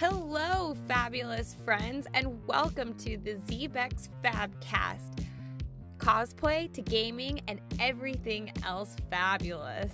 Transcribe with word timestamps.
Hello, 0.00 0.74
fabulous 0.88 1.54
friends, 1.62 2.06
and 2.14 2.40
welcome 2.46 2.94
to 2.94 3.18
the 3.18 3.34
Zebex 3.34 4.08
Fabcast. 4.24 5.26
Cosplay 5.98 6.72
to 6.72 6.80
gaming 6.80 7.42
and 7.48 7.60
everything 7.78 8.50
else 8.64 8.96
fabulous. 9.10 9.92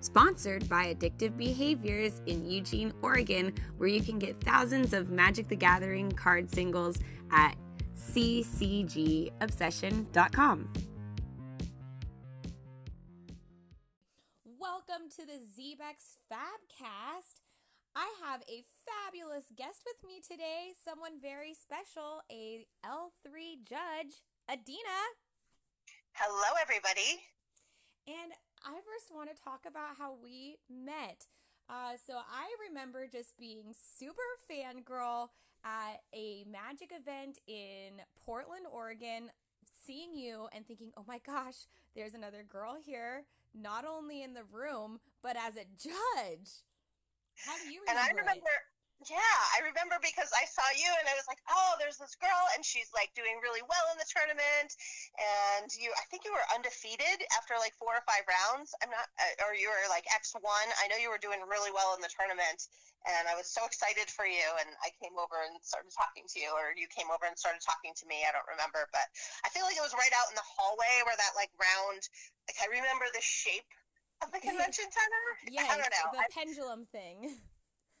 Sponsored 0.00 0.66
by 0.66 0.94
Addictive 0.94 1.36
Behaviors 1.36 2.22
in 2.24 2.50
Eugene, 2.50 2.94
Oregon, 3.02 3.52
where 3.76 3.90
you 3.90 4.00
can 4.00 4.18
get 4.18 4.40
thousands 4.40 4.94
of 4.94 5.10
Magic 5.10 5.48
the 5.48 5.56
Gathering 5.56 6.10
card 6.12 6.50
singles 6.50 6.96
at 7.30 7.56
ccgobsession.com. 7.98 10.72
Welcome 14.58 15.10
to 15.16 15.26
the 15.26 15.34
Zebex 15.34 16.16
Fabcast. 16.32 17.43
I 17.96 18.10
have 18.26 18.42
a 18.48 18.64
fabulous 18.82 19.44
guest 19.56 19.86
with 19.86 20.02
me 20.04 20.18
today, 20.20 20.74
someone 20.84 21.22
very 21.22 21.54
special, 21.54 22.22
a 22.28 22.66
L3 22.84 23.62
judge, 23.62 24.18
Adina. 24.50 24.98
Hello, 26.14 26.58
everybody. 26.60 27.22
And 28.08 28.32
I 28.64 28.72
first 28.82 29.14
want 29.14 29.30
to 29.30 29.40
talk 29.40 29.60
about 29.68 29.96
how 29.96 30.16
we 30.20 30.56
met. 30.68 31.26
Uh, 31.70 31.94
so 32.04 32.14
I 32.14 32.50
remember 32.68 33.06
just 33.06 33.38
being 33.38 33.72
super 33.72 34.26
fangirl 34.50 35.28
at 35.64 36.02
a 36.12 36.44
magic 36.50 36.90
event 36.90 37.38
in 37.46 38.02
Portland, 38.26 38.66
Oregon, 38.72 39.30
seeing 39.86 40.16
you 40.16 40.48
and 40.52 40.66
thinking, 40.66 40.90
oh 40.96 41.04
my 41.06 41.20
gosh, 41.24 41.68
there's 41.94 42.14
another 42.14 42.42
girl 42.42 42.76
here, 42.84 43.22
not 43.54 43.84
only 43.84 44.20
in 44.24 44.34
the 44.34 44.42
room, 44.50 44.98
but 45.22 45.36
as 45.36 45.54
a 45.54 45.64
judge. 45.80 46.64
How 47.42 47.58
do 47.58 47.66
you 47.66 47.82
remember? 47.82 47.90
And 47.90 47.98
I 47.98 48.08
remember, 48.14 48.54
it? 48.54 48.62
yeah, 49.10 49.38
I 49.52 49.66
remember 49.66 50.00
because 50.00 50.30
I 50.32 50.46
saw 50.48 50.64
you 50.72 50.88
and 50.88 51.06
I 51.10 51.18
was 51.18 51.26
like, 51.28 51.42
oh, 51.50 51.76
there's 51.76 52.00
this 52.00 52.16
girl 52.16 52.42
and 52.54 52.64
she's 52.64 52.88
like 52.94 53.12
doing 53.12 53.42
really 53.42 53.60
well 53.66 53.86
in 53.92 53.98
the 54.00 54.08
tournament. 54.08 54.70
And 55.18 55.68
you, 55.76 55.92
I 55.98 56.04
think 56.08 56.24
you 56.24 56.32
were 56.32 56.46
undefeated 56.54 57.20
after 57.36 57.58
like 57.60 57.76
four 57.76 57.92
or 57.92 58.04
five 58.06 58.24
rounds. 58.24 58.72
I'm 58.80 58.88
not, 58.88 59.10
uh, 59.20 59.44
or 59.44 59.52
you 59.52 59.68
were 59.68 59.84
like 59.92 60.08
X1. 60.08 60.40
I 60.40 60.88
know 60.88 60.96
you 60.96 61.12
were 61.12 61.20
doing 61.20 61.42
really 61.44 61.74
well 61.74 61.92
in 61.98 62.00
the 62.00 62.12
tournament. 62.12 62.70
And 63.04 63.28
I 63.28 63.36
was 63.36 63.52
so 63.52 63.60
excited 63.68 64.08
for 64.08 64.24
you. 64.24 64.46
And 64.64 64.72
I 64.80 64.88
came 64.96 65.18
over 65.20 65.36
and 65.44 65.60
started 65.60 65.92
talking 65.92 66.24
to 66.24 66.38
you, 66.40 66.48
or 66.56 66.72
you 66.72 66.88
came 66.88 67.12
over 67.12 67.28
and 67.28 67.36
started 67.36 67.60
talking 67.60 67.92
to 67.92 68.08
me. 68.08 68.24
I 68.24 68.32
don't 68.32 68.48
remember, 68.48 68.88
but 68.88 69.04
I 69.44 69.52
feel 69.52 69.68
like 69.68 69.76
it 69.76 69.84
was 69.84 69.92
right 69.92 70.14
out 70.16 70.32
in 70.32 70.38
the 70.38 70.48
hallway 70.48 71.04
where 71.04 71.18
that 71.18 71.36
like 71.36 71.52
round, 71.60 72.00
like 72.48 72.56
I 72.64 72.72
remember 72.72 73.04
the 73.12 73.20
shape 73.20 73.68
of 74.24 74.32
the 74.32 74.40
convention 74.40 74.88
center. 74.88 75.24
Yes, 75.52 75.68
I 75.68 75.76
don't 75.76 75.92
know. 75.92 76.08
The 76.16 76.24
I, 76.24 76.28
pendulum 76.32 76.88
thing. 76.88 77.36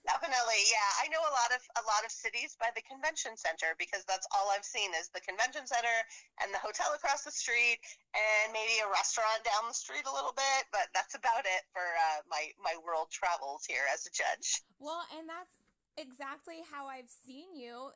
Definitely, 0.04 0.60
yeah. 0.68 1.00
I 1.00 1.08
know 1.08 1.24
a 1.24 1.32
lot 1.32 1.48
of 1.56 1.64
a 1.80 1.84
lot 1.88 2.04
of 2.04 2.12
cities 2.12 2.60
by 2.60 2.68
the 2.76 2.84
convention 2.84 3.40
center 3.40 3.72
because 3.80 4.04
that's 4.04 4.28
all 4.36 4.52
I've 4.52 4.64
seen 4.64 4.92
is 4.92 5.08
the 5.08 5.24
convention 5.24 5.64
center 5.64 5.96
and 6.44 6.52
the 6.52 6.60
hotel 6.60 6.92
across 6.92 7.24
the 7.24 7.32
street 7.32 7.80
and 8.12 8.52
maybe 8.52 8.84
a 8.84 8.88
restaurant 8.92 9.40
down 9.48 9.64
the 9.64 9.72
street 9.72 10.04
a 10.04 10.12
little 10.12 10.36
bit, 10.36 10.68
but 10.76 10.92
that's 10.92 11.16
about 11.16 11.48
it 11.48 11.64
for 11.72 11.80
uh, 11.80 12.20
my 12.28 12.52
my 12.60 12.76
world 12.84 13.08
travels 13.16 13.64
here 13.64 13.88
as 13.96 14.04
a 14.04 14.12
judge. 14.12 14.60
Well, 14.76 15.00
and 15.16 15.24
that's 15.24 15.56
exactly 15.96 16.62
how 16.70 16.86
I've 16.86 17.08
seen 17.08 17.54
you 17.54 17.90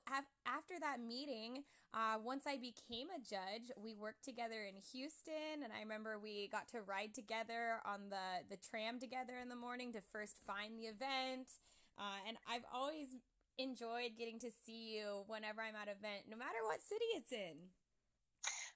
after 0.46 0.74
that 0.80 1.00
meeting. 1.00 1.64
Uh, 1.94 2.18
once 2.22 2.44
I 2.46 2.56
became 2.56 3.08
a 3.10 3.18
judge, 3.18 3.72
we 3.76 3.94
worked 3.94 4.24
together 4.24 4.68
in 4.68 4.76
Houston, 4.92 5.64
and 5.64 5.72
I 5.72 5.80
remember 5.80 6.18
we 6.18 6.48
got 6.48 6.68
to 6.68 6.82
ride 6.82 7.14
together 7.14 7.80
on 7.86 8.10
the 8.10 8.44
the 8.50 8.60
tram 8.60 9.00
together 9.00 9.38
in 9.40 9.48
the 9.48 9.56
morning 9.56 9.92
to 9.94 10.00
first 10.12 10.40
find 10.46 10.78
the 10.78 10.92
event. 10.92 11.48
Uh, 11.96 12.20
and 12.28 12.36
I've 12.46 12.66
always 12.72 13.16
enjoyed 13.58 14.14
getting 14.16 14.38
to 14.40 14.50
see 14.64 14.94
you 14.94 15.24
whenever 15.26 15.60
I'm 15.62 15.74
at 15.74 15.88
an 15.88 15.96
event, 15.98 16.30
no 16.30 16.36
matter 16.36 16.62
what 16.68 16.84
city 16.84 17.08
it's 17.16 17.32
in. 17.32 17.56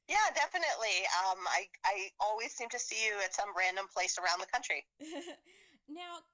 Yeah, 0.08 0.26
definitely. 0.34 1.06
Um, 1.22 1.38
I 1.46 1.68
I 1.84 2.10
always 2.18 2.52
seem 2.52 2.68
to 2.70 2.78
see 2.78 2.98
you 3.06 3.14
at 3.22 3.34
some 3.34 3.52
random 3.56 3.86
place 3.92 4.18
around 4.18 4.40
the 4.40 4.50
country. 4.50 4.84
now, 5.88 6.24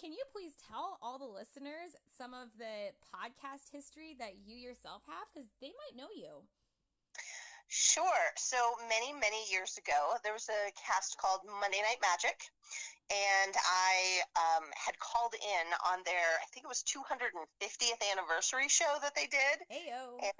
can 0.00 0.12
you 0.12 0.24
please 0.32 0.52
tell 0.68 0.98
all 1.00 1.18
the 1.18 1.28
listeners 1.28 1.96
some 2.12 2.34
of 2.34 2.52
the 2.58 2.92
podcast 3.00 3.72
history 3.72 4.16
that 4.18 4.36
you 4.44 4.56
yourself 4.56 5.02
have? 5.08 5.24
Because 5.32 5.48
they 5.60 5.72
might 5.72 5.96
know 5.96 6.12
you. 6.12 6.44
Sure. 7.70 8.26
So 8.36 8.58
many, 8.90 9.14
many 9.14 9.46
years 9.48 9.78
ago, 9.78 10.18
there 10.24 10.34
was 10.34 10.50
a 10.50 10.74
cast 10.74 11.16
called 11.16 11.46
Monday 11.46 11.78
Night 11.86 12.02
Magic, 12.02 12.34
and 13.08 13.54
I 13.54 14.26
um, 14.34 14.66
had 14.74 14.98
called 14.98 15.34
in 15.38 15.66
on 15.86 16.02
their, 16.04 16.28
I 16.42 16.46
think 16.50 16.66
it 16.66 16.72
was 16.72 16.82
250th 16.82 18.02
anniversary 18.10 18.66
show 18.66 18.90
that 19.02 19.14
they 19.14 19.30
did. 19.30 19.56
Heyo. 19.70 20.18
And, 20.18 20.34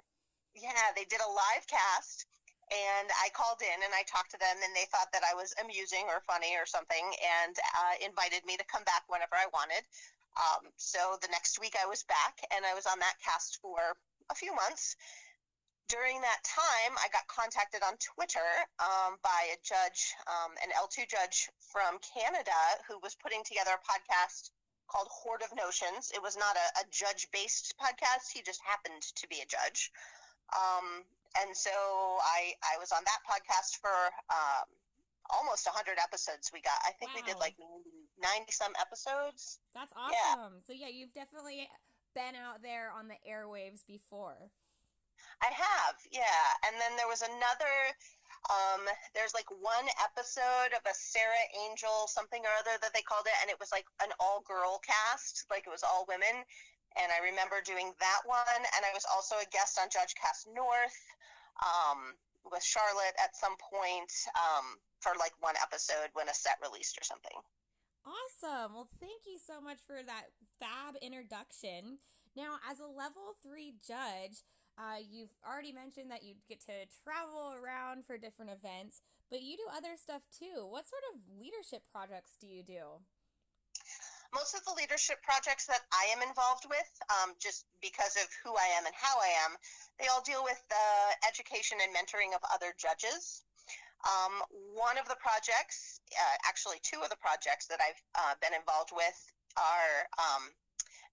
yeah, 0.58 0.90
they 0.98 1.06
did 1.06 1.22
a 1.22 1.30
live 1.30 1.64
cast, 1.70 2.26
and 2.70 3.10
I 3.18 3.34
called 3.34 3.58
in 3.62 3.78
and 3.82 3.92
I 3.92 4.06
talked 4.06 4.30
to 4.32 4.40
them, 4.40 4.56
and 4.62 4.72
they 4.74 4.86
thought 4.94 5.10
that 5.12 5.26
I 5.26 5.34
was 5.34 5.54
amusing 5.58 6.06
or 6.06 6.22
funny 6.22 6.54
or 6.54 6.66
something, 6.66 7.02
and 7.42 7.54
uh, 7.58 7.94
invited 8.06 8.46
me 8.46 8.56
to 8.56 8.64
come 8.70 8.86
back 8.86 9.02
whenever 9.10 9.34
I 9.34 9.50
wanted. 9.50 9.82
Um, 10.38 10.70
so 10.78 11.18
the 11.20 11.32
next 11.34 11.58
week 11.58 11.74
I 11.74 11.86
was 11.86 12.06
back, 12.06 12.38
and 12.54 12.64
I 12.64 12.74
was 12.74 12.86
on 12.86 12.98
that 13.00 13.18
cast 13.18 13.58
for 13.60 13.98
a 14.30 14.34
few 14.34 14.54
months. 14.54 14.96
During 15.90 16.22
that 16.22 16.46
time, 16.46 16.94
I 17.02 17.10
got 17.10 17.26
contacted 17.26 17.82
on 17.82 17.98
Twitter 17.98 18.46
um, 18.78 19.18
by 19.26 19.50
a 19.50 19.58
judge, 19.66 20.14
um, 20.30 20.54
an 20.62 20.70
L2 20.78 21.10
judge 21.10 21.50
from 21.58 21.98
Canada, 21.98 22.54
who 22.86 23.02
was 23.02 23.18
putting 23.18 23.42
together 23.42 23.74
a 23.74 23.82
podcast 23.82 24.54
called 24.86 25.08
Horde 25.10 25.42
of 25.42 25.54
Notions. 25.54 26.10
It 26.14 26.22
was 26.22 26.36
not 26.36 26.54
a, 26.54 26.82
a 26.82 26.84
judge 26.90 27.26
based 27.32 27.74
podcast, 27.78 28.30
he 28.32 28.42
just 28.42 28.62
happened 28.62 29.02
to 29.02 29.26
be 29.26 29.42
a 29.42 29.46
judge. 29.46 29.90
Um, 30.54 31.02
and 31.38 31.54
so 31.54 31.70
I 31.70 32.54
I 32.64 32.78
was 32.78 32.90
on 32.90 33.02
that 33.06 33.20
podcast 33.22 33.78
for 33.78 33.94
um, 34.30 34.66
almost 35.30 35.66
100 35.66 35.98
episodes 36.02 36.50
we 36.52 36.60
got. 36.60 36.78
I 36.82 36.92
think 36.98 37.14
wow. 37.14 37.22
we 37.22 37.22
did 37.26 37.38
like 37.38 37.54
90, 38.18 38.50
some 38.50 38.74
episodes. 38.80 39.62
That's 39.74 39.94
awesome. 39.94 40.58
Yeah. 40.58 40.66
So 40.66 40.72
yeah, 40.74 40.90
you've 40.90 41.14
definitely 41.14 41.70
been 42.14 42.34
out 42.34 42.62
there 42.62 42.90
on 42.90 43.06
the 43.06 43.18
airwaves 43.22 43.86
before. 43.86 44.50
I 45.40 45.48
have, 45.52 45.96
yeah. 46.12 46.44
And 46.68 46.76
then 46.76 46.96
there 47.00 47.08
was 47.08 47.24
another 47.24 47.74
um, 48.48 48.88
there's 49.12 49.36
like 49.36 49.48
one 49.52 49.84
episode 50.00 50.72
of 50.72 50.80
a 50.88 50.94
Sarah 50.96 51.46
Angel 51.68 52.08
something 52.08 52.40
or 52.40 52.52
other 52.56 52.80
that 52.80 52.96
they 52.96 53.04
called 53.04 53.28
it, 53.28 53.36
and 53.44 53.52
it 53.52 53.60
was 53.60 53.68
like 53.68 53.84
an 54.00 54.12
all 54.16 54.40
girl 54.48 54.80
cast, 54.80 55.44
like 55.52 55.68
it 55.68 55.72
was 55.72 55.84
all 55.84 56.08
women. 56.08 56.44
And 56.98 57.12
I 57.14 57.22
remember 57.22 57.62
doing 57.62 57.94
that 58.00 58.22
one, 58.26 58.62
and 58.74 58.82
I 58.82 58.90
was 58.90 59.06
also 59.06 59.38
a 59.38 59.46
guest 59.54 59.78
on 59.78 59.92
Judge 59.92 60.16
Cast 60.18 60.48
North 60.50 60.98
um, 61.60 62.16
with 62.48 62.62
Charlotte 62.62 63.16
at 63.22 63.36
some 63.36 63.56
point 63.60 64.10
um, 64.34 64.80
for 65.00 65.12
like 65.18 65.32
one 65.40 65.56
episode 65.60 66.10
when 66.12 66.28
a 66.28 66.34
set 66.34 66.56
released 66.62 66.98
or 66.98 67.04
something. 67.04 67.36
Awesome. 68.04 68.72
Well, 68.74 68.88
thank 68.98 69.28
you 69.28 69.36
so 69.36 69.60
much 69.60 69.78
for 69.86 70.00
that 70.00 70.32
fab 70.58 70.96
introduction. 71.02 72.00
Now, 72.36 72.56
as 72.64 72.80
a 72.80 72.88
level 72.88 73.36
three 73.42 73.74
judge, 73.84 74.40
uh, 74.80 75.04
you've 75.04 75.34
already 75.44 75.72
mentioned 75.72 76.10
that 76.10 76.24
you 76.24 76.40
get 76.48 76.64
to 76.64 76.88
travel 77.04 77.52
around 77.52 78.06
for 78.06 78.16
different 78.16 78.50
events, 78.50 79.02
but 79.28 79.42
you 79.42 79.56
do 79.56 79.68
other 79.68 80.00
stuff 80.00 80.22
too. 80.32 80.64
What 80.64 80.88
sort 80.88 81.04
of 81.12 81.20
leadership 81.36 81.84
projects 81.92 82.40
do 82.40 82.46
you 82.46 82.62
do? 82.62 83.04
Most 84.32 84.54
of 84.54 84.62
the 84.64 84.74
leadership 84.78 85.22
projects 85.22 85.66
that 85.66 85.82
I 85.90 86.10
am 86.14 86.22
involved 86.22 86.66
with, 86.68 86.90
um, 87.10 87.34
just 87.38 87.66
because 87.82 88.14
of 88.16 88.30
who 88.42 88.54
I 88.54 88.78
am 88.78 88.86
and 88.86 88.94
how 88.94 89.18
I 89.18 89.30
am, 89.46 89.56
they 89.98 90.06
all 90.06 90.22
deal 90.22 90.44
with 90.44 90.60
the 90.70 90.88
education 91.26 91.78
and 91.82 91.90
mentoring 91.90 92.34
of 92.34 92.42
other 92.52 92.74
judges. 92.78 93.42
Um, 94.06 94.40
one 94.72 94.96
of 94.96 95.06
the 95.08 95.18
projects, 95.20 96.00
uh, 96.14 96.36
actually 96.48 96.80
two 96.82 97.02
of 97.02 97.10
the 97.10 97.20
projects 97.20 97.66
that 97.66 97.80
I've 97.82 98.00
uh, 98.16 98.34
been 98.40 98.54
involved 98.56 98.92
with 98.96 99.18
are 99.58 100.08
um, 100.16 100.48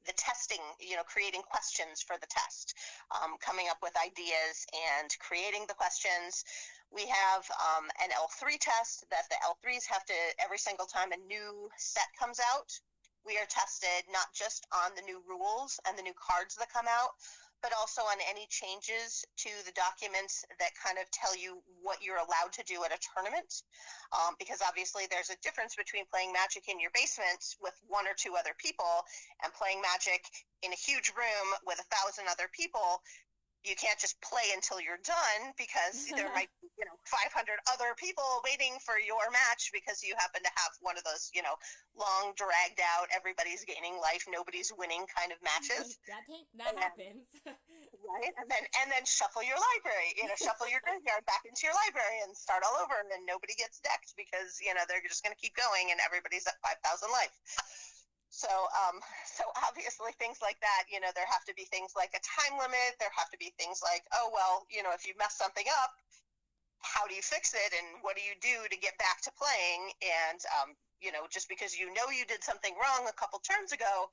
the 0.08 0.14
testing, 0.14 0.64
you 0.80 0.96
know, 0.96 1.04
creating 1.04 1.42
questions 1.44 2.02
for 2.02 2.16
the 2.22 2.32
test, 2.32 2.74
um, 3.12 3.36
coming 3.44 3.68
up 3.68 3.78
with 3.84 3.92
ideas 4.00 4.66
and 4.72 5.12
creating 5.20 5.66
the 5.68 5.76
questions. 5.76 6.46
We 6.92 7.06
have 7.06 7.44
um, 7.60 7.92
an 8.00 8.16
L3 8.16 8.56
test 8.56 9.04
that 9.12 9.28
the 9.28 9.36
L3s 9.44 9.84
have 9.92 10.06
to, 10.06 10.16
every 10.40 10.58
single 10.58 10.86
time 10.86 11.12
a 11.12 11.18
new 11.28 11.70
set 11.76 12.08
comes 12.18 12.40
out, 12.56 12.72
we 13.28 13.36
are 13.36 13.50
tested 13.52 14.08
not 14.08 14.32
just 14.32 14.64
on 14.72 14.96
the 14.96 15.04
new 15.04 15.20
rules 15.28 15.78
and 15.84 16.00
the 16.00 16.08
new 16.08 16.16
cards 16.16 16.56
that 16.56 16.72
come 16.72 16.88
out, 16.88 17.12
but 17.62 17.74
also 17.76 18.02
on 18.08 18.18
any 18.30 18.48
changes 18.48 19.26
to 19.36 19.50
the 19.66 19.74
documents 19.76 20.46
that 20.62 20.72
kind 20.80 20.96
of 20.96 21.10
tell 21.12 21.36
you 21.36 21.60
what 21.82 22.00
you're 22.00 22.22
allowed 22.22 22.54
to 22.54 22.64
do 22.64 22.86
at 22.88 22.96
a 22.96 23.00
tournament. 23.02 23.50
Um, 24.14 24.40
because 24.40 24.62
obviously, 24.62 25.10
there's 25.10 25.34
a 25.34 25.40
difference 25.44 25.76
between 25.76 26.06
playing 26.08 26.32
Magic 26.32 26.70
in 26.70 26.80
your 26.80 26.94
basement 26.94 27.42
with 27.60 27.74
one 27.90 28.08
or 28.08 28.16
two 28.16 28.38
other 28.38 28.54
people 28.62 29.04
and 29.44 29.52
playing 29.58 29.82
Magic 29.82 30.24
in 30.62 30.72
a 30.72 30.80
huge 30.80 31.12
room 31.18 31.48
with 31.66 31.82
a 31.82 31.88
thousand 31.92 32.30
other 32.30 32.48
people. 32.54 33.02
You 33.66 33.76
can't 33.76 34.00
just 34.00 34.22
play 34.22 34.54
until 34.54 34.80
you're 34.80 35.02
done 35.02 35.52
because 35.58 36.08
there 36.16 36.30
might 36.32 36.54
be, 36.62 36.70
you 36.78 36.86
know, 36.86 36.97
500 37.08 37.60
other 37.72 37.96
people 37.96 38.26
waiting 38.44 38.76
for 38.84 39.00
your 39.00 39.24
match 39.32 39.72
because 39.72 40.04
you 40.04 40.14
happen 40.20 40.44
to 40.44 40.54
have 40.60 40.76
one 40.84 41.00
of 41.00 41.04
those, 41.08 41.32
you 41.32 41.42
know, 41.42 41.56
long, 41.96 42.36
dragged 42.36 42.84
out, 42.84 43.08
everybody's 43.16 43.64
gaining 43.64 43.96
life, 43.98 44.28
nobody's 44.28 44.76
winning 44.76 45.08
kind 45.08 45.32
of 45.32 45.40
matches. 45.40 45.96
that 46.12 46.24
that 46.60 46.76
and, 46.76 46.84
happens. 46.84 47.26
right? 48.12 48.34
And 48.36 48.48
then 48.52 48.64
and 48.84 48.88
then 48.92 49.08
shuffle 49.08 49.42
your 49.42 49.58
library, 49.58 50.14
you 50.20 50.28
know, 50.28 50.38
shuffle 50.38 50.68
your 50.68 50.84
graveyard 50.84 51.24
back 51.26 51.48
into 51.48 51.66
your 51.66 51.76
library 51.88 52.22
and 52.28 52.36
start 52.36 52.62
all 52.68 52.78
over, 52.84 53.00
and 53.00 53.08
then 53.08 53.24
nobody 53.24 53.56
gets 53.56 53.80
decked 53.80 54.14
because 54.20 54.60
you 54.60 54.76
know 54.76 54.84
they're 54.86 55.04
just 55.04 55.24
going 55.24 55.34
to 55.34 55.42
keep 55.42 55.56
going, 55.56 55.90
and 55.96 56.04
everybody's 56.04 56.46
at 56.46 56.60
5,000 56.62 56.84
life. 57.10 57.36
So, 58.38 58.52
um, 58.52 59.00
so 59.26 59.50
obviously 59.66 60.12
things 60.20 60.44
like 60.46 60.60
that, 60.62 60.86
you 60.92 61.00
know, 61.00 61.10
there 61.16 61.26
have 61.26 61.42
to 61.48 61.56
be 61.56 61.66
things 61.74 61.96
like 61.96 62.14
a 62.14 62.22
time 62.22 62.60
limit. 62.60 63.00
There 63.00 63.10
have 63.16 63.32
to 63.32 63.40
be 63.40 63.56
things 63.58 63.82
like, 63.82 64.04
oh 64.14 64.30
well, 64.30 64.68
you 64.70 64.84
know, 64.84 64.92
if 64.94 65.08
you 65.08 65.18
mess 65.18 65.40
something 65.40 65.66
up, 65.82 65.96
how 66.82 67.08
do 67.08 67.16
you 67.16 67.22
fix 67.22 67.54
it 67.54 67.72
and 67.74 68.02
what 68.02 68.16
do 68.16 68.22
you 68.22 68.36
do 68.42 68.68
to 68.70 68.78
get 68.78 68.98
back 68.98 69.22
to 69.24 69.32
playing? 69.34 69.92
And 70.02 70.40
um, 70.62 70.70
you 71.02 71.12
know 71.12 71.26
just 71.30 71.50
because 71.50 71.78
you 71.78 71.94
know 71.94 72.10
you 72.10 72.26
did 72.26 72.44
something 72.44 72.74
wrong 72.78 73.08
a 73.10 73.14
couple 73.14 73.40
turns 73.40 73.72
ago 73.72 74.10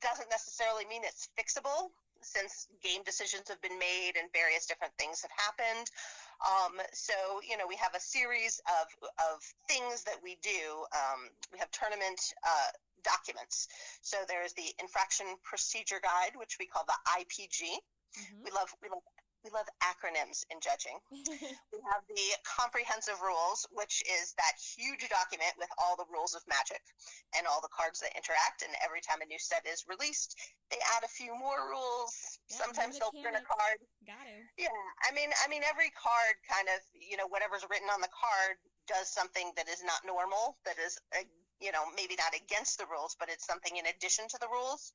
doesn't 0.00 0.30
necessarily 0.30 0.84
mean 0.86 1.02
it's 1.02 1.28
fixable 1.34 1.90
since 2.20 2.66
game 2.82 3.02
decisions 3.06 3.48
have 3.48 3.60
been 3.62 3.78
made 3.78 4.18
and 4.18 4.26
various 4.34 4.66
different 4.66 4.92
things 4.98 5.22
have 5.22 5.30
happened. 5.38 5.86
Um, 6.42 6.74
so 6.92 7.14
you 7.46 7.56
know 7.56 7.66
we 7.66 7.76
have 7.76 7.94
a 7.94 8.00
series 8.00 8.60
of, 8.66 8.86
of 9.18 9.42
things 9.66 10.04
that 10.04 10.18
we 10.22 10.36
do. 10.42 10.86
Um, 10.94 11.30
we 11.52 11.58
have 11.58 11.70
tournament 11.70 12.20
uh, 12.42 12.70
documents. 13.04 13.68
So 14.02 14.18
there's 14.28 14.52
the 14.54 14.68
infraction 14.80 15.26
procedure 15.42 16.00
guide 16.02 16.34
which 16.36 16.58
we 16.58 16.66
call 16.66 16.84
the 16.86 16.98
ipg 17.20 17.62
mm-hmm. 17.62 18.44
we 18.44 18.50
love 18.50 18.68
we 18.82 18.88
love 18.88 19.02
we 19.48 19.56
love 19.56 19.68
acronyms 19.80 20.44
in 20.52 20.60
judging. 20.60 21.00
we 21.08 21.80
have 21.88 22.04
the 22.12 22.28
comprehensive 22.44 23.16
rules, 23.24 23.64
which 23.72 24.04
is 24.04 24.36
that 24.36 24.52
huge 24.60 25.08
document 25.08 25.56
with 25.56 25.72
all 25.80 25.96
the 25.96 26.04
rules 26.12 26.36
of 26.36 26.44
magic 26.44 26.84
and 27.32 27.48
all 27.48 27.64
the 27.64 27.72
cards 27.72 28.04
that 28.04 28.12
interact. 28.12 28.60
And 28.60 28.76
every 28.84 29.00
time 29.00 29.24
a 29.24 29.28
new 29.28 29.40
set 29.40 29.64
is 29.64 29.88
released, 29.88 30.36
they 30.68 30.76
add 30.96 31.02
a 31.04 31.08
few 31.08 31.32
more 31.32 31.72
rules. 31.72 32.12
Yeah, 32.52 32.60
Sometimes 32.60 33.00
they'll 33.00 33.16
print 33.16 33.40
a 33.40 33.44
card. 33.44 33.80
Got 34.04 34.28
it. 34.28 34.44
Yeah, 34.60 34.84
I 35.08 35.16
mean, 35.16 35.32
I 35.40 35.48
mean, 35.48 35.64
every 35.64 35.88
card 35.96 36.36
kind 36.44 36.68
of, 36.68 36.84
you 36.92 37.16
know, 37.16 37.28
whatever's 37.32 37.64
written 37.72 37.88
on 37.88 38.04
the 38.04 38.12
card 38.12 38.60
does 38.84 39.08
something 39.08 39.48
that 39.56 39.68
is 39.68 39.80
not 39.80 40.04
normal, 40.04 40.60
that 40.68 40.76
is, 40.76 41.00
uh, 41.16 41.24
you 41.60 41.72
know, 41.72 41.88
maybe 41.96 42.20
not 42.20 42.36
against 42.36 42.76
the 42.76 42.86
rules, 42.86 43.16
but 43.16 43.32
it's 43.32 43.48
something 43.48 43.76
in 43.80 43.88
addition 43.88 44.28
to 44.28 44.38
the 44.40 44.48
rules. 44.48 44.92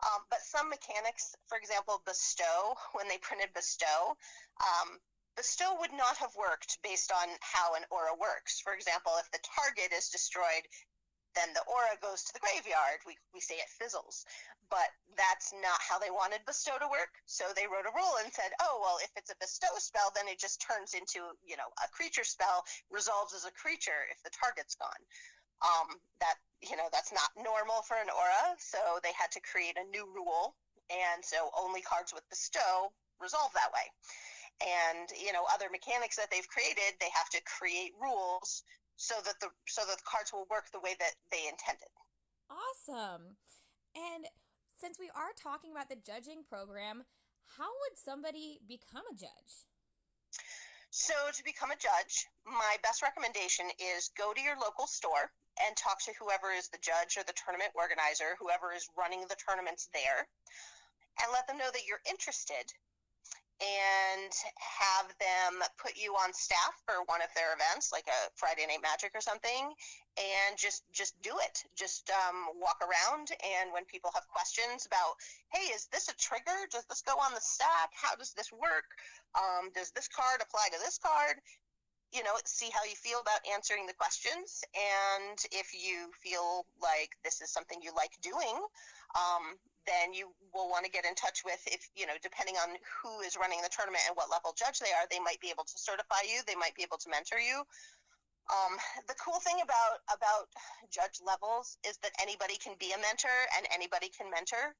Um, 0.00 0.24
but 0.30 0.40
some 0.40 0.70
mechanics, 0.70 1.36
for 1.46 1.58
example, 1.58 2.00
bestow, 2.06 2.76
when 2.92 3.08
they 3.08 3.18
printed 3.18 3.52
bestow, 3.52 4.16
um, 4.60 4.98
bestow 5.36 5.76
would 5.80 5.92
not 5.92 6.16
have 6.16 6.34
worked 6.36 6.78
based 6.82 7.12
on 7.12 7.28
how 7.40 7.74
an 7.74 7.84
aura 7.90 8.16
works. 8.16 8.60
For 8.60 8.72
example, 8.72 9.12
if 9.20 9.30
the 9.30 9.44
target 9.44 9.92
is 9.92 10.08
destroyed, 10.08 10.64
then 11.36 11.52
the 11.54 11.62
aura 11.70 11.94
goes 12.02 12.24
to 12.24 12.32
the 12.34 12.42
graveyard. 12.42 12.98
We, 13.06 13.14
we 13.34 13.40
say 13.40 13.54
it 13.56 13.70
fizzles. 13.78 14.24
But 14.70 14.90
that's 15.18 15.52
not 15.52 15.78
how 15.82 15.98
they 15.98 16.10
wanted 16.10 16.46
bestow 16.46 16.78
to 16.78 16.90
work. 16.90 17.10
So 17.26 17.44
they 17.54 17.66
wrote 17.66 17.86
a 17.86 17.94
rule 17.94 18.16
and 18.22 18.32
said, 18.32 18.50
oh, 18.62 18.78
well, 18.82 18.98
if 19.02 19.10
it's 19.16 19.30
a 19.30 19.38
bestow 19.38 19.74
spell, 19.78 20.10
then 20.14 20.26
it 20.30 20.38
just 20.38 20.62
turns 20.62 20.94
into, 20.94 21.34
you 21.42 21.56
know, 21.58 21.70
a 21.82 21.90
creature 21.90 22.24
spell, 22.24 22.64
resolves 22.90 23.34
as 23.34 23.44
a 23.44 23.54
creature 23.54 24.06
if 24.10 24.22
the 24.22 24.30
target's 24.30 24.74
gone. 24.74 25.02
Um, 25.60 26.00
that 26.20 26.40
you 26.64 26.76
know 26.76 26.88
that's 26.92 27.12
not 27.12 27.28
normal 27.36 27.84
for 27.84 27.96
an 28.00 28.08
aura, 28.08 28.56
so 28.56 28.78
they 29.04 29.12
had 29.12 29.30
to 29.32 29.40
create 29.44 29.76
a 29.76 29.84
new 29.92 30.08
rule, 30.08 30.56
and 30.88 31.20
so 31.24 31.50
only 31.56 31.82
cards 31.82 32.12
with 32.12 32.24
bestow 32.28 32.92
resolve 33.20 33.52
that 33.52 33.72
way. 33.72 33.86
And 34.60 35.08
you 35.16 35.32
know 35.32 35.44
other 35.52 35.68
mechanics 35.68 36.16
that 36.16 36.32
they've 36.32 36.48
created, 36.48 36.96
they 37.00 37.12
have 37.12 37.28
to 37.36 37.40
create 37.44 37.92
rules 38.00 38.64
so 38.96 39.16
that 39.24 39.40
the 39.40 39.48
so 39.68 39.82
that 39.88 39.96
the 39.96 40.08
cards 40.08 40.32
will 40.32 40.48
work 40.50 40.68
the 40.72 40.80
way 40.80 40.96
that 41.00 41.16
they 41.32 41.48
intended. 41.48 41.92
Awesome. 42.48 43.36
And 43.96 44.28
since 44.80 44.98
we 44.98 45.08
are 45.12 45.32
talking 45.36 45.72
about 45.72 45.88
the 45.88 46.00
judging 46.00 46.44
program, 46.48 47.04
how 47.56 47.68
would 47.68 47.98
somebody 47.98 48.60
become 48.68 49.04
a 49.10 49.16
judge? 49.16 49.68
So, 50.90 51.14
to 51.32 51.44
become 51.44 51.70
a 51.70 51.78
judge, 51.78 52.26
my 52.44 52.76
best 52.82 53.02
recommendation 53.02 53.66
is 53.78 54.10
go 54.18 54.32
to 54.32 54.40
your 54.40 54.58
local 54.58 54.86
store 54.86 55.30
and 55.58 55.76
talk 55.76 56.00
to 56.04 56.12
whoever 56.18 56.52
is 56.52 56.68
the 56.68 56.82
judge 56.82 57.18
or 57.18 57.24
the 57.24 57.36
tournament 57.36 57.72
organizer, 57.74 58.36
whoever 58.38 58.72
is 58.72 58.88
running 58.96 59.26
the 59.28 59.40
tournaments 59.40 59.88
there, 59.92 60.28
and 61.22 61.32
let 61.32 61.46
them 61.46 61.58
know 61.58 61.70
that 61.72 61.86
you're 61.86 62.02
interested 62.08 62.70
and 63.60 64.32
have 64.56 65.12
them 65.20 65.60
put 65.76 65.92
you 65.92 66.16
on 66.16 66.32
staff 66.32 66.72
for 66.88 67.04
one 67.12 67.20
of 67.20 67.28
their 67.36 67.52
events 67.52 67.92
like 67.92 68.08
a 68.08 68.20
friday 68.32 68.64
night 68.64 68.80
magic 68.80 69.12
or 69.12 69.20
something 69.20 69.68
and 70.16 70.56
just 70.56 70.82
just 70.92 71.12
do 71.20 71.36
it. 71.44 71.60
Just 71.76 72.08
um, 72.08 72.56
walk 72.56 72.80
around 72.80 73.28
and 73.36 73.68
when 73.72 73.84
people 73.84 74.10
have 74.16 74.24
questions 74.32 74.88
about 74.88 75.12
hey 75.52 75.68
is 75.76 75.92
this 75.92 76.08
a 76.08 76.16
trigger? 76.16 76.56
Does 76.72 76.88
this 76.88 77.04
go 77.04 77.12
on 77.20 77.36
the 77.36 77.44
stack? 77.44 77.92
How 77.92 78.16
does 78.16 78.32
this 78.32 78.50
work? 78.50 78.96
Um, 79.36 79.68
does 79.76 79.92
this 79.92 80.08
card 80.08 80.40
apply 80.40 80.72
to 80.72 80.80
this 80.80 80.96
card 80.96 81.36
you 82.12 82.22
know, 82.26 82.34
see 82.44 82.70
how 82.74 82.82
you 82.82 82.98
feel 82.98 83.22
about 83.22 83.38
answering 83.46 83.86
the 83.86 83.94
questions. 83.94 84.66
And 84.74 85.38
if 85.54 85.70
you 85.70 86.10
feel 86.18 86.66
like 86.82 87.14
this 87.22 87.40
is 87.40 87.50
something 87.50 87.78
you 87.82 87.94
like 87.94 88.18
doing, 88.22 88.58
um, 89.14 89.54
then 89.86 90.12
you 90.12 90.34
will 90.52 90.68
want 90.68 90.84
to 90.84 90.90
get 90.90 91.06
in 91.06 91.14
touch 91.14 91.42
with 91.44 91.58
if 91.66 91.88
you 91.96 92.06
know 92.06 92.14
depending 92.22 92.54
on 92.60 92.76
who 93.02 93.20
is 93.26 93.34
running 93.38 93.58
the 93.62 93.72
tournament 93.72 94.02
and 94.06 94.14
what 94.14 94.30
level 94.30 94.54
judge 94.54 94.78
they 94.78 94.92
are 94.94 95.08
they 95.10 95.18
might 95.18 95.40
be 95.40 95.50
able 95.50 95.64
to 95.64 95.78
certify 95.78 96.22
you. 96.26 96.42
They 96.46 96.58
might 96.58 96.74
be 96.74 96.82
able 96.82 96.98
to 96.98 97.08
mentor 97.10 97.38
you. 97.38 97.62
Um, 98.50 98.74
the 99.06 99.14
cool 99.22 99.38
thing 99.38 99.62
about 99.62 100.02
about 100.10 100.50
judge 100.90 101.22
levels 101.22 101.78
is 101.86 101.98
that 102.02 102.10
anybody 102.18 102.58
can 102.58 102.74
be 102.78 102.90
a 102.90 102.98
mentor 102.98 103.34
and 103.56 103.66
anybody 103.70 104.10
can 104.10 104.30
mentor 104.30 104.74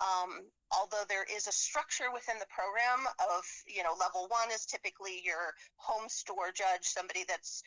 um, 0.00 0.48
although 0.72 1.04
there 1.08 1.26
is 1.28 1.46
a 1.46 1.52
structure 1.52 2.08
within 2.12 2.38
the 2.40 2.48
program 2.48 3.04
of, 3.20 3.44
you 3.66 3.82
know, 3.82 3.92
level 4.00 4.26
one 4.28 4.48
is 4.52 4.64
typically 4.64 5.20
your 5.24 5.52
home 5.76 6.08
store 6.08 6.48
judge, 6.54 6.88
somebody 6.88 7.24
that's 7.28 7.62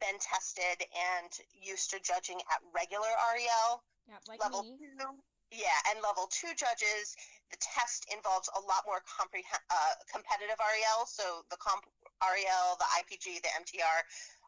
been 0.00 0.16
tested 0.20 0.84
and 0.92 1.30
used 1.56 1.90
to 1.92 2.00
judging 2.00 2.40
at 2.52 2.60
regular 2.72 3.08
REL. 3.08 3.84
Yeah, 4.08 4.20
like 4.28 4.42
level 4.42 4.64
me. 4.64 4.76
two, 4.76 5.08
yeah, 5.52 5.78
and 5.90 6.02
level 6.02 6.28
two 6.30 6.52
judges, 6.56 7.16
the 7.50 7.58
test 7.60 8.06
involves 8.12 8.48
a 8.54 8.60
lot 8.64 8.84
more 8.86 9.02
compreh- 9.06 9.64
uh, 9.70 9.94
competitive 10.10 10.58
REL. 10.58 11.06
So 11.06 11.44
the 11.50 11.58
comp 11.58 11.84
REL, 12.20 12.76
the 12.76 12.88
IPG, 13.00 13.40
the 13.40 13.52
MTR, 13.56 13.98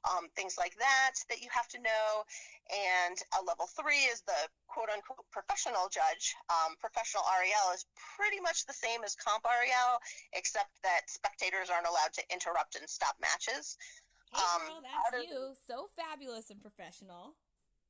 um, 0.08 0.28
things 0.34 0.56
like 0.58 0.76
that 0.78 1.14
that 1.28 1.40
you 1.40 1.48
have 1.52 1.68
to 1.68 1.78
know. 1.78 2.26
And 2.72 3.20
a 3.36 3.44
level 3.44 3.68
three 3.76 4.08
is 4.08 4.24
the 4.24 4.48
quote 4.66 4.88
unquote 4.88 5.28
professional 5.30 5.92
judge. 5.92 6.32
Um, 6.48 6.72
professional 6.80 7.22
REL 7.28 7.76
is 7.76 7.84
pretty 8.16 8.40
much 8.40 8.64
the 8.64 8.72
same 8.72 9.04
as 9.04 9.14
comp 9.14 9.44
REL, 9.44 10.00
except 10.32 10.72
that 10.82 11.04
spectators 11.12 11.68
aren't 11.68 11.86
allowed 11.86 12.16
to 12.16 12.24
interrupt 12.32 12.76
and 12.80 12.88
stop 12.88 13.16
matches. 13.20 13.76
Hey 14.32 14.40
girl, 14.40 14.80
um, 14.80 14.84
that's 14.88 15.28
you. 15.28 15.52
So 15.68 15.92
fabulous 15.92 16.48
and 16.48 16.62
professional. 16.64 17.36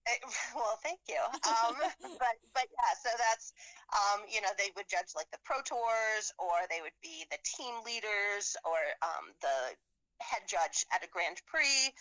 Eh, 0.07 0.19
well, 0.59 0.79
thank 0.83 0.99
you. 1.07 1.23
Um, 1.47 1.79
but 2.19 2.37
but 2.55 2.67
yeah, 2.67 2.93
so 2.99 3.11
that's 3.15 3.55
um, 3.95 4.27
you 4.27 4.41
know 4.43 4.51
they 4.59 4.75
would 4.75 4.91
judge 4.91 5.15
like 5.15 5.31
the 5.31 5.39
pro 5.45 5.63
tours, 5.63 6.35
or 6.39 6.67
they 6.71 6.83
would 6.83 6.97
be 7.03 7.23
the 7.31 7.39
team 7.47 7.79
leaders, 7.87 8.59
or 8.67 8.79
um, 9.03 9.31
the 9.41 9.79
head 10.19 10.43
judge 10.47 10.87
at 10.91 11.05
a 11.05 11.09
Grand 11.09 11.39
Prix. 11.47 11.95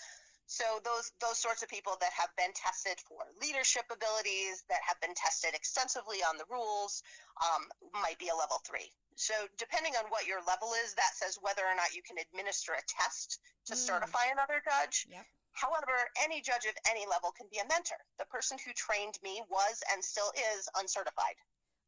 So 0.52 0.84
those 0.84 1.16
those 1.24 1.40
sorts 1.40 1.64
of 1.64 1.72
people 1.72 1.96
that 2.04 2.12
have 2.12 2.28
been 2.36 2.52
tested 2.52 3.00
for 3.08 3.24
leadership 3.40 3.88
abilities, 3.88 4.68
that 4.68 4.84
have 4.84 5.00
been 5.00 5.16
tested 5.16 5.56
extensively 5.56 6.20
on 6.28 6.36
the 6.36 6.44
rules, 6.52 7.08
um, 7.40 7.72
might 7.96 8.20
be 8.20 8.28
a 8.28 8.36
level 8.36 8.60
three. 8.68 8.92
So 9.16 9.32
depending 9.56 9.96
on 9.96 10.12
what 10.12 10.28
your 10.28 10.44
level 10.44 10.76
is, 10.84 10.92
that 11.00 11.16
says 11.16 11.40
whether 11.40 11.64
or 11.64 11.72
not 11.80 11.96
you 11.96 12.04
can 12.04 12.20
administer 12.20 12.76
a 12.76 12.84
test 12.84 13.40
to 13.72 13.80
mm. 13.80 13.80
certify 13.80 14.28
another 14.28 14.60
judge. 14.60 15.08
Yep. 15.08 15.24
However, 15.56 15.96
any 16.20 16.44
judge 16.44 16.68
of 16.68 16.76
any 16.84 17.08
level 17.08 17.32
can 17.32 17.48
be 17.48 17.64
a 17.64 17.68
mentor. 17.72 18.04
The 18.20 18.28
person 18.28 18.60
who 18.60 18.76
trained 18.76 19.24
me 19.24 19.40
was 19.48 19.80
and 19.96 20.04
still 20.04 20.36
is 20.36 20.68
uncertified. 20.76 21.40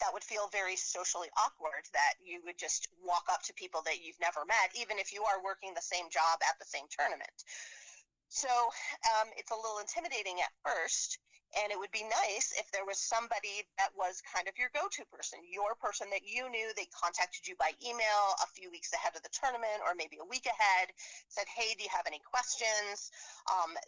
that 0.00 0.12
would 0.12 0.24
feel 0.24 0.48
very 0.52 0.76
socially 0.76 1.28
awkward 1.36 1.84
that 1.92 2.14
you 2.22 2.40
would 2.44 2.58
just 2.58 2.88
walk 3.02 3.26
up 3.32 3.42
to 3.44 3.52
people 3.54 3.82
that 3.84 4.04
you've 4.04 4.20
never 4.20 4.44
met, 4.44 4.70
even 4.78 4.98
if 4.98 5.12
you 5.12 5.24
are 5.24 5.42
working 5.42 5.72
the 5.74 5.82
same 5.82 6.06
job 6.10 6.38
at 6.46 6.58
the 6.58 6.68
same 6.68 6.86
tournament. 6.90 7.34
So 8.28 8.50
um, 8.50 9.30
it's 9.36 9.50
a 9.50 9.56
little 9.56 9.78
intimidating 9.78 10.42
at 10.42 10.50
first, 10.66 11.18
and 11.54 11.70
it 11.70 11.78
would 11.78 11.94
be 11.94 12.02
nice 12.02 12.50
if 12.58 12.66
there 12.74 12.82
was 12.82 12.98
somebody 12.98 13.62
that 13.78 13.94
was 13.94 14.18
kind 14.26 14.50
of 14.50 14.58
your 14.58 14.74
go-to 14.74 15.06
person, 15.06 15.38
your 15.46 15.78
person 15.78 16.10
that 16.10 16.26
you 16.26 16.50
knew. 16.50 16.74
They 16.74 16.90
contacted 16.90 17.46
you 17.46 17.54
by 17.62 17.70
email 17.78 18.24
a 18.42 18.48
few 18.58 18.74
weeks 18.74 18.90
ahead 18.90 19.14
of 19.14 19.22
the 19.22 19.30
tournament, 19.30 19.86
or 19.86 19.94
maybe 19.94 20.18
a 20.18 20.26
week 20.26 20.50
ahead. 20.50 20.90
Said, 21.30 21.46
"Hey, 21.46 21.78
do 21.78 21.86
you 21.86 21.92
have 21.94 22.10
any 22.10 22.18
questions?" 22.26 23.14
Um, 23.46 23.78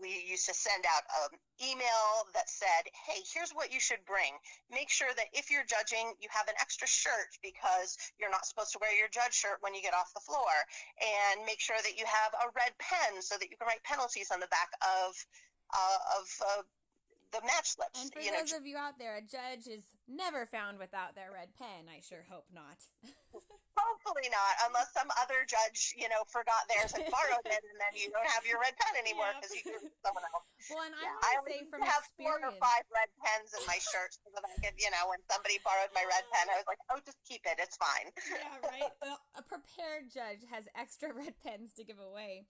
we 0.00 0.24
used 0.26 0.46
to 0.48 0.54
send 0.54 0.84
out 0.88 1.04
an 1.26 1.38
email 1.60 2.26
that 2.34 2.48
said, 2.48 2.88
hey, 3.06 3.22
here's 3.32 3.52
what 3.52 3.72
you 3.72 3.80
should 3.80 4.02
bring. 4.06 4.34
Make 4.70 4.90
sure 4.90 5.10
that 5.16 5.28
if 5.32 5.50
you're 5.50 5.66
judging, 5.66 6.14
you 6.20 6.28
have 6.32 6.48
an 6.48 6.58
extra 6.60 6.86
shirt 6.86 7.30
because 7.42 7.96
you're 8.18 8.32
not 8.32 8.46
supposed 8.46 8.72
to 8.72 8.80
wear 8.80 8.94
your 8.96 9.08
judge 9.08 9.34
shirt 9.34 9.58
when 9.60 9.74
you 9.74 9.82
get 9.82 9.94
off 9.94 10.12
the 10.14 10.24
floor. 10.24 10.52
And 11.00 11.44
make 11.46 11.60
sure 11.60 11.78
that 11.78 11.98
you 11.98 12.04
have 12.06 12.32
a 12.42 12.50
red 12.56 12.72
pen 12.80 13.20
so 13.22 13.36
that 13.38 13.50
you 13.50 13.56
can 13.56 13.66
write 13.66 13.84
penalties 13.84 14.30
on 14.32 14.40
the 14.40 14.50
back 14.50 14.70
of, 14.82 15.14
uh, 15.70 15.98
of 16.18 16.26
uh, 16.40 16.62
the 17.32 17.40
match 17.46 17.78
slips. 17.78 18.00
And 18.00 18.12
for 18.12 18.20
you 18.20 18.32
those 18.32 18.52
know, 18.52 18.58
of 18.58 18.66
you 18.66 18.76
out 18.76 18.98
there, 18.98 19.16
a 19.16 19.24
judge 19.24 19.68
is 19.70 19.84
never 20.08 20.46
found 20.46 20.78
without 20.78 21.14
their 21.14 21.32
red 21.32 21.54
pen. 21.56 21.88
I 21.88 22.00
sure 22.00 22.24
hope 22.28 22.46
not. 22.52 22.82
Hopefully 23.82 24.30
not, 24.30 24.54
unless 24.70 24.94
some 24.94 25.10
other 25.18 25.42
judge, 25.44 25.94
you 25.98 26.06
know, 26.06 26.22
forgot 26.30 26.64
theirs 26.70 26.94
and 26.94 27.02
borrowed 27.10 27.46
it, 27.50 27.62
and 27.66 27.78
then 27.82 27.92
you 27.98 28.08
don't 28.14 28.26
have 28.30 28.46
your 28.46 28.62
red 28.62 28.78
pen 28.78 28.94
anymore 28.94 29.34
because 29.34 29.50
yep. 29.52 29.66
you 29.66 29.90
gave 29.90 29.94
someone 30.06 30.22
else. 30.30 30.46
Well, 30.70 30.86
and 30.86 30.94
yeah, 30.94 31.18
I, 31.26 31.32
I 31.34 31.44
say 31.44 31.66
from 31.66 31.82
have 31.82 32.06
experience, 32.06 32.38
four 32.38 32.38
or 32.46 32.54
five 32.62 32.84
red 32.94 33.10
pens 33.18 33.50
in 33.58 33.62
my 33.66 33.82
shirt 33.82 34.14
so 34.14 34.30
that 34.38 34.46
I 34.46 34.54
could, 34.62 34.78
you 34.78 34.90
know, 34.94 35.10
when 35.10 35.18
somebody 35.26 35.58
borrowed 35.66 35.90
my 35.92 36.06
red 36.06 36.22
pen, 36.30 36.46
I 36.46 36.62
was 36.62 36.68
like, 36.70 36.82
oh, 36.94 37.02
just 37.02 37.18
keep 37.26 37.42
it, 37.42 37.58
it's 37.58 37.74
fine. 37.74 38.14
yeah, 38.30 38.62
right. 38.62 38.90
Well, 39.02 39.18
a 39.34 39.42
prepared 39.42 40.14
judge 40.14 40.46
has 40.54 40.70
extra 40.78 41.10
red 41.20 41.34
pens 41.42 41.74
to 41.74 41.82
give 41.82 41.98
away. 41.98 42.46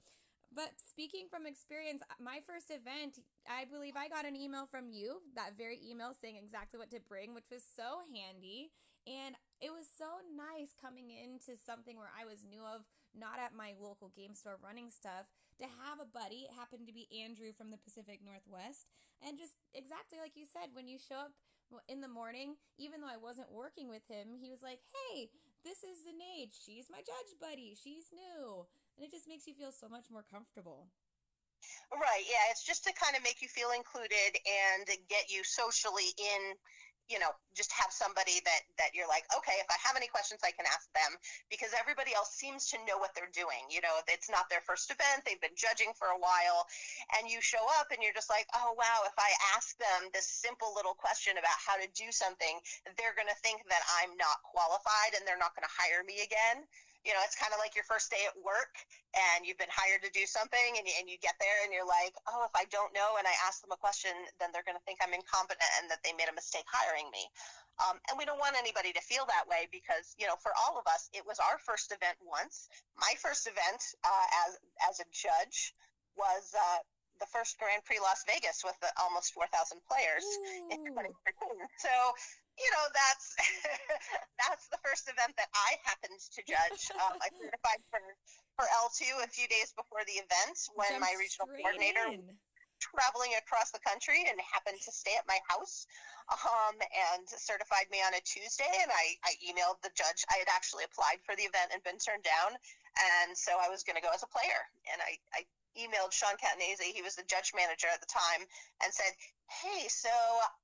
But 0.54 0.76
speaking 0.76 1.32
from 1.32 1.48
experience, 1.48 2.04
my 2.20 2.44
first 2.44 2.68
event, 2.68 3.24
I 3.48 3.64
believe 3.64 3.96
I 3.96 4.12
got 4.12 4.28
an 4.28 4.36
email 4.36 4.68
from 4.68 4.92
you, 4.92 5.24
that 5.34 5.56
very 5.56 5.80
email 5.80 6.12
saying 6.12 6.36
exactly 6.36 6.76
what 6.76 6.92
to 6.92 7.00
bring, 7.00 7.32
which 7.32 7.48
was 7.48 7.64
so 7.64 8.04
handy. 8.12 8.68
And 9.08 9.34
it 9.62 9.70
was 9.70 9.86
so 9.86 10.20
nice 10.34 10.74
coming 10.74 11.14
into 11.14 11.54
something 11.54 11.96
where 11.96 12.10
I 12.10 12.26
was 12.26 12.42
new 12.42 12.66
of, 12.66 12.82
not 13.14 13.38
at 13.38 13.54
my 13.54 13.78
local 13.78 14.10
game 14.10 14.34
store 14.34 14.58
running 14.58 14.90
stuff, 14.90 15.30
to 15.62 15.70
have 15.86 16.02
a 16.02 16.10
buddy. 16.10 16.50
It 16.50 16.58
happened 16.58 16.90
to 16.90 16.96
be 16.96 17.06
Andrew 17.22 17.54
from 17.54 17.70
the 17.70 17.78
Pacific 17.78 18.18
Northwest. 18.20 18.90
And 19.22 19.38
just 19.38 19.54
exactly 19.72 20.18
like 20.18 20.34
you 20.34 20.44
said, 20.44 20.74
when 20.74 20.90
you 20.90 20.98
show 20.98 21.30
up 21.30 21.34
in 21.86 22.02
the 22.02 22.10
morning, 22.10 22.58
even 22.76 23.00
though 23.00 23.08
I 23.08 23.22
wasn't 23.22 23.54
working 23.54 23.88
with 23.88 24.02
him, 24.10 24.34
he 24.34 24.50
was 24.50 24.60
like, 24.60 24.82
hey, 24.90 25.30
this 25.62 25.86
is 25.86 26.02
Zinade. 26.04 26.50
She's 26.50 26.90
my 26.90 27.00
judge 27.00 27.38
buddy. 27.38 27.78
She's 27.78 28.10
new 28.10 28.66
and 28.96 29.04
it 29.04 29.10
just 29.10 29.28
makes 29.28 29.46
you 29.46 29.54
feel 29.54 29.72
so 29.72 29.88
much 29.88 30.10
more 30.10 30.24
comfortable. 30.28 30.88
Right. 31.92 32.24
Yeah. 32.26 32.50
It's 32.50 32.64
just 32.64 32.84
to 32.84 32.92
kind 32.92 33.16
of 33.16 33.22
make 33.22 33.40
you 33.40 33.48
feel 33.48 33.70
included 33.70 34.34
and 34.42 34.86
get 35.08 35.30
you 35.30 35.44
socially 35.44 36.10
in, 36.18 36.58
you 37.12 37.20
know, 37.20 37.36
just 37.52 37.68
have 37.76 37.92
somebody 37.92 38.40
that, 38.48 38.64
that 38.80 38.96
you're 38.96 39.06
like, 39.06 39.28
okay, 39.36 39.60
if 39.60 39.68
I 39.68 39.76
have 39.84 39.92
any 40.00 40.08
questions, 40.08 40.40
I 40.40 40.56
can 40.56 40.64
ask 40.64 40.88
them 40.96 41.12
because 41.52 41.76
everybody 41.76 42.16
else 42.16 42.32
seems 42.32 42.72
to 42.72 42.80
know 42.88 42.96
what 42.96 43.12
they're 43.12 43.30
doing. 43.36 43.68
You 43.68 43.84
know, 43.84 44.00
it's 44.08 44.32
not 44.32 44.48
their 44.48 44.64
first 44.64 44.88
event. 44.88 45.28
They've 45.28 45.40
been 45.44 45.52
judging 45.52 45.92
for 45.92 46.08
a 46.08 46.16
while 46.16 46.64
and 47.20 47.28
you 47.28 47.44
show 47.44 47.60
up 47.76 47.92
and 47.92 48.00
you're 48.00 48.16
just 48.16 48.32
like, 48.32 48.48
oh, 48.56 48.72
wow, 48.72 49.04
if 49.04 49.16
I 49.20 49.28
ask 49.52 49.76
them 49.76 50.08
this 50.16 50.24
simple 50.24 50.72
little 50.72 50.96
question 50.96 51.36
about 51.36 51.58
how 51.60 51.76
to 51.76 51.84
do 51.92 52.08
something, 52.08 52.56
they're 52.96 53.12
going 53.12 53.28
to 53.28 53.40
think 53.44 53.60
that 53.68 53.84
I'm 54.00 54.16
not 54.16 54.40
qualified 54.48 55.12
and 55.12 55.28
they're 55.28 55.36
not 55.36 55.52
going 55.52 55.68
to 55.68 55.76
hire 55.76 56.00
me 56.08 56.24
again 56.24 56.64
you 57.02 57.10
know, 57.10 57.22
it's 57.26 57.34
kind 57.34 57.50
of 57.50 57.58
like 57.58 57.74
your 57.74 57.86
first 57.86 58.14
day 58.14 58.22
at 58.30 58.34
work 58.38 58.78
and 59.10 59.42
you've 59.42 59.58
been 59.58 59.70
hired 59.70 60.06
to 60.06 60.10
do 60.14 60.22
something 60.22 60.78
and 60.78 60.86
you, 60.86 60.94
and 61.02 61.10
you 61.10 61.18
get 61.18 61.34
there 61.42 61.66
and 61.66 61.74
you're 61.74 61.86
like, 61.86 62.14
oh, 62.30 62.46
if 62.46 62.54
I 62.54 62.70
don't 62.70 62.94
know 62.94 63.18
and 63.18 63.26
I 63.26 63.34
ask 63.42 63.58
them 63.58 63.74
a 63.74 63.80
question, 63.80 64.14
then 64.38 64.54
they're 64.54 64.66
going 64.66 64.78
to 64.78 64.86
think 64.86 65.02
I'm 65.02 65.10
incompetent 65.10 65.66
and 65.82 65.90
that 65.90 65.98
they 66.06 66.14
made 66.14 66.30
a 66.30 66.36
mistake 66.36 66.66
hiring 66.70 67.10
me. 67.10 67.26
Um, 67.82 67.98
and 68.06 68.14
we 68.14 68.22
don't 68.22 68.38
want 68.38 68.54
anybody 68.54 68.94
to 68.94 69.02
feel 69.02 69.26
that 69.26 69.50
way 69.50 69.66
because, 69.74 70.14
you 70.14 70.30
know, 70.30 70.38
for 70.38 70.54
all 70.54 70.78
of 70.78 70.86
us, 70.86 71.10
it 71.10 71.26
was 71.26 71.42
our 71.42 71.58
first 71.58 71.90
event 71.90 72.14
once. 72.22 72.70
My 72.94 73.18
first 73.18 73.50
event 73.50 73.82
uh, 74.06 74.26
as, 74.46 74.50
as 74.86 74.94
a 75.02 75.06
judge 75.10 75.74
was 76.14 76.54
uh, 76.54 76.80
the 77.22 77.30
first 77.30 77.54
Grand 77.62 77.86
Prix 77.86 78.02
Las 78.02 78.26
Vegas 78.26 78.66
with 78.66 78.74
the, 78.82 78.90
almost 78.98 79.30
4,000 79.38 79.78
players 79.86 80.26
Ooh. 80.26 80.74
in 80.74 80.82
2013. 80.90 81.14
So 81.78 81.94
you 82.58 82.68
know 82.74 82.84
that's 82.92 83.26
that's 84.42 84.66
the 84.68 84.80
first 84.84 85.08
event 85.08 85.32
that 85.38 85.48
I 85.54 85.78
happened 85.86 86.18
to 86.18 86.40
judge. 86.42 86.90
Um, 87.02 87.16
I 87.18 87.32
certified 87.34 87.82
for 87.88 88.02
for 88.54 88.66
L2 88.84 89.24
a 89.24 89.30
few 89.32 89.48
days 89.48 89.72
before 89.72 90.04
the 90.04 90.20
event 90.20 90.58
when 90.76 90.92
Jump 90.92 91.02
my 91.02 91.14
regional 91.16 91.48
coordinator 91.48 92.04
in. 92.12 92.22
traveling 92.78 93.32
across 93.40 93.72
the 93.72 93.80
country 93.80 94.28
and 94.28 94.36
happened 94.44 94.78
to 94.84 94.92
stay 94.92 95.16
at 95.16 95.24
my 95.26 95.40
house 95.48 95.88
um, 96.30 96.76
and 96.78 97.24
certified 97.26 97.88
me 97.90 98.04
on 98.04 98.12
a 98.14 98.22
Tuesday. 98.22 98.68
And 98.68 98.92
I, 98.92 99.16
I 99.24 99.32
emailed 99.42 99.80
the 99.82 99.90
judge. 99.96 100.22
I 100.30 100.38
had 100.38 100.52
actually 100.52 100.84
applied 100.84 101.18
for 101.24 101.34
the 101.34 101.48
event 101.48 101.72
and 101.72 101.82
been 101.82 101.98
turned 101.98 102.22
down. 102.22 102.54
And 103.00 103.32
so 103.34 103.56
I 103.56 103.72
was 103.72 103.82
going 103.82 103.96
to 103.96 104.04
go 104.04 104.12
as 104.12 104.22
a 104.22 104.30
player. 104.30 104.60
And 104.92 105.00
I, 105.00 105.16
I 105.32 105.40
emailed 105.78 106.12
Sean 106.12 106.36
Catanese, 106.36 106.82
he 106.82 107.02
was 107.02 107.16
the 107.16 107.26
judge 107.26 107.52
manager 107.54 107.88
at 107.88 108.00
the 108.00 108.10
time, 108.10 108.44
and 108.82 108.92
said, 108.92 109.12
Hey, 109.48 109.84
so 109.88 110.12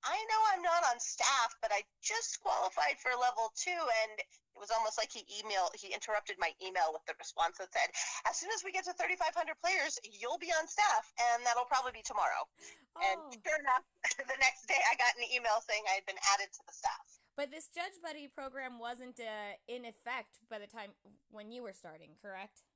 I 0.05 0.17
know 0.17 0.41
I'm 0.53 0.65
not 0.65 0.81
on 0.89 0.97
staff, 0.97 1.53
but 1.61 1.69
I 1.69 1.85
just 2.01 2.41
qualified 2.41 2.97
for 3.03 3.13
level 3.13 3.53
two. 3.53 3.77
And 3.77 4.17
it 4.17 4.57
was 4.57 4.73
almost 4.73 4.97
like 4.97 5.13
he 5.13 5.29
emailed, 5.29 5.77
he 5.77 5.93
interrupted 5.93 6.41
my 6.41 6.51
email 6.65 6.91
with 6.97 7.05
the 7.05 7.15
response 7.21 7.61
that 7.61 7.69
said, 7.69 7.93
As 8.25 8.41
soon 8.41 8.49
as 8.57 8.65
we 8.65 8.73
get 8.73 8.89
to 8.89 8.97
3,500 8.97 9.37
players, 9.61 10.01
you'll 10.03 10.41
be 10.41 10.51
on 10.57 10.65
staff, 10.65 11.05
and 11.31 11.45
that'll 11.45 11.69
probably 11.69 11.93
be 11.93 12.03
tomorrow. 12.03 12.49
Oh. 12.97 13.05
And 13.05 13.21
sure 13.45 13.61
enough, 13.61 13.85
the 14.19 14.41
next 14.41 14.65
day 14.67 14.81
I 14.89 14.97
got 14.97 15.13
an 15.21 15.29
email 15.29 15.61
saying 15.63 15.85
I 15.85 16.01
had 16.01 16.07
been 16.09 16.21
added 16.35 16.49
to 16.49 16.63
the 16.65 16.75
staff. 16.75 17.19
But 17.39 17.55
this 17.55 17.71
Judge 17.71 17.95
Buddy 18.03 18.27
program 18.27 18.83
wasn't 18.83 19.21
uh, 19.23 19.55
in 19.69 19.87
effect 19.87 20.43
by 20.51 20.59
the 20.59 20.67
time 20.67 20.91
when 21.31 21.55
you 21.55 21.63
were 21.63 21.73
starting, 21.73 22.19
correct? 22.19 22.67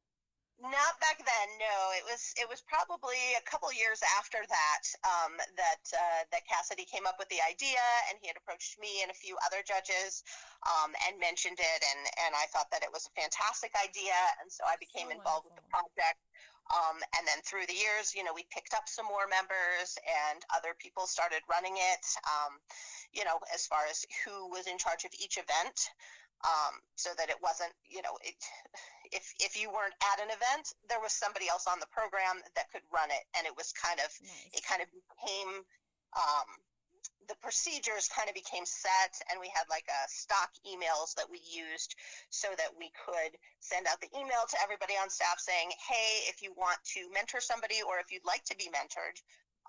Not 0.63 0.95
back 1.03 1.19
then, 1.19 1.49
no. 1.59 1.91
It 1.99 2.07
was 2.07 2.31
it 2.39 2.47
was 2.47 2.63
probably 2.63 3.19
a 3.35 3.43
couple 3.43 3.67
years 3.75 3.99
after 4.15 4.39
that 4.47 4.85
um, 5.03 5.35
that 5.59 5.83
uh, 5.91 6.23
that 6.31 6.47
Cassidy 6.47 6.87
came 6.87 7.03
up 7.03 7.19
with 7.19 7.27
the 7.35 7.43
idea, 7.43 7.83
and 8.07 8.15
he 8.23 8.31
had 8.31 8.39
approached 8.39 8.79
me 8.79 9.03
and 9.03 9.11
a 9.11 9.19
few 9.19 9.35
other 9.43 9.67
judges 9.67 10.23
um, 10.63 10.95
and 11.11 11.19
mentioned 11.19 11.59
it, 11.59 11.81
and 11.83 12.03
and 12.23 12.33
I 12.39 12.47
thought 12.55 12.71
that 12.71 12.87
it 12.87 12.95
was 12.95 13.11
a 13.11 13.13
fantastic 13.19 13.75
idea, 13.75 14.15
and 14.39 14.47
so 14.47 14.63
I 14.63 14.79
became 14.79 15.11
so 15.11 15.19
involved 15.19 15.51
wonderful. 15.51 15.59
with 15.59 15.67
the 15.67 15.99
project. 15.99 16.23
Um, 16.71 17.03
and 17.19 17.27
then 17.27 17.43
through 17.43 17.67
the 17.67 17.75
years, 17.75 18.15
you 18.15 18.23
know, 18.23 18.31
we 18.33 18.47
picked 18.55 18.73
up 18.73 18.87
some 18.87 19.05
more 19.05 19.27
members 19.27 19.99
and 20.07 20.41
other 20.55 20.79
people 20.79 21.11
started 21.11 21.43
running 21.51 21.75
it, 21.75 22.07
um, 22.23 22.55
you 23.11 23.27
know, 23.27 23.43
as 23.53 23.67
far 23.67 23.83
as 23.91 24.07
who 24.23 24.47
was 24.49 24.71
in 24.71 24.79
charge 24.79 25.03
of 25.05 25.11
each 25.19 25.37
event. 25.43 25.91
Um, 26.43 26.75
so 26.97 27.11
that 27.19 27.31
it 27.31 27.39
wasn't, 27.39 27.71
you 27.87 28.03
know, 28.03 28.19
it, 28.23 28.35
if 29.13 29.33
if 29.41 29.61
you 29.61 29.69
weren't 29.71 29.95
at 30.13 30.19
an 30.25 30.33
event, 30.33 30.73
there 30.89 31.01
was 31.01 31.13
somebody 31.13 31.49
else 31.49 31.67
on 31.69 31.79
the 31.81 31.91
program 31.93 32.41
that 32.57 32.73
could 32.73 32.85
run 32.93 33.09
it, 33.13 33.25
and 33.37 33.47
it 33.47 33.55
was 33.57 33.73
kind 33.73 34.01
of 34.01 34.11
Nice. 34.21 34.59
it 34.59 34.63
kind 34.65 34.83
of 34.83 34.89
became 34.91 35.63
um, 36.17 36.49
the 37.29 37.35
procedures 37.41 38.11
kind 38.11 38.29
of 38.29 38.35
became 38.35 38.67
set 38.67 39.15
and 39.31 39.39
we 39.41 39.49
had 39.55 39.65
like 39.71 39.87
a 39.89 40.03
stock 40.11 40.51
emails 40.67 41.15
that 41.15 41.31
we 41.31 41.39
used 41.47 41.95
so 42.31 42.49
that 42.59 42.75
we 42.79 42.91
could 42.99 43.33
send 43.61 43.87
out 43.87 44.01
the 44.03 44.11
email 44.13 44.43
to 44.51 44.57
everybody 44.63 44.95
on 45.01 45.09
staff 45.09 45.39
saying 45.39 45.71
hey 45.89 46.27
if 46.29 46.43
you 46.43 46.53
want 46.57 46.79
to 46.85 47.07
mentor 47.15 47.41
somebody 47.41 47.79
or 47.87 47.99
if 47.99 48.11
you'd 48.11 48.27
like 48.27 48.45
to 48.45 48.57
be 48.59 48.69
mentored 48.75 49.17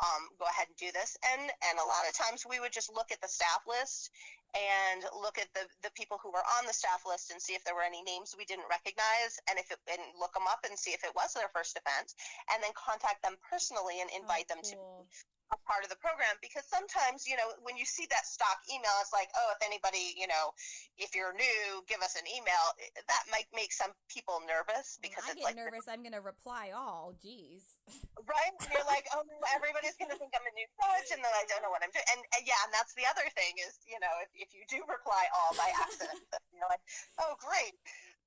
um, 0.02 0.30
go 0.40 0.46
ahead 0.50 0.68
and 0.68 0.78
do 0.78 0.90
this 0.94 1.18
and 1.34 1.42
and 1.70 1.76
a 1.78 1.86
lot 1.86 2.08
of 2.08 2.14
times 2.18 2.46
we 2.50 2.60
would 2.60 2.74
just 2.74 2.90
look 2.94 3.12
at 3.12 3.22
the 3.22 3.30
staff 3.30 3.62
list 3.70 4.10
and 4.58 5.06
look 5.22 5.38
at 5.38 5.50
the 5.54 5.66
the 5.86 5.94
people 5.94 6.18
who 6.22 6.32
were 6.34 6.46
on 6.58 6.66
the 6.66 6.74
staff 6.74 7.06
list 7.06 7.30
and 7.32 7.42
see 7.42 7.54
if 7.54 7.64
there 7.64 7.76
were 7.76 7.86
any 7.86 8.02
names 8.04 8.34
we 8.38 8.46
didn't 8.46 8.70
recognize 8.70 9.38
and 9.50 9.60
if 9.60 9.70
it 9.70 9.78
and 9.92 10.02
look 10.20 10.34
them 10.34 10.50
up 10.50 10.66
and 10.66 10.78
see 10.78 10.92
if 10.92 11.04
it 11.04 11.14
was 11.16 11.34
their 11.34 11.50
first 11.54 11.78
event 11.78 12.14
and 12.54 12.62
then 12.64 12.74
contact 12.74 13.22
them 13.22 13.38
personally 13.50 14.02
and 14.02 14.10
invite 14.14 14.50
Oh, 14.50 14.56
them 14.56 14.62
to 14.64 14.76
cool. 14.76 15.08
A 15.54 15.60
part 15.70 15.86
of 15.86 15.90
the 15.94 16.00
program 16.02 16.34
because 16.42 16.66
sometimes 16.66 17.30
you 17.30 17.38
know 17.38 17.46
when 17.62 17.78
you 17.78 17.86
see 17.86 18.10
that 18.10 18.26
stock 18.26 18.60
email 18.68 18.92
it's 19.00 19.14
like 19.14 19.30
oh 19.38 19.54
if 19.54 19.62
anybody 19.62 20.18
you 20.18 20.26
know 20.26 20.52
if 20.98 21.14
you're 21.14 21.34
new 21.38 21.86
give 21.86 22.02
us 22.02 22.18
an 22.18 22.26
email 22.26 22.66
that 23.06 23.24
might 23.30 23.46
make 23.54 23.70
some 23.70 23.94
people 24.10 24.42
nervous 24.50 24.98
because 25.00 25.24
I 25.30 25.38
it's 25.38 25.46
get 25.46 25.54
like 25.54 25.60
nervous. 25.60 25.86
I'm 25.86 26.02
gonna 26.02 26.24
reply 26.24 26.74
all. 26.74 27.14
Jeez. 27.22 27.78
right 28.26 28.54
and 28.58 28.70
you're 28.74 28.88
like 28.90 29.06
oh 29.14 29.22
no 29.22 29.38
everybody's 29.54 29.94
going 30.00 30.10
to 30.10 30.18
think 30.18 30.32
i'm 30.34 30.46
a 30.48 30.54
new 30.56 30.68
judge 30.80 31.10
and 31.12 31.20
then 31.20 31.34
i 31.36 31.44
don't 31.52 31.60
know 31.62 31.70
what 31.70 31.84
i'm 31.84 31.92
doing 31.92 32.08
and, 32.16 32.22
and 32.34 32.44
yeah 32.48 32.58
and 32.64 32.72
that's 32.72 32.96
the 32.96 33.04
other 33.04 33.28
thing 33.36 33.52
is 33.60 33.84
you 33.84 34.00
know 34.00 34.14
if, 34.24 34.32
if 34.48 34.50
you 34.56 34.64
do 34.72 34.80
reply 34.88 35.28
all 35.36 35.52
by 35.60 35.68
accident 35.76 36.24
you're 36.56 36.70
like 36.72 36.82
oh 37.20 37.36
great 37.44 37.76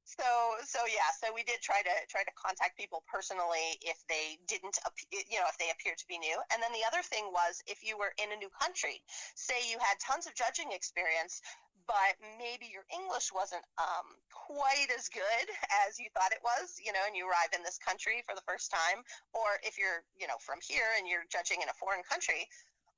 so 0.07 0.55
so 0.63 0.79
yeah 0.87 1.11
so 1.19 1.35
we 1.35 1.43
did 1.43 1.59
try 1.59 1.83
to 1.83 1.91
try 2.07 2.23
to 2.23 2.31
contact 2.39 2.79
people 2.79 3.03
personally 3.11 3.75
if 3.83 3.99
they 4.07 4.39
didn't 4.47 4.79
you 5.11 5.43
know 5.43 5.51
if 5.51 5.59
they 5.59 5.75
appeared 5.75 5.99
to 5.99 6.07
be 6.07 6.17
new. 6.23 6.39
And 6.55 6.63
then 6.63 6.71
the 6.71 6.87
other 6.87 7.03
thing 7.03 7.27
was 7.35 7.59
if 7.67 7.83
you 7.83 7.99
were 7.99 8.15
in 8.23 8.31
a 8.31 8.39
new 8.39 8.49
country 8.55 9.03
say 9.35 9.59
you 9.67 9.83
had 9.83 9.99
tons 9.99 10.31
of 10.31 10.35
judging 10.39 10.71
experience 10.71 11.43
but 11.87 12.19
maybe 12.39 12.67
your 12.67 12.83
english 12.91 13.31
wasn't 13.31 13.63
um, 13.79 14.07
quite 14.31 14.91
as 14.91 15.07
good 15.11 15.47
as 15.87 15.99
you 15.99 16.07
thought 16.15 16.31
it 16.31 16.43
was 16.43 16.79
you 16.79 16.95
know 16.95 17.03
and 17.07 17.15
you 17.19 17.27
arrive 17.27 17.51
in 17.55 17.63
this 17.67 17.79
country 17.79 18.23
for 18.27 18.35
the 18.35 18.47
first 18.47 18.71
time 18.71 19.03
or 19.35 19.59
if 19.67 19.79
you're 19.79 20.07
you 20.15 20.27
know 20.27 20.39
from 20.39 20.59
here 20.63 20.95
and 20.99 21.07
you're 21.07 21.27
judging 21.31 21.63
in 21.63 21.69
a 21.71 21.77
foreign 21.79 22.03
country 22.07 22.47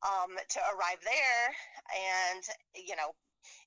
um, 0.05 0.37
to 0.49 0.61
arrive 0.77 1.01
there 1.05 1.47
and 1.93 2.43
you 2.77 2.97
know 2.97 3.13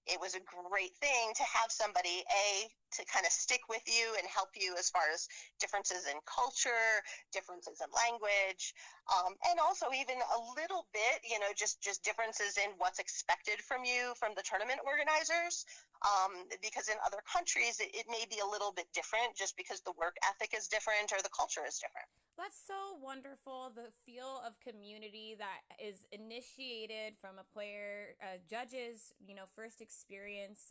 it 0.07 0.19
was 0.19 0.33
a 0.33 0.41
great 0.41 0.95
thing 0.97 1.31
to 1.35 1.43
have 1.45 1.69
somebody 1.69 2.25
a 2.31 2.67
to 2.91 3.05
kind 3.07 3.23
of 3.25 3.31
stick 3.31 3.61
with 3.69 3.83
you 3.87 4.11
and 4.17 4.27
help 4.27 4.49
you 4.57 4.75
as 4.75 4.89
far 4.89 5.07
as 5.13 5.27
differences 5.61 6.09
in 6.09 6.17
culture 6.25 6.99
differences 7.31 7.79
in 7.79 7.87
language 7.93 8.73
um, 9.13 9.37
and 9.47 9.61
also 9.61 9.87
even 9.93 10.17
a 10.17 10.39
little 10.57 10.89
bit 10.91 11.21
you 11.21 11.37
know 11.37 11.53
just 11.53 11.79
just 11.79 12.03
differences 12.03 12.57
in 12.57 12.73
what's 12.81 12.99
expected 12.99 13.61
from 13.61 13.85
you 13.85 14.11
from 14.17 14.33
the 14.35 14.43
tournament 14.43 14.81
organizers 14.83 15.65
um, 16.01 16.49
because 16.65 16.89
in 16.89 16.97
other 17.05 17.21
countries 17.29 17.77
it, 17.77 17.93
it 17.93 18.09
may 18.09 18.25
be 18.25 18.41
a 18.41 18.47
little 18.49 18.73
bit 18.73 18.89
different 18.91 19.37
just 19.37 19.53
because 19.55 19.79
the 19.85 19.93
work 20.01 20.17
ethic 20.25 20.57
is 20.57 20.67
different 20.67 21.13
or 21.13 21.21
the 21.21 21.31
culture 21.31 21.63
is 21.63 21.77
different 21.77 22.09
That's 22.41 22.57
so 22.57 22.97
wonderful. 22.97 23.69
The 23.75 23.93
feel 24.01 24.41
of 24.41 24.57
community 24.65 25.37
that 25.37 25.61
is 25.77 26.07
initiated 26.09 27.13
from 27.21 27.37
a 27.37 27.45
player, 27.53 28.17
uh, 28.17 28.41
judges, 28.49 29.13
you 29.21 29.35
know, 29.35 29.45
first 29.53 29.77
experience 29.77 29.90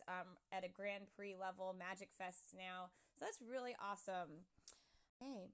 um, 0.07 0.37
at 0.51 0.63
a 0.65 0.69
Grand 0.69 1.05
Prix 1.15 1.35
level, 1.39 1.75
Magic 1.77 2.09
Fests 2.19 2.53
now. 2.55 2.89
So 3.17 3.25
that's 3.25 3.41
really 3.41 3.75
awesome. 3.81 4.45
Hey, 5.19 5.51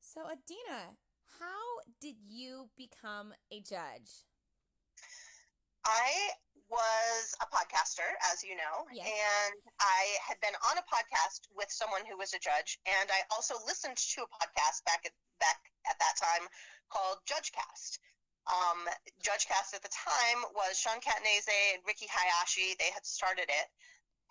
so 0.00 0.22
Adina, 0.22 0.96
how 1.40 1.80
did 2.00 2.16
you 2.28 2.68
become 2.76 3.32
a 3.50 3.60
judge? 3.60 4.24
I 5.86 6.10
was 6.68 7.34
a 7.40 7.46
podcaster, 7.46 8.06
as 8.32 8.42
you 8.42 8.56
know, 8.56 8.86
Yes. 8.92 9.06
and 9.06 9.54
I 9.78 10.18
had 10.26 10.40
been 10.42 10.54
on 10.70 10.78
a 10.78 10.86
podcast 10.90 11.46
with 11.54 11.70
someone 11.70 12.02
who 12.10 12.18
was 12.18 12.34
a 12.34 12.38
judge, 12.42 12.78
and 12.86 13.08
I 13.10 13.22
also 13.30 13.54
listened 13.66 13.96
to 13.96 14.22
a 14.22 14.26
podcast 14.34 14.82
back 14.84 15.06
at 15.06 15.12
back 15.38 15.60
at 15.88 15.98
that 16.00 16.16
time 16.18 16.48
called 16.90 17.18
JudgeCast. 17.30 17.98
Um, 18.46 18.86
JudgeCast 19.26 19.74
at 19.74 19.82
the 19.82 19.90
time 19.90 20.46
was 20.54 20.78
Sean 20.78 21.02
Catanese 21.02 21.50
and 21.74 21.82
Riki 21.86 22.06
Hayashi. 22.06 22.78
They 22.78 22.94
had 22.94 23.02
started 23.02 23.50
it, 23.50 23.66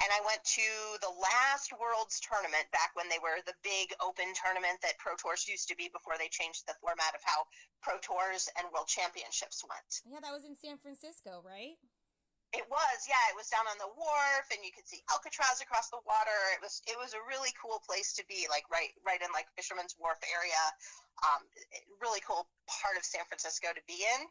and 0.03 0.11
I 0.11 0.23
went 0.23 0.43
to 0.43 0.67
the 1.03 1.11
last 1.11 1.71
Worlds 1.75 2.19
tournament 2.23 2.67
back 2.71 2.95
when 2.95 3.07
they 3.11 3.19
were 3.19 3.43
the 3.43 3.55
big 3.63 3.91
open 3.99 4.31
tournament 4.35 4.79
that 4.83 4.99
Pro 4.99 5.15
Tours 5.15 5.47
used 5.47 5.67
to 5.71 5.75
be 5.75 5.91
before 5.91 6.15
they 6.19 6.27
changed 6.27 6.67
the 6.67 6.75
format 6.79 7.15
of 7.15 7.23
how 7.23 7.47
Pro 7.83 7.99
Tours 7.99 8.47
and 8.59 8.67
World 8.71 8.87
Championships 8.87 9.63
went. 9.67 9.91
Yeah, 10.07 10.23
that 10.23 10.35
was 10.35 10.43
in 10.43 10.55
San 10.55 10.79
Francisco, 10.79 11.43
right? 11.43 11.79
It 12.55 12.63
was, 12.71 12.97
yeah. 13.03 13.19
It 13.27 13.35
was 13.35 13.51
down 13.51 13.67
on 13.67 13.75
the 13.75 13.91
wharf, 13.99 14.47
and 14.47 14.63
you 14.63 14.71
could 14.71 14.87
see 14.87 15.03
Alcatraz 15.11 15.59
across 15.59 15.91
the 15.91 15.99
water. 16.07 16.39
It 16.55 16.63
was, 16.63 16.79
it 16.87 16.95
was 16.95 17.11
a 17.11 17.19
really 17.27 17.51
cool 17.59 17.83
place 17.83 18.15
to 18.15 18.23
be, 18.31 18.47
like 18.47 18.63
right, 18.71 18.95
right 19.03 19.19
in 19.19 19.27
like 19.35 19.51
Fisherman's 19.59 19.99
Wharf 19.99 20.23
area. 20.31 20.63
Um, 21.19 21.43
really 21.99 22.23
cool 22.23 22.47
part 22.67 22.95
of 22.95 23.03
San 23.03 23.27
Francisco 23.27 23.75
to 23.75 23.83
be 23.91 23.99
in. 23.99 24.21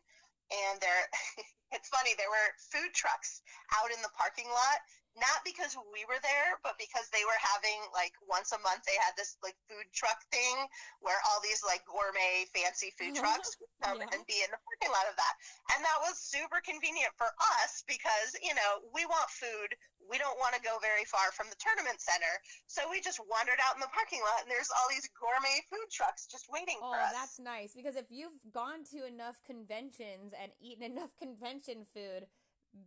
And 0.53 0.81
there, 0.81 1.05
it's 1.77 1.93
funny. 1.93 2.17
There 2.17 2.33
were 2.33 2.49
food 2.73 2.97
trucks 2.97 3.45
out 3.77 3.93
in 3.93 4.01
the 4.01 4.13
parking 4.17 4.49
lot, 4.49 4.81
not 5.15 5.47
because 5.47 5.79
we 5.95 6.03
were 6.11 6.19
there, 6.23 6.59
but 6.67 6.75
because 6.79 7.07
they 7.15 7.23
were 7.23 7.39
having 7.39 7.79
like 7.95 8.13
once 8.27 8.51
a 8.51 8.61
month 8.67 8.83
they 8.83 8.99
had 8.99 9.15
this 9.15 9.39
like 9.47 9.55
food 9.71 9.87
truck 9.95 10.19
thing 10.35 10.67
where 11.01 11.19
all 11.31 11.39
these 11.39 11.63
like 11.63 11.87
gourmet 11.87 12.47
fancy 12.51 12.91
food 12.99 13.15
trucks 13.15 13.55
would 13.63 13.71
come 13.79 13.99
Yeah. 14.03 14.11
and 14.11 14.27
be 14.27 14.43
in 14.43 14.51
the 14.51 14.59
parking 14.67 14.91
lot 14.91 15.07
of 15.07 15.15
that. 15.15 15.35
And 15.75 15.81
that 15.87 15.99
was 16.03 16.19
super 16.19 16.59
convenient 16.67 17.15
for 17.15 17.31
us 17.61 17.87
because, 17.87 18.35
you 18.43 18.55
know, 18.59 18.83
we 18.91 19.07
want 19.07 19.31
food. 19.31 19.75
We 20.05 20.19
don't 20.21 20.37
want 20.37 20.53
to 20.53 20.61
go 20.61 20.77
very 20.85 21.07
far 21.09 21.33
from 21.33 21.49
the 21.49 21.57
tournament 21.57 21.97
center. 22.03 22.35
So 22.69 22.85
we 22.91 23.01
just 23.01 23.23
wandered 23.25 23.57
out 23.65 23.79
in 23.79 23.81
the 23.81 23.89
parking 23.95 24.21
lot 24.21 24.45
and 24.45 24.51
there's 24.53 24.69
all 24.77 24.91
these 24.93 25.09
gourmet 25.17 25.63
food 25.73 25.89
trucks 25.95 26.27
just 26.29 26.51
waiting 26.53 26.77
Oh, 26.83 26.93
for 26.93 27.01
us. 27.01 27.09
Oh, 27.09 27.17
that's 27.17 27.39
nice 27.41 27.73
because 27.73 27.97
if 27.97 28.11
you've 28.11 28.37
gone 28.53 28.85
to 28.93 29.07
enough 29.07 29.41
conventions 29.47 30.35
and 30.37 30.53
eaten 30.61 30.83
enough 30.93 31.15
convention 31.17 31.87
food, 31.95 32.27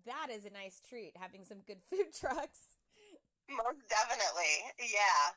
that 0.06 0.28
is 0.30 0.45
a 0.45 0.52
nice 0.52 0.82
treat 0.84 1.13
having 1.15 1.43
some 1.43 1.63
good 1.65 1.82
food 1.89 2.13
trucks. 2.13 2.78
Most 3.47 3.80
definitely, 3.88 4.76
yeah. 4.80 5.32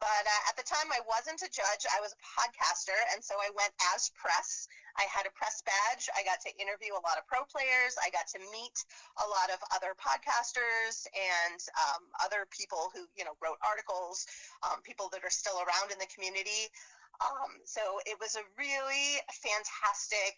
But 0.00 0.26
uh, 0.26 0.42
at 0.50 0.56
the 0.58 0.66
time, 0.66 0.90
I 0.90 1.00
wasn't 1.06 1.40
a 1.40 1.48
judge. 1.48 1.86
I 1.88 2.02
was 2.02 2.12
a 2.12 2.20
podcaster, 2.20 2.98
and 3.14 3.22
so 3.22 3.38
I 3.38 3.48
went 3.54 3.72
as 3.94 4.10
press. 4.18 4.66
I 4.98 5.06
had 5.08 5.24
a 5.24 5.32
press 5.32 5.62
badge. 5.62 6.10
I 6.12 6.26
got 6.26 6.42
to 6.44 6.50
interview 6.60 6.92
a 6.92 7.02
lot 7.06 7.16
of 7.16 7.24
pro 7.30 7.46
players. 7.46 7.94
I 8.02 8.10
got 8.10 8.26
to 8.36 8.40
meet 8.52 8.76
a 9.22 9.26
lot 9.26 9.48
of 9.54 9.62
other 9.72 9.94
podcasters 9.96 11.06
and 11.14 11.58
um, 11.78 12.02
other 12.20 12.44
people 12.50 12.90
who, 12.92 13.06
you 13.16 13.24
know, 13.24 13.38
wrote 13.40 13.56
articles, 13.62 14.26
um, 14.66 14.82
people 14.82 15.08
that 15.14 15.22
are 15.22 15.32
still 15.32 15.62
around 15.62 15.94
in 15.94 15.98
the 16.02 16.10
community. 16.10 16.68
Um, 17.22 17.62
so 17.64 18.02
it 18.04 18.18
was 18.18 18.34
a 18.34 18.44
really 18.58 19.22
fantastic 19.30 20.36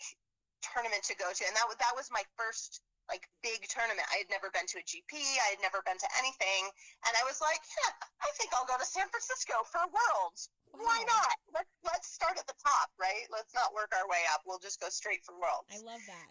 tournament 0.61 1.03
to 1.09 1.17
go 1.17 1.33
to, 1.33 1.43
and 1.49 1.57
that 1.57 1.67
was 1.69 1.77
that 1.81 1.97
was 1.97 2.09
my 2.13 2.25
first 2.37 2.85
like 3.09 3.27
big 3.43 3.63
tournament. 3.71 4.07
I 4.11 4.23
had 4.23 4.31
never 4.31 4.51
been 4.51 4.67
to 4.67 4.79
a 4.83 4.85
GP. 4.85 5.15
I 5.15 5.55
had 5.55 5.63
never 5.63 5.83
been 5.87 5.99
to 5.99 6.11
anything, 6.19 6.63
and 7.07 7.13
I 7.15 7.23
was 7.27 7.39
like, 7.39 7.63
yeah, 7.63 7.93
I 8.23 8.31
think 8.39 8.51
I'll 8.55 8.69
go 8.69 8.79
to 8.79 8.87
San 8.87 9.07
Francisco 9.09 9.63
for 9.71 9.83
Worlds. 9.91 10.51
Why 10.75 11.01
not? 11.07 11.37
Let's 11.55 11.73
let's 11.87 12.09
start 12.11 12.37
at 12.37 12.47
the 12.47 12.59
top, 12.61 12.91
right? 13.01 13.25
Let's 13.33 13.55
not 13.55 13.73
work 13.73 13.95
our 13.97 14.05
way 14.11 14.23
up. 14.35 14.43
We'll 14.45 14.61
just 14.61 14.81
go 14.81 14.91
straight 14.91 15.25
for 15.25 15.33
Worlds. 15.39 15.73
I 15.73 15.81
love 15.81 16.03
that. 16.07 16.29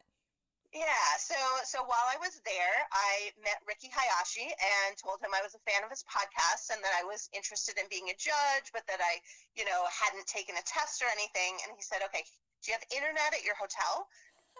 Yeah, 0.75 1.07
so 1.17 1.39
so 1.63 1.87
while 1.87 2.03
I 2.11 2.19
was 2.19 2.43
there, 2.43 2.75
I 2.91 3.31
met 3.39 3.63
Riki 3.63 3.87
Hayashi 3.87 4.51
and 4.51 4.91
told 4.99 5.23
him 5.23 5.31
I 5.31 5.39
was 5.39 5.55
a 5.55 5.63
fan 5.63 5.87
of 5.87 5.89
his 5.89 6.03
podcast 6.03 6.67
and 6.67 6.83
that 6.83 6.91
I 6.99 7.07
was 7.07 7.31
interested 7.31 7.79
in 7.79 7.87
being 7.87 8.11
a 8.11 8.17
judge, 8.19 8.75
but 8.75 8.83
that 8.91 8.99
I, 8.99 9.23
you 9.55 9.63
know, 9.63 9.87
hadn't 9.87 10.27
taken 10.27 10.59
a 10.59 10.65
test 10.67 10.99
or 10.99 11.07
anything. 11.15 11.55
And 11.63 11.71
he 11.79 11.81
said, 11.81 12.03
"Okay, 12.11 12.27
do 12.59 12.65
you 12.69 12.75
have 12.75 12.83
internet 12.91 13.31
at 13.31 13.47
your 13.47 13.55
hotel?" 13.55 14.11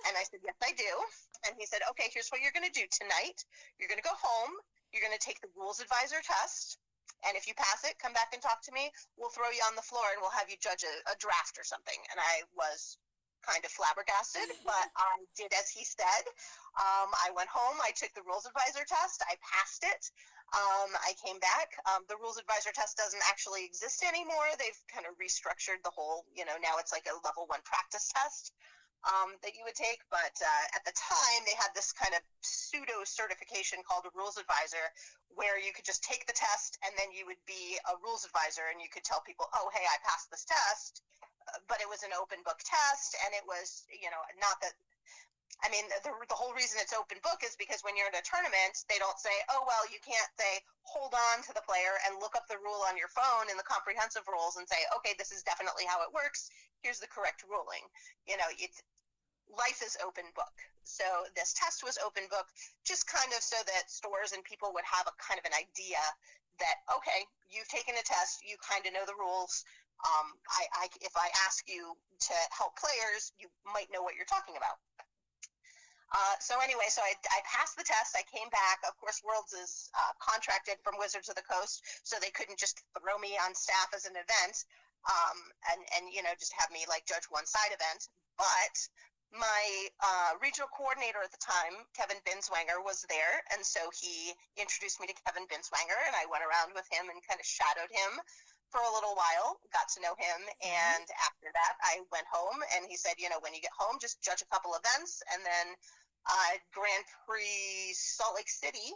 And 0.08 0.18
I 0.18 0.24
said, 0.24 0.44
"Yes, 0.44 0.56
I 0.62 0.72
do." 0.76 0.92
And 1.48 1.56
he 1.58 1.66
said, 1.66 1.82
"Okay, 1.92 2.12
here's 2.12 2.30
what 2.30 2.42
you're 2.42 2.56
going 2.56 2.68
to 2.68 2.74
do 2.74 2.86
tonight. 2.92 3.46
You're 3.80 3.90
going 3.90 4.02
to 4.02 4.06
go 4.08 4.16
home. 4.16 4.52
You're 4.92 5.04
going 5.06 5.16
to 5.16 5.24
take 5.24 5.40
the 5.42 5.52
rules 5.56 5.80
advisor 5.80 6.22
test." 6.22 6.78
And 7.24 7.38
if 7.38 7.48
you 7.48 7.54
pass 7.56 7.86
it, 7.86 7.98
come 7.98 8.14
back 8.14 8.34
and 8.34 8.42
talk 8.42 8.62
to 8.64 8.74
me. 8.74 8.92
We'll 9.18 9.34
throw 9.34 9.50
you 9.50 9.64
on 9.66 9.76
the 9.76 9.86
floor 9.86 10.06
and 10.14 10.22
we'll 10.22 10.36
have 10.36 10.50
you 10.50 10.58
judge 10.62 10.84
a, 10.84 10.96
a 11.10 11.16
draft 11.18 11.58
or 11.58 11.64
something. 11.64 11.98
And 12.12 12.20
I 12.20 12.44
was 12.54 12.98
kind 13.46 13.62
of 13.66 13.72
flabbergasted, 13.72 14.46
but 14.66 14.88
I 14.98 15.22
did 15.38 15.54
as 15.54 15.70
he 15.70 15.86
said. 15.86 16.24
Um, 16.78 17.10
I 17.14 17.32
went 17.34 17.50
home. 17.50 17.78
I 17.82 17.94
took 17.98 18.14
the 18.14 18.26
rules 18.26 18.46
advisor 18.46 18.86
test. 18.86 19.24
I 19.26 19.38
passed 19.42 19.86
it. 19.86 20.04
Um, 20.54 20.94
I 21.02 21.18
came 21.18 21.42
back. 21.42 21.74
Um, 21.90 22.06
the 22.10 22.18
rules 22.22 22.38
advisor 22.38 22.70
test 22.74 22.98
doesn't 22.98 23.22
actually 23.26 23.66
exist 23.66 24.06
anymore. 24.06 24.46
They've 24.58 24.78
kind 24.92 25.10
of 25.10 25.18
restructured 25.18 25.82
the 25.82 25.94
whole, 25.94 26.26
you 26.34 26.46
know, 26.46 26.58
now 26.62 26.78
it's 26.78 26.94
like 26.94 27.10
a 27.10 27.18
level 27.26 27.50
one 27.50 27.66
practice 27.66 28.12
test 28.14 28.54
um, 29.06 29.38
that 29.46 29.54
you 29.54 29.64
would 29.66 29.78
take. 29.78 30.02
But 30.10 30.36
uh, 30.42 30.66
at 30.78 30.84
the 30.84 30.94
time, 30.98 31.42
they 31.46 31.56
had 31.58 31.72
this 31.78 31.94
kind 31.94 32.14
of 32.18 32.22
pseudo 32.42 33.06
certification 33.06 33.86
called 33.86 34.10
a 34.10 34.14
rules 34.18 34.38
advisor, 34.38 34.92
where 35.34 35.62
you 35.62 35.72
could 35.72 35.86
just 35.86 36.04
take 36.04 36.26
the 36.26 36.36
test 36.36 36.78
and 36.82 36.92
then 36.98 37.14
you 37.14 37.26
would 37.30 37.42
be 37.46 37.78
a 37.92 37.94
rules 38.02 38.26
advisor 38.26 38.72
and 38.72 38.82
you 38.82 38.90
could 38.90 39.04
tell 39.04 39.22
people, 39.22 39.46
oh, 39.54 39.70
hey, 39.72 39.86
I 39.86 39.98
passed 40.04 40.32
this 40.32 40.46
test. 40.48 41.06
Uh, 41.46 41.62
but 41.70 41.78
it 41.78 41.90
was 41.90 42.02
an 42.02 42.10
open 42.18 42.42
book 42.42 42.58
test, 42.66 43.14
and 43.22 43.30
it 43.38 43.46
was, 43.46 43.86
you 43.94 44.10
know, 44.10 44.18
not 44.42 44.58
that 44.66 44.74
I 45.64 45.72
mean, 45.72 45.88
the, 46.04 46.12
the 46.28 46.36
whole 46.36 46.52
reason 46.52 46.84
it's 46.84 46.92
open 46.92 47.22
book 47.24 47.40
is 47.46 47.56
because 47.56 47.80
when 47.86 47.96
you're 47.96 48.12
in 48.12 48.18
a 48.18 48.26
tournament, 48.28 48.84
they 48.92 49.00
don't 49.00 49.16
say, 49.16 49.32
oh, 49.50 49.64
well, 49.64 49.88
you 49.88 50.02
can't 50.04 50.32
say, 50.36 50.60
hold 50.84 51.16
on 51.16 51.42
to 51.48 51.54
the 51.56 51.64
player 51.64 51.96
and 52.06 52.20
look 52.20 52.36
up 52.36 52.50
the 52.52 52.60
rule 52.60 52.84
on 52.86 53.00
your 53.00 53.08
phone 53.08 53.48
in 53.48 53.56
the 53.56 53.66
comprehensive 53.66 54.28
rules 54.28 54.60
and 54.60 54.68
say, 54.68 54.84
okay, 55.00 55.16
this 55.16 55.32
is 55.32 55.48
definitely 55.48 55.88
how 55.88 56.04
it 56.04 56.12
works. 56.12 56.52
Here's 56.84 57.00
the 57.00 57.10
correct 57.10 57.48
ruling. 57.48 57.88
You 58.28 58.36
know, 58.36 58.50
it's, 58.60 58.84
life 59.52 59.82
is 59.86 59.98
open 60.02 60.26
book. 60.36 60.54
So 60.86 61.06
this 61.34 61.54
test 61.58 61.82
was 61.82 61.98
open 62.02 62.30
book, 62.30 62.46
just 62.86 63.10
kind 63.10 63.34
of 63.34 63.42
so 63.42 63.58
that 63.66 63.90
stores 63.90 64.34
and 64.34 64.44
people 64.46 64.70
would 64.74 64.86
have 64.86 65.10
a 65.10 65.16
kind 65.18 65.42
of 65.42 65.46
an 65.46 65.56
idea 65.58 66.02
that 66.62 66.86
okay, 66.88 67.26
you've 67.52 67.68
taken 67.68 67.98
a 67.98 68.06
test, 68.06 68.46
you 68.46 68.56
kind 68.64 68.86
of 68.86 68.94
know 68.94 69.04
the 69.04 69.18
rules. 69.18 69.66
Um, 70.04 70.36
I, 70.52 70.86
I, 70.86 70.92
if 71.02 71.16
I 71.16 71.32
ask 71.48 71.64
you 71.72 71.96
to 71.96 72.36
help 72.52 72.76
players, 72.76 73.32
you 73.40 73.48
might 73.64 73.88
know 73.96 74.04
what 74.04 74.16
you're 74.20 74.28
talking 74.28 74.60
about. 74.60 74.78
Uh, 76.12 76.36
so 76.40 76.60
anyway, 76.62 76.86
so 76.92 77.02
I, 77.02 77.16
I, 77.32 77.40
passed 77.48 77.76
the 77.76 77.84
test. 77.84 78.14
I 78.14 78.24
came 78.28 78.48
back. 78.52 78.84
Of 78.88 78.94
course, 79.02 79.24
Worlds 79.26 79.52
is 79.56 79.90
uh, 79.98 80.14
contracted 80.22 80.78
from 80.84 81.00
Wizards 81.02 81.28
of 81.28 81.36
the 81.36 81.48
Coast, 81.48 81.82
so 82.04 82.16
they 82.22 82.30
couldn't 82.30 82.60
just 82.60 82.84
throw 82.94 83.18
me 83.18 83.36
on 83.42 83.56
staff 83.56 83.90
as 83.96 84.06
an 84.06 84.16
event 84.16 84.64
um, 85.06 85.38
and 85.74 85.82
and 85.98 86.04
you 86.10 86.22
know 86.26 86.34
just 86.38 86.54
have 86.58 86.70
me 86.74 86.86
like 86.90 87.06
judge 87.06 87.26
one 87.30 87.46
side 87.46 87.74
event. 87.74 88.10
But 88.38 88.76
my 89.36 89.64
uh, 90.00 90.32
regional 90.40 90.72
coordinator 90.72 91.20
at 91.20 91.32
the 91.32 91.44
time, 91.44 91.76
Kevin 91.92 92.20
Binswanger, 92.24 92.80
was 92.80 93.04
there, 93.12 93.44
and 93.52 93.62
so 93.64 93.92
he 93.92 94.32
introduced 94.56 95.00
me 95.04 95.08
to 95.08 95.16
Kevin 95.28 95.44
Binswanger, 95.52 96.00
and 96.08 96.16
I 96.16 96.28
went 96.32 96.48
around 96.48 96.72
with 96.72 96.88
him 96.88 97.12
and 97.12 97.20
kind 97.28 97.40
of 97.40 97.46
shadowed 97.46 97.92
him 97.92 98.12
for 98.72 98.80
a 98.80 98.92
little 98.96 99.16
while, 99.16 99.60
got 99.72 99.88
to 99.96 100.04
know 100.04 100.16
him, 100.16 100.40
mm-hmm. 100.40 100.68
and 100.68 101.08
after 101.28 101.52
that, 101.52 101.76
I 101.84 102.04
went 102.12 102.28
home, 102.32 102.60
and 102.76 102.88
he 102.88 102.96
said, 102.96 103.20
you 103.20 103.30
know, 103.30 103.40
when 103.44 103.54
you 103.54 103.62
get 103.62 103.76
home, 103.76 104.00
just 104.00 104.24
judge 104.24 104.42
a 104.42 104.50
couple 104.52 104.76
events, 104.76 105.22
and 105.32 105.44
then 105.44 105.68
uh, 106.26 106.52
Grand 106.74 107.06
Prix 107.28 107.94
Salt 107.94 108.36
Lake 108.36 108.50
City, 108.50 108.96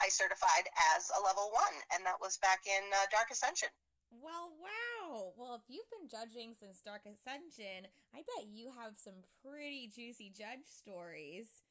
I 0.00 0.08
certified 0.08 0.68
as 0.96 1.10
a 1.16 1.20
level 1.24 1.50
one, 1.50 1.76
and 1.94 2.04
that 2.06 2.20
was 2.20 2.38
back 2.38 2.62
in 2.66 2.84
uh, 2.92 3.06
Dark 3.10 3.30
Ascension. 3.32 3.72
Well, 4.18 4.50
wow. 4.58 5.30
Well, 5.38 5.54
if 5.54 5.66
you've 5.70 5.88
been 5.94 6.10
judging 6.10 6.50
since 6.58 6.82
Dark 6.82 7.06
Ascension, 7.06 7.86
I 8.10 8.26
bet 8.26 8.50
you 8.50 8.74
have 8.74 8.98
some 8.98 9.22
pretty 9.46 9.86
juicy 9.94 10.34
judge 10.34 10.66
stories. 10.66 11.62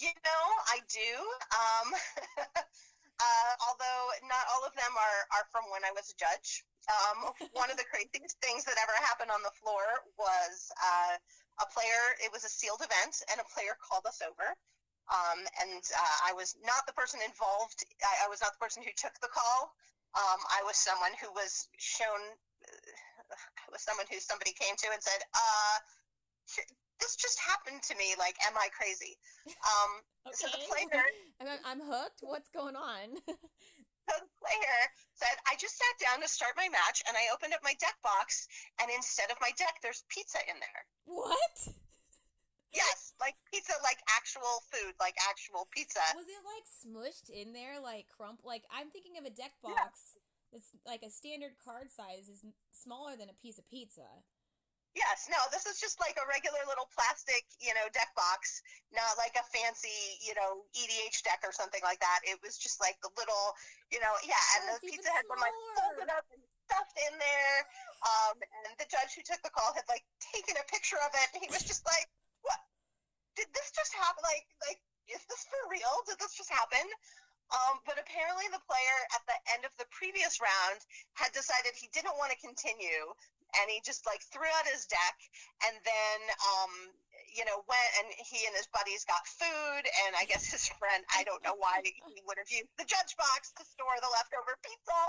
You 0.00 0.12
know, 0.24 0.44
I 0.72 0.80
do. 0.88 1.12
Um, 1.52 1.88
uh, 3.28 3.52
although 3.68 4.04
not 4.24 4.48
all 4.56 4.64
of 4.64 4.72
them 4.72 4.88
are, 4.96 5.20
are 5.36 5.46
from 5.52 5.68
when 5.68 5.84
I 5.84 5.92
was 5.92 6.08
a 6.08 6.16
judge. 6.16 6.64
Um, 6.88 7.28
one 7.52 7.68
of 7.68 7.76
the 7.76 7.88
craziest 7.92 8.40
things 8.40 8.64
that 8.64 8.80
ever 8.80 8.96
happened 9.04 9.28
on 9.28 9.44
the 9.44 9.54
floor 9.60 9.84
was 10.16 10.72
uh, 10.80 11.14
a 11.60 11.66
player, 11.76 12.16
it 12.24 12.32
was 12.32 12.48
a 12.48 12.52
sealed 12.52 12.80
event, 12.80 13.20
and 13.28 13.36
a 13.36 13.52
player 13.52 13.76
called 13.84 14.08
us 14.08 14.24
over. 14.24 14.56
Um, 15.12 15.44
and 15.60 15.84
uh, 15.84 16.16
I 16.24 16.32
was 16.32 16.56
not 16.64 16.88
the 16.88 16.96
person 16.96 17.20
involved. 17.20 17.84
I, 18.00 18.24
I, 18.24 18.28
was 18.32 18.40
not 18.40 18.56
the 18.56 18.62
person 18.64 18.80
who 18.80 18.88
took 18.96 19.12
the 19.20 19.28
call. 19.28 19.76
Um, 20.14 20.40
I 20.46 20.62
was 20.62 20.78
someone 20.78 21.10
who 21.18 21.30
was 21.34 21.66
shown, 21.76 22.22
uh, 22.62 23.34
I 23.34 23.66
was 23.70 23.82
someone 23.82 24.06
who 24.10 24.18
somebody 24.22 24.54
came 24.54 24.78
to 24.78 24.88
and 24.94 25.02
said, 25.02 25.20
uh, 25.34 25.76
this 27.00 27.16
just 27.16 27.38
happened 27.40 27.82
to 27.90 27.94
me. 27.96 28.14
Like, 28.18 28.36
am 28.46 28.54
I 28.56 28.70
crazy? 28.70 29.18
Um, 29.46 29.90
okay. 30.30 30.38
So 30.38 30.46
the 30.48 30.62
player. 30.70 31.04
I'm, 31.40 31.60
I'm 31.66 31.82
hooked. 31.82 32.22
What's 32.22 32.48
going 32.48 32.76
on? 32.76 33.18
so 33.26 34.12
the 34.14 34.30
player 34.38 34.78
said, 35.18 35.34
I 35.50 35.58
just 35.58 35.76
sat 35.76 35.96
down 35.98 36.22
to 36.22 36.28
start 36.28 36.54
my 36.56 36.68
match 36.70 37.02
and 37.04 37.18
I 37.18 37.34
opened 37.34 37.52
up 37.52 37.60
my 37.66 37.74
deck 37.82 37.98
box, 38.02 38.46
and 38.80 38.88
instead 38.94 39.30
of 39.30 39.36
my 39.40 39.50
deck, 39.58 39.82
there's 39.82 40.04
pizza 40.08 40.38
in 40.46 40.56
there. 40.62 40.82
What? 41.04 41.74
Yes, 42.74 43.14
like 43.22 43.38
pizza, 43.46 43.78
like 43.86 44.02
actual 44.10 44.66
food, 44.66 44.98
like 44.98 45.14
actual 45.30 45.70
pizza. 45.70 46.02
Was 46.18 46.26
it 46.26 46.42
like 46.42 46.66
smushed 46.66 47.30
in 47.30 47.54
there, 47.54 47.78
like 47.78 48.10
crump? 48.10 48.42
Like 48.42 48.66
I'm 48.66 48.90
thinking 48.90 49.14
of 49.14 49.24
a 49.24 49.30
deck 49.30 49.54
box 49.62 50.18
yeah. 50.18 50.50
that's 50.50 50.74
like 50.82 51.06
a 51.06 51.10
standard 51.10 51.54
card 51.62 51.94
size 51.94 52.26
is 52.26 52.42
smaller 52.74 53.14
than 53.14 53.30
a 53.30 53.36
piece 53.38 53.62
of 53.62 53.70
pizza. 53.70 54.26
Yes, 54.94 55.26
no, 55.26 55.38
this 55.50 55.66
is 55.66 55.82
just 55.82 55.98
like 55.98 56.14
a 56.22 56.26
regular 56.30 56.62
little 56.70 56.86
plastic, 56.94 57.42
you 57.58 57.74
know, 57.74 57.82
deck 57.90 58.14
box, 58.14 58.62
not 58.94 59.18
like 59.18 59.34
a 59.34 59.42
fancy, 59.50 60.22
you 60.22 60.38
know, 60.38 60.62
EDH 60.70 61.18
deck 61.26 61.42
or 61.42 61.50
something 61.50 61.82
like 61.82 61.98
that. 61.98 62.22
It 62.22 62.38
was 62.46 62.54
just 62.54 62.78
like 62.78 62.94
the 63.02 63.10
little, 63.18 63.58
you 63.90 63.98
know, 63.98 64.14
yeah, 64.22 64.38
and 64.54 64.70
the 64.70 64.78
pizza 64.86 65.10
had 65.10 65.26
been 65.26 65.42
like 65.42 65.58
folded 65.74 66.10
up 66.14 66.22
and 66.30 66.38
stuffed 66.70 66.94
in 67.10 67.14
there. 67.18 67.58
Um, 68.06 68.38
and 68.38 68.70
the 68.78 68.86
judge 68.86 69.18
who 69.18 69.26
took 69.26 69.42
the 69.42 69.50
call 69.50 69.74
had 69.74 69.82
like 69.90 70.06
taken 70.22 70.54
a 70.62 70.66
picture 70.70 70.98
of 71.02 71.10
it, 71.10 71.26
and 71.34 71.42
he 71.42 71.50
was 71.50 71.66
just 71.66 71.82
like, 71.82 72.06
did 73.36 73.50
this 73.52 73.70
just 73.74 73.92
happen? 73.94 74.22
Like, 74.22 74.46
like, 74.66 74.80
is 75.10 75.22
this 75.28 75.42
for 75.46 75.60
real? 75.70 75.94
Did 76.06 76.18
this 76.18 76.34
just 76.34 76.50
happen? 76.50 76.86
Um, 77.52 77.78
but 77.84 78.00
apparently, 78.00 78.48
the 78.48 78.62
player 78.64 78.98
at 79.12 79.22
the 79.28 79.36
end 79.52 79.68
of 79.68 79.74
the 79.76 79.86
previous 79.92 80.40
round 80.40 80.80
had 81.14 81.30
decided 81.36 81.76
he 81.76 81.92
didn't 81.92 82.16
want 82.16 82.32
to 82.32 82.38
continue, 82.40 83.04
and 83.60 83.66
he 83.68 83.84
just 83.84 84.08
like 84.08 84.24
threw 84.32 84.48
out 84.58 84.64
his 84.64 84.88
deck, 84.88 85.16
and 85.68 85.76
then 85.84 86.18
um, 86.40 86.72
you 87.34 87.42
know, 87.42 87.66
went 87.66 87.90
and 87.98 88.08
he 88.14 88.46
and 88.46 88.54
his 88.54 88.70
buddies 88.70 89.02
got 89.04 89.26
food, 89.26 89.82
and 90.06 90.14
I 90.14 90.24
guess 90.24 90.46
his 90.46 90.70
friend, 90.78 91.02
I 91.10 91.26
don't 91.26 91.42
know 91.42 91.58
why 91.58 91.82
he 91.82 92.22
would 92.24 92.38
have 92.38 92.48
used 92.48 92.70
the 92.78 92.86
judge 92.86 93.18
box 93.18 93.50
to 93.58 93.66
store 93.66 93.98
the 93.98 94.10
leftover 94.14 94.54
pizza. 94.62 95.00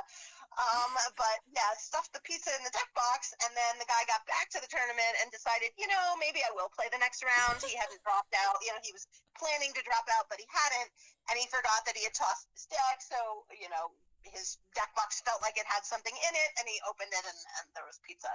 Um, 0.56 0.92
but 1.20 1.38
yeah, 1.52 1.68
stuffed 1.76 2.16
the 2.16 2.24
pizza 2.24 2.52
in 2.56 2.64
the 2.64 2.72
deck 2.72 2.88
box, 2.96 3.36
and 3.44 3.52
then 3.52 3.76
the 3.76 3.88
guy 3.92 4.08
got 4.08 4.24
back 4.24 4.48
to 4.56 4.60
the 4.64 4.72
tournament 4.72 5.14
and 5.20 5.28
decided, 5.28 5.76
you 5.76 5.88
know, 5.92 6.16
maybe 6.16 6.40
I 6.48 6.52
will 6.56 6.72
play 6.72 6.88
the 6.96 7.02
next 7.02 7.24
round. 7.28 7.60
He 7.60 7.76
hadn't 7.76 8.00
dropped 8.08 8.32
out. 8.40 8.64
You 8.64 8.72
know, 8.72 8.80
he 8.80 8.96
was 8.96 9.04
planning 9.36 9.76
to 9.76 9.84
drop 9.84 10.08
out, 10.16 10.32
but 10.32 10.40
he 10.40 10.48
hadn't, 10.48 10.90
and 11.28 11.36
he 11.36 11.46
forgot 11.52 11.84
that 11.84 12.00
he 12.00 12.08
had 12.08 12.16
tossed 12.16 12.48
his 12.56 12.72
deck. 12.72 13.04
So, 13.04 13.44
you 13.52 13.68
know, 13.68 13.92
his 14.24 14.58
deck 14.74 14.90
box 14.96 15.22
felt 15.22 15.44
like 15.44 15.60
it 15.60 15.68
had 15.68 15.84
something 15.84 16.14
in 16.14 16.34
it, 16.34 16.50
and 16.58 16.66
he 16.66 16.80
opened 16.88 17.12
it, 17.12 17.26
and, 17.28 17.40
and 17.62 17.66
there 17.76 17.86
was 17.86 18.00
pizza. 18.02 18.32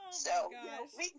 Oh 0.00 0.10
so 0.10 0.34
you 0.48 0.72
know, 0.72 0.88
we 0.96 1.12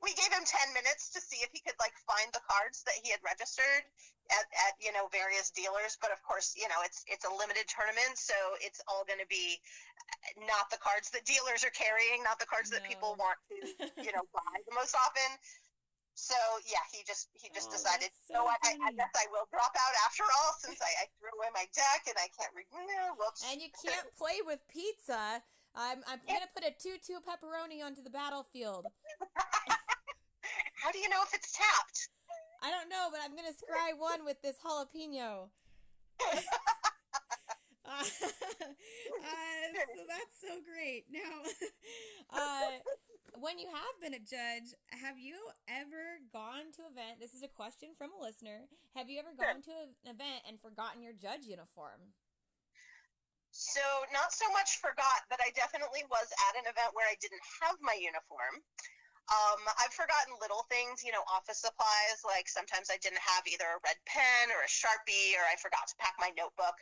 we 0.00 0.16
gave 0.16 0.32
him 0.32 0.46
10 0.46 0.72
minutes 0.72 1.12
to 1.12 1.20
see 1.20 1.44
if 1.44 1.52
he 1.52 1.60
could 1.60 1.76
like 1.76 1.92
find 2.08 2.32
the 2.32 2.40
cards 2.48 2.80
that 2.88 2.96
he 3.04 3.12
had 3.12 3.20
registered 3.20 3.84
at, 4.32 4.46
at 4.68 4.72
you 4.80 4.88
know 4.96 5.12
various 5.12 5.52
dealers 5.52 6.00
but 6.00 6.08
of 6.08 6.22
course 6.24 6.56
you 6.56 6.64
know 6.72 6.80
it's 6.86 7.04
it's 7.10 7.28
a 7.28 7.32
limited 7.36 7.68
tournament 7.68 8.16
so 8.16 8.34
it's 8.64 8.80
all 8.88 9.04
going 9.04 9.20
to 9.20 9.28
be 9.28 9.60
uh, 9.60 10.48
not 10.48 10.72
the 10.72 10.80
cards 10.80 11.12
that 11.12 11.28
dealers 11.28 11.60
are 11.60 11.74
carrying 11.76 12.24
not 12.24 12.40
the 12.40 12.48
cards 12.48 12.72
no. 12.72 12.80
that 12.80 12.86
people 12.88 13.12
want 13.20 13.36
to 13.52 13.56
you 14.00 14.12
know 14.16 14.24
buy 14.36 14.56
the 14.64 14.72
most 14.72 14.96
often. 14.96 15.36
So 16.12 16.36
yeah 16.68 16.84
he 16.92 17.04
just 17.08 17.32
he 17.36 17.48
just 17.56 17.72
oh, 17.72 17.76
decided 17.76 18.12
so 18.12 18.36
no 18.36 18.40
I, 18.44 18.76
I, 18.84 18.92
guess 18.92 19.16
i 19.16 19.24
will 19.32 19.48
drop 19.48 19.72
out 19.72 19.94
after 20.04 20.28
all 20.28 20.52
since 20.60 20.76
i, 20.84 20.92
I 21.00 21.04
threw 21.16 21.32
away 21.40 21.48
my 21.56 21.64
deck 21.72 22.04
and 22.04 22.12
i 22.20 22.28
can't 22.36 22.52
read 22.52 22.68
whoops 23.16 23.40
and 23.48 23.56
you 23.64 23.72
can't 23.72 24.12
play 24.12 24.44
with 24.44 24.60
pizza. 24.68 25.40
I'm, 25.74 26.04
I'm 26.06 26.20
going 26.28 26.40
to 26.40 26.52
put 26.52 26.64
a 26.64 26.72
2 26.76 27.00
2 27.00 27.24
pepperoni 27.24 27.84
onto 27.84 28.02
the 28.02 28.10
battlefield. 28.10 28.86
How 30.82 30.90
do 30.90 30.98
you 30.98 31.08
know 31.08 31.22
if 31.22 31.30
it's 31.30 31.54
tapped? 31.54 32.10
I 32.58 32.74
don't 32.74 32.90
know, 32.90 33.06
but 33.14 33.22
I'm 33.22 33.38
going 33.38 33.46
to 33.46 33.54
scry 33.54 33.94
one 33.94 34.26
with 34.26 34.42
this 34.42 34.58
jalapeno. 34.58 35.46
uh, 37.86 38.02
so 38.02 38.26
that's 40.10 40.36
so 40.42 40.58
great. 40.66 41.06
Now, 41.06 41.46
uh, 42.34 42.82
when 43.38 43.62
you 43.62 43.70
have 43.70 43.94
been 44.02 44.18
a 44.18 44.22
judge, 44.22 44.74
have 44.90 45.22
you 45.22 45.38
ever 45.70 46.18
gone 46.34 46.74
to 46.74 46.82
an 46.82 46.98
event? 46.98 47.22
This 47.22 47.34
is 47.34 47.46
a 47.46 47.52
question 47.54 47.94
from 47.94 48.10
a 48.18 48.20
listener. 48.22 48.66
Have 48.98 49.06
you 49.06 49.22
ever 49.22 49.38
gone 49.38 49.62
to 49.62 49.74
an 49.86 49.94
event 50.10 50.42
and 50.50 50.58
forgotten 50.58 50.98
your 50.98 51.14
judge 51.14 51.46
uniform? 51.46 52.10
So, 53.54 53.84
not 54.10 54.34
so 54.34 54.50
much 54.50 54.82
forgot, 54.82 55.30
but 55.30 55.38
I 55.38 55.54
definitely 55.54 56.02
was 56.10 56.26
at 56.50 56.58
an 56.58 56.66
event 56.66 56.90
where 56.96 57.06
I 57.06 57.14
didn't 57.22 57.44
have 57.62 57.78
my 57.78 57.94
uniform. 57.94 58.66
Um, 59.30 59.62
I've 59.78 59.94
forgotten 59.94 60.34
little 60.42 60.66
things, 60.68 61.04
you 61.06 61.12
know, 61.14 61.22
office 61.30 61.62
supplies. 61.62 62.20
Like 62.26 62.48
sometimes 62.50 62.90
I 62.90 62.98
didn't 62.98 63.22
have 63.22 63.46
either 63.46 63.64
a 63.64 63.80
red 63.86 63.96
pen 64.04 64.50
or 64.50 64.60
a 64.66 64.70
sharpie, 64.70 65.38
or 65.38 65.44
I 65.46 65.54
forgot 65.62 65.86
to 65.88 65.94
pack 66.02 66.18
my 66.18 66.34
notebook. 66.34 66.74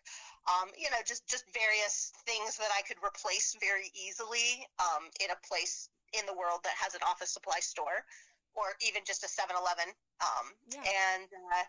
Um, 0.48 0.72
you 0.74 0.88
know, 0.90 0.98
just 1.05 1.29
just 1.29 1.44
various 1.53 2.11
things 2.24 2.57
that 2.57 2.72
I 2.72 2.81
could 2.88 2.96
replace 3.05 3.55
very 3.61 3.92
easily 3.92 4.66
um, 4.81 5.12
in 5.20 5.31
a 5.31 5.38
place 5.46 5.90
in 6.16 6.24
the 6.26 6.35
world 6.35 6.64
that 6.64 6.74
has 6.81 6.94
an 6.96 7.05
office 7.07 7.31
supply 7.31 7.61
store. 7.61 8.03
or 8.59 8.74
even 8.83 8.98
just 9.07 9.22
a 9.22 9.31
7-Eleven. 9.31 9.94
Um, 10.18 10.46
Yeah. 10.74 10.83
And 10.83 11.31
uh, 11.31 11.64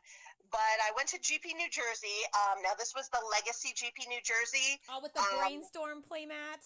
but 0.50 0.78
I 0.82 0.90
went 0.98 1.08
to 1.14 1.20
GP 1.22 1.54
New 1.54 1.70
Jersey. 1.70 2.18
Um, 2.34 2.58
now 2.66 2.74
this 2.74 2.96
was 2.98 3.08
the 3.14 3.22
Legacy 3.30 3.70
GP 3.78 4.10
New 4.10 4.18
Jersey. 4.26 4.82
Oh, 4.90 4.98
with 5.00 5.14
the 5.14 5.22
Um, 5.22 5.38
brainstorm 5.46 6.02
playmat. 6.02 6.58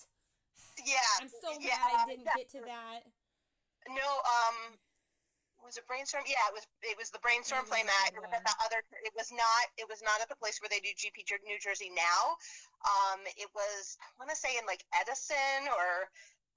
Yeah. 0.88 1.04
I'm 1.20 1.28
so 1.28 1.52
mad 1.60 1.68
yeah, 1.68 2.00
I 2.00 2.06
didn't 2.08 2.24
yeah. 2.26 2.34
get 2.38 2.50
to 2.56 2.62
that. 2.64 3.04
No, 3.90 4.10
um, 4.24 4.58
was 5.64 5.78
it 5.78 5.86
brainstorm? 5.90 6.26
Yeah, 6.30 6.42
it 6.50 6.56
was. 6.56 6.66
It 6.86 6.98
was 6.98 7.10
the 7.10 7.22
brainstorm 7.22 7.66
playmat. 7.66 8.14
It 8.14 8.22
was 8.22 8.30
at 8.34 8.46
the 8.46 8.56
other. 8.66 8.86
It 9.06 9.14
was 9.18 9.34
not. 9.34 9.66
It 9.82 9.88
was 9.90 10.02
not 10.06 10.22
at 10.22 10.30
the 10.30 10.38
place 10.38 10.62
where 10.62 10.70
they 10.70 10.82
do 10.82 10.94
GP 10.94 11.26
New 11.46 11.58
Jersey 11.58 11.90
now. 11.94 12.38
Um, 12.86 13.22
it 13.38 13.50
was. 13.58 13.98
I 14.02 14.10
want 14.22 14.30
to 14.30 14.38
say 14.38 14.54
in 14.58 14.66
like 14.70 14.86
Edison 14.94 15.70
or 15.74 16.10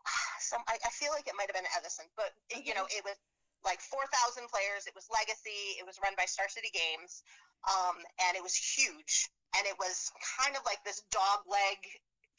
some. 0.45 0.61
I, 0.69 0.77
I 0.85 0.91
feel 0.93 1.13
like 1.17 1.29
it 1.29 1.37
might 1.37 1.49
have 1.49 1.57
been 1.57 1.69
Edison, 1.77 2.09
but 2.17 2.37
it- 2.53 2.65
you 2.69 2.77
know, 2.77 2.85
it 2.93 3.01
was 3.05 3.17
like 3.65 3.81
four 3.81 4.05
thousand 4.13 4.49
players. 4.53 4.85
It 4.89 4.95
was 4.97 5.09
Legacy. 5.09 5.81
It 5.81 5.85
was 5.89 5.97
run 6.05 6.13
by 6.21 6.29
Star 6.29 6.49
City 6.53 6.71
Games, 6.73 7.25
um, 7.65 7.97
and 8.29 8.37
it 8.37 8.45
was 8.45 8.55
huge. 8.57 9.31
And 9.57 9.65
it 9.65 9.77
was 9.81 10.13
kind 10.37 10.55
of 10.57 10.63
like 10.69 10.85
this 10.85 11.01
dog 11.09 11.41
leg 11.49 11.81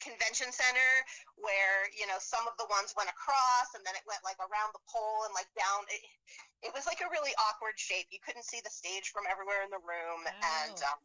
convention 0.00 0.50
center 0.50 0.90
where 1.36 1.88
you 1.94 2.08
know 2.08 2.18
some 2.18 2.44
of 2.48 2.56
the 2.56 2.66
ones 2.68 2.96
went 2.96 3.12
across 3.12 3.76
and 3.76 3.84
then 3.84 3.94
it 3.94 4.04
went 4.08 4.20
like 4.26 4.40
around 4.40 4.72
the 4.72 4.84
pole 4.88 5.28
and 5.28 5.32
like 5.36 5.48
down. 5.54 5.84
It, 5.92 6.02
it 6.60 6.72
was 6.76 6.84
like 6.84 7.00
a 7.00 7.08
really 7.08 7.32
awkward 7.48 7.76
shape. 7.80 8.08
You 8.12 8.20
couldn't 8.20 8.44
see 8.44 8.60
the 8.60 8.72
stage 8.72 9.12
from 9.12 9.24
everywhere 9.24 9.64
in 9.64 9.72
the 9.72 9.80
room 9.80 10.28
and 10.28 10.76
um, 10.84 11.00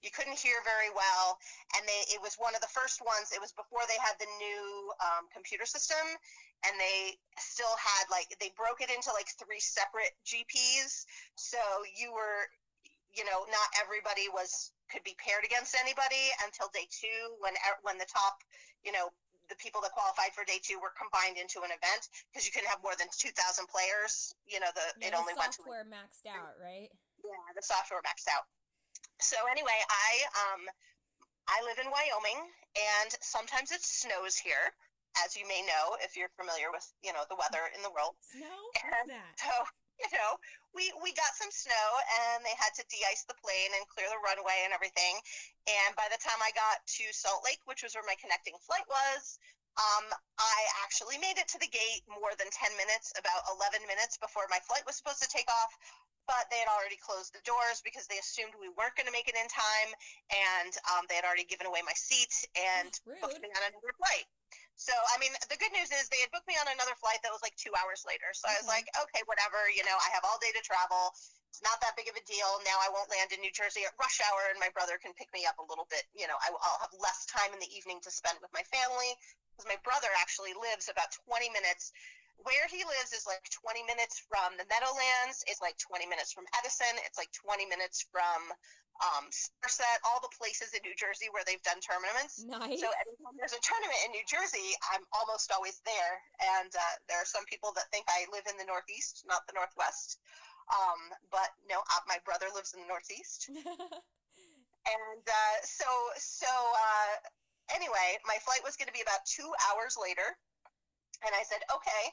you 0.00 0.08
couldn't 0.12 0.36
hear 0.36 0.60
very 0.64 0.88
well. 0.92 1.36
And 1.76 1.84
they 1.84 2.00
it 2.12 2.20
was 2.20 2.36
one 2.40 2.56
of 2.56 2.64
the 2.64 2.72
first 2.72 3.04
ones 3.04 3.32
it 3.32 3.40
was 3.40 3.52
before 3.52 3.84
they 3.88 4.00
had 4.00 4.16
the 4.16 4.30
new 4.40 4.64
um, 5.00 5.28
computer 5.32 5.68
system 5.68 6.04
and 6.64 6.74
they 6.80 7.16
still 7.36 7.76
had 7.76 8.08
like 8.08 8.28
they 8.40 8.52
broke 8.56 8.80
it 8.80 8.88
into 8.88 9.12
like 9.12 9.28
three 9.36 9.60
separate 9.60 10.16
gps 10.24 11.04
so 11.36 11.60
you 11.92 12.12
were 12.12 12.48
you 13.12 13.24
know 13.24 13.44
not 13.52 13.68
everybody 13.78 14.26
was 14.32 14.72
could 14.90 15.02
be 15.04 15.16
paired 15.18 15.44
against 15.44 15.76
anybody 15.78 16.30
until 16.44 16.68
day 16.72 16.86
two 16.90 17.36
when 17.40 17.54
when 17.82 17.96
the 17.98 18.08
top 18.08 18.40
you 18.84 18.92
know 18.92 19.10
the 19.52 19.56
people 19.60 19.80
that 19.84 19.92
qualified 19.92 20.32
for 20.32 20.44
day 20.48 20.56
two 20.64 20.80
were 20.80 20.92
combined 20.96 21.36
into 21.36 21.60
an 21.60 21.68
event 21.68 22.08
because 22.32 22.48
you 22.48 22.52
couldn't 22.52 22.68
have 22.72 22.80
more 22.80 22.96
than 22.96 23.08
2000 23.12 23.36
players 23.68 24.32
you 24.48 24.60
know 24.60 24.70
the 24.74 24.86
Yeah, 25.00 25.08
it 25.08 25.10
the 25.12 25.20
only 25.20 25.34
went 25.36 25.52
to 25.56 25.64
software 25.64 25.84
maxed 25.84 26.24
out, 26.28 26.56
right? 26.60 26.88
yeah, 27.24 27.44
the 27.56 27.64
software 27.64 28.00
maxed 28.04 28.28
out. 28.28 28.44
So 29.20 29.36
anyway, 29.50 29.76
I 29.88 30.10
um 30.48 30.62
I 31.48 31.60
live 31.64 31.76
in 31.78 31.88
Wyoming 31.92 32.40
and 32.74 33.10
sometimes 33.20 33.70
it 33.70 33.84
snows 33.84 34.36
here, 34.36 34.72
as 35.24 35.36
you 35.36 35.46
may 35.46 35.62
know 35.62 35.96
if 36.02 36.16
you're 36.16 36.32
familiar 36.40 36.72
with, 36.72 36.82
you 37.04 37.12
know, 37.12 37.22
the 37.28 37.36
weather 37.36 37.70
in 37.76 37.82
the 37.84 37.92
world. 37.92 38.16
Snow? 38.20 38.48
So, 39.36 39.52
you 40.02 40.10
know, 40.12 40.38
we 40.74 40.90
we 41.02 41.14
got 41.14 41.32
some 41.38 41.50
snow 41.54 41.86
and 42.26 42.42
they 42.42 42.54
had 42.58 42.74
to 42.78 42.84
de-ice 42.90 43.24
the 43.26 43.38
plane 43.38 43.72
and 43.78 43.86
clear 43.86 44.10
the 44.10 44.20
runway 44.20 44.66
and 44.66 44.74
everything. 44.74 45.18
And 45.70 45.94
by 45.94 46.10
the 46.10 46.18
time 46.18 46.38
I 46.42 46.50
got 46.52 46.82
to 46.82 47.04
Salt 47.14 47.46
Lake, 47.46 47.62
which 47.64 47.86
was 47.86 47.94
where 47.94 48.06
my 48.06 48.18
connecting 48.18 48.58
flight 48.66 48.84
was, 48.90 49.38
um, 49.74 50.06
I 50.38 50.58
actually 50.86 51.18
made 51.18 51.34
it 51.38 51.50
to 51.50 51.58
the 51.58 51.70
gate 51.70 52.06
more 52.06 52.30
than 52.38 52.46
10 52.46 52.70
minutes, 52.78 53.10
about 53.18 53.42
11 53.58 53.82
minutes 53.90 54.14
before 54.18 54.46
my 54.46 54.62
flight 54.62 54.86
was 54.86 54.94
supposed 54.94 55.22
to 55.22 55.30
take 55.30 55.50
off. 55.50 55.74
But 56.24 56.48
they 56.48 56.56
had 56.56 56.72
already 56.72 56.96
closed 56.96 57.36
the 57.36 57.44
doors 57.44 57.84
because 57.84 58.08
they 58.08 58.16
assumed 58.16 58.56
we 58.56 58.72
weren't 58.72 58.96
going 58.96 59.04
to 59.04 59.12
make 59.12 59.28
it 59.28 59.36
in 59.36 59.44
time, 59.44 59.90
and 60.32 60.72
um, 60.96 61.04
they 61.04 61.20
had 61.20 61.28
already 61.28 61.44
given 61.44 61.68
away 61.68 61.84
my 61.84 61.92
seat 61.92 62.32
and 62.56 62.88
Rude. 63.04 63.20
booked 63.20 63.44
me 63.44 63.52
on 63.52 63.60
another 63.60 63.92
flight. 64.00 64.24
So, 64.74 64.92
I 65.14 65.16
mean, 65.22 65.30
the 65.46 65.56
good 65.56 65.70
news 65.70 65.94
is 65.94 66.10
they 66.10 66.18
had 66.18 66.34
booked 66.34 66.50
me 66.50 66.58
on 66.58 66.66
another 66.66 66.98
flight 66.98 67.22
that 67.22 67.30
was 67.30 67.42
like 67.46 67.54
two 67.54 67.70
hours 67.78 68.02
later. 68.02 68.34
So 68.34 68.50
I 68.50 68.58
was 68.58 68.66
mm-hmm. 68.66 68.74
like, 68.74 68.86
okay, 69.06 69.22
whatever. 69.30 69.70
You 69.70 69.86
know, 69.86 69.94
I 69.94 70.10
have 70.10 70.26
all 70.26 70.38
day 70.42 70.50
to 70.50 70.62
travel. 70.66 71.14
It's 71.54 71.62
not 71.62 71.78
that 71.86 71.94
big 71.94 72.10
of 72.10 72.18
a 72.18 72.24
deal. 72.26 72.50
Now 72.66 72.82
I 72.82 72.90
won't 72.90 73.06
land 73.06 73.30
in 73.30 73.38
New 73.38 73.54
Jersey 73.54 73.86
at 73.86 73.94
rush 73.94 74.18
hour, 74.26 74.50
and 74.50 74.58
my 74.58 74.74
brother 74.74 74.98
can 74.98 75.14
pick 75.14 75.30
me 75.30 75.46
up 75.46 75.62
a 75.62 75.66
little 75.70 75.86
bit. 75.86 76.02
You 76.10 76.26
know, 76.26 76.34
I, 76.42 76.50
I'll 76.50 76.82
have 76.82 76.94
less 76.98 77.22
time 77.30 77.54
in 77.54 77.62
the 77.62 77.70
evening 77.70 78.02
to 78.02 78.10
spend 78.10 78.42
with 78.42 78.50
my 78.50 78.66
family 78.74 79.14
because 79.54 79.70
my 79.70 79.78
brother 79.86 80.10
actually 80.18 80.50
lives 80.58 80.90
about 80.90 81.14
20 81.30 81.54
minutes. 81.54 81.94
Where 82.42 82.66
he 82.68 82.82
lives 82.84 83.14
is 83.14 83.24
like 83.24 83.44
20 83.48 83.86
minutes 83.86 84.20
from 84.26 84.58
the 84.58 84.66
Meadowlands. 84.66 85.46
It's 85.46 85.62
like 85.62 85.78
20 85.78 86.04
minutes 86.10 86.34
from 86.34 86.44
Edison. 86.58 86.90
It's 87.06 87.16
like 87.16 87.30
20 87.32 87.64
minutes 87.70 88.04
from 88.10 88.52
um, 89.02 89.26
Somerset, 89.30 89.98
all 90.06 90.20
the 90.20 90.30
places 90.34 90.74
in 90.74 90.82
New 90.82 90.94
Jersey 90.94 91.30
where 91.32 91.42
they've 91.46 91.62
done 91.62 91.80
tournaments. 91.80 92.42
Nice. 92.42 92.82
So 92.82 92.90
anytime 92.90 93.34
there's 93.38 93.56
a 93.56 93.62
tournament 93.62 94.00
in 94.06 94.10
New 94.12 94.26
Jersey, 94.26 94.76
I'm 94.92 95.02
almost 95.14 95.54
always 95.54 95.80
there. 95.86 96.14
And 96.58 96.70
uh, 96.74 96.94
there 97.08 97.18
are 97.18 97.28
some 97.28 97.46
people 97.46 97.72
that 97.78 97.88
think 97.94 98.06
I 98.10 98.28
live 98.30 98.44
in 98.50 98.58
the 98.60 98.66
Northeast, 98.66 99.24
not 99.24 99.46
the 99.48 99.56
Northwest. 99.56 100.20
Um, 100.68 101.12
but 101.30 101.54
no, 101.68 101.80
uh, 101.80 102.02
my 102.06 102.18
brother 102.24 102.48
lives 102.54 102.74
in 102.74 102.82
the 102.84 102.90
Northeast. 102.90 103.50
And 104.84 105.24
uh, 105.24 105.56
so, 105.64 105.88
so 106.16 106.50
uh, 106.50 107.12
anyway, 107.72 108.20
my 108.28 108.36
flight 108.44 108.60
was 108.60 108.76
going 108.76 108.88
to 108.88 108.96
be 108.96 109.00
about 109.00 109.24
two 109.24 109.48
hours 109.72 109.96
later. 109.96 110.36
And 111.24 111.32
I 111.32 111.42
said, 111.44 111.64
okay. 111.72 112.04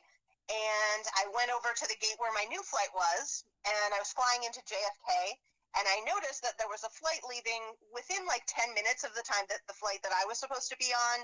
And 0.52 1.04
I 1.16 1.30
went 1.32 1.52
over 1.54 1.72
to 1.72 1.86
the 1.88 2.00
gate 2.02 2.18
where 2.20 2.34
my 2.36 2.44
new 2.50 2.60
flight 2.64 2.92
was, 2.92 3.46
and 3.64 3.90
I 3.94 4.00
was 4.00 4.12
flying 4.12 4.44
into 4.44 4.60
JFK. 4.68 5.38
And 5.80 5.88
I 5.88 6.04
noticed 6.04 6.44
that 6.44 6.60
there 6.60 6.68
was 6.68 6.84
a 6.84 6.92
flight 6.92 7.24
leaving 7.24 7.64
within 7.96 8.28
like 8.28 8.44
10 8.52 8.76
minutes 8.76 9.08
of 9.08 9.16
the 9.16 9.24
time 9.24 9.48
that 9.48 9.64
the 9.72 9.78
flight 9.80 10.04
that 10.04 10.12
I 10.12 10.28
was 10.28 10.36
supposed 10.36 10.68
to 10.68 10.76
be 10.76 10.92
on 10.92 11.18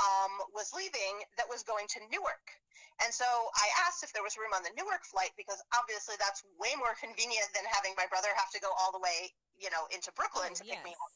um, 0.00 0.32
was 0.56 0.72
leaving 0.72 1.20
that 1.36 1.44
was 1.44 1.60
going 1.60 1.84
to 1.92 2.00
Newark. 2.08 2.56
And 3.04 3.12
so 3.12 3.28
I 3.28 3.68
asked 3.84 4.00
if 4.00 4.12
there 4.16 4.24
was 4.24 4.40
room 4.40 4.56
on 4.56 4.64
the 4.64 4.72
Newark 4.72 5.04
flight 5.04 5.36
because 5.36 5.60
obviously 5.76 6.16
that's 6.16 6.40
way 6.56 6.72
more 6.80 6.96
convenient 6.96 7.52
than 7.52 7.68
having 7.68 7.92
my 8.00 8.08
brother 8.08 8.32
have 8.36 8.48
to 8.56 8.60
go 8.60 8.72
all 8.80 8.92
the 8.92 9.00
way, 9.04 9.32
you 9.60 9.68
know, 9.68 9.84
into 9.92 10.08
Brooklyn 10.16 10.52
Oh, 10.52 10.56
to 10.56 10.64
pick 10.64 10.80
me 10.80 10.96
up 10.96 11.12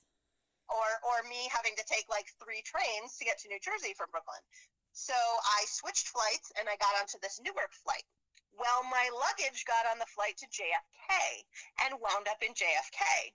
or 0.73 0.89
or 1.05 1.17
me 1.29 1.49
having 1.53 1.77
to 1.77 1.85
take 1.85 2.09
like 2.09 2.29
three 2.41 2.65
trains 2.65 3.17
to 3.21 3.25
get 3.25 3.37
to 3.45 3.49
New 3.53 3.61
Jersey 3.61 3.93
from 3.97 4.09
Brooklyn. 4.09 4.41
So 4.95 5.13
I 5.13 5.67
switched 5.67 6.09
flights 6.09 6.53
and 6.59 6.69
I 6.69 6.77
got 6.79 6.95
onto 7.01 7.19
this 7.19 7.41
Newark 7.43 7.75
flight. 7.83 8.07
Well, 8.55 8.85
my 8.87 9.11
luggage 9.11 9.67
got 9.67 9.91
on 9.91 9.99
the 9.99 10.07
flight 10.07 10.39
to 10.39 10.47
JFK 10.47 11.11
and 11.83 11.99
wound 12.01 12.29
up 12.31 12.41
in 12.43 12.55
JFK. 12.55 13.35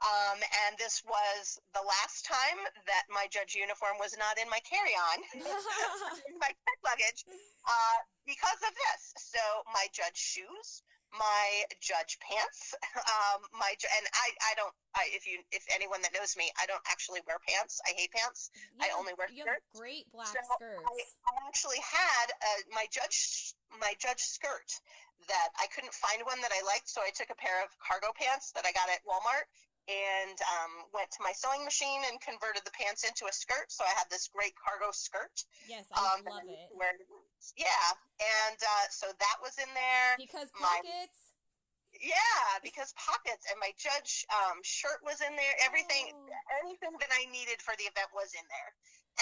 Um, 0.00 0.40
and 0.68 0.76
this 0.78 1.02
was 1.04 1.60
the 1.72 1.80
last 1.80 2.24
time 2.24 2.60
that 2.86 3.04
my 3.08 3.26
judge 3.28 3.54
uniform 3.54 3.96
was 3.98 4.16
not 4.16 4.38
in 4.40 4.48
my 4.48 4.60
carry-on, 4.60 5.18
my 6.40 6.48
check 6.48 6.78
luggage, 6.84 7.24
uh, 7.64 7.98
because 8.24 8.60
of 8.64 8.72
this. 8.72 9.12
So 9.16 9.40
my 9.72 9.88
judge 9.92 10.16
shoes, 10.16 10.84
my 11.14 11.46
judge 11.82 12.18
pants, 12.22 12.74
um, 12.96 13.42
my 13.58 13.70
and 13.74 14.04
I, 14.14 14.28
I 14.50 14.52
don't. 14.54 14.74
I, 14.94 15.06
if 15.14 15.26
you, 15.26 15.38
if 15.50 15.62
anyone 15.70 16.02
that 16.02 16.14
knows 16.14 16.34
me, 16.36 16.50
I 16.58 16.66
don't 16.66 16.82
actually 16.90 17.20
wear 17.26 17.38
pants. 17.46 17.80
I 17.86 17.94
hate 17.94 18.10
pants. 18.10 18.50
I 18.78 18.90
have- 18.90 18.98
only 18.98 19.14
wear 19.18 19.30
you 19.30 19.46
have 19.46 19.58
skirts. 19.62 19.78
great 19.78 20.06
black 20.10 20.30
So 20.30 20.40
skirts. 20.58 20.82
I, 20.86 20.94
I 21.30 21.32
actually 21.46 21.80
had 21.82 22.26
uh, 22.34 22.60
my 22.74 22.86
judge 22.90 23.54
my 23.78 23.94
judge 23.98 24.22
skirt 24.22 24.70
that 25.28 25.50
I 25.60 25.66
couldn't 25.70 25.94
find 25.94 26.22
one 26.24 26.40
that 26.42 26.50
I 26.50 26.64
liked, 26.66 26.88
so 26.88 27.02
I 27.02 27.10
took 27.14 27.30
a 27.30 27.38
pair 27.38 27.62
of 27.62 27.70
cargo 27.78 28.10
pants 28.16 28.50
that 28.56 28.64
I 28.66 28.72
got 28.72 28.88
at 28.90 29.04
Walmart 29.06 29.46
and 29.90 30.38
um, 30.54 30.72
went 30.94 31.10
to 31.10 31.20
my 31.26 31.34
sewing 31.34 31.66
machine 31.66 32.06
and 32.06 32.22
converted 32.22 32.62
the 32.62 32.70
pants 32.70 33.02
into 33.02 33.26
a 33.26 33.34
skirt. 33.34 33.66
So 33.74 33.82
I 33.82 33.90
had 33.98 34.06
this 34.06 34.30
great 34.30 34.54
cargo 34.54 34.94
skirt. 34.94 35.34
yes, 35.66 35.84
I 35.90 35.98
Um, 35.98 36.22
love 36.22 36.46
it. 36.46 36.70
to 36.70 36.78
wear 36.78 36.94
to 36.94 37.02
dance. 37.02 37.46
Yeah, 37.58 37.88
and 38.46 38.58
uh, 38.62 38.86
so 38.94 39.10
that 39.10 39.36
was 39.42 39.58
in 39.58 39.68
there. 39.74 40.14
Because 40.16 40.48
my- 40.54 40.78
pockets. 40.80 41.34
Yeah, 41.90 42.62
because 42.62 42.94
pockets 42.94 43.50
and 43.50 43.58
my 43.58 43.74
judge 43.74 44.22
um, 44.30 44.62
shirt 44.62 45.02
was 45.02 45.18
in 45.26 45.34
there. 45.34 45.54
Everything, 45.66 46.14
Oh. 46.14 46.62
anything 46.62 46.94
that 47.02 47.10
I 47.10 47.26
needed 47.34 47.58
for 47.60 47.74
the 47.82 47.90
event 47.90 48.14
was 48.14 48.30
in 48.38 48.46
there. 48.46 48.70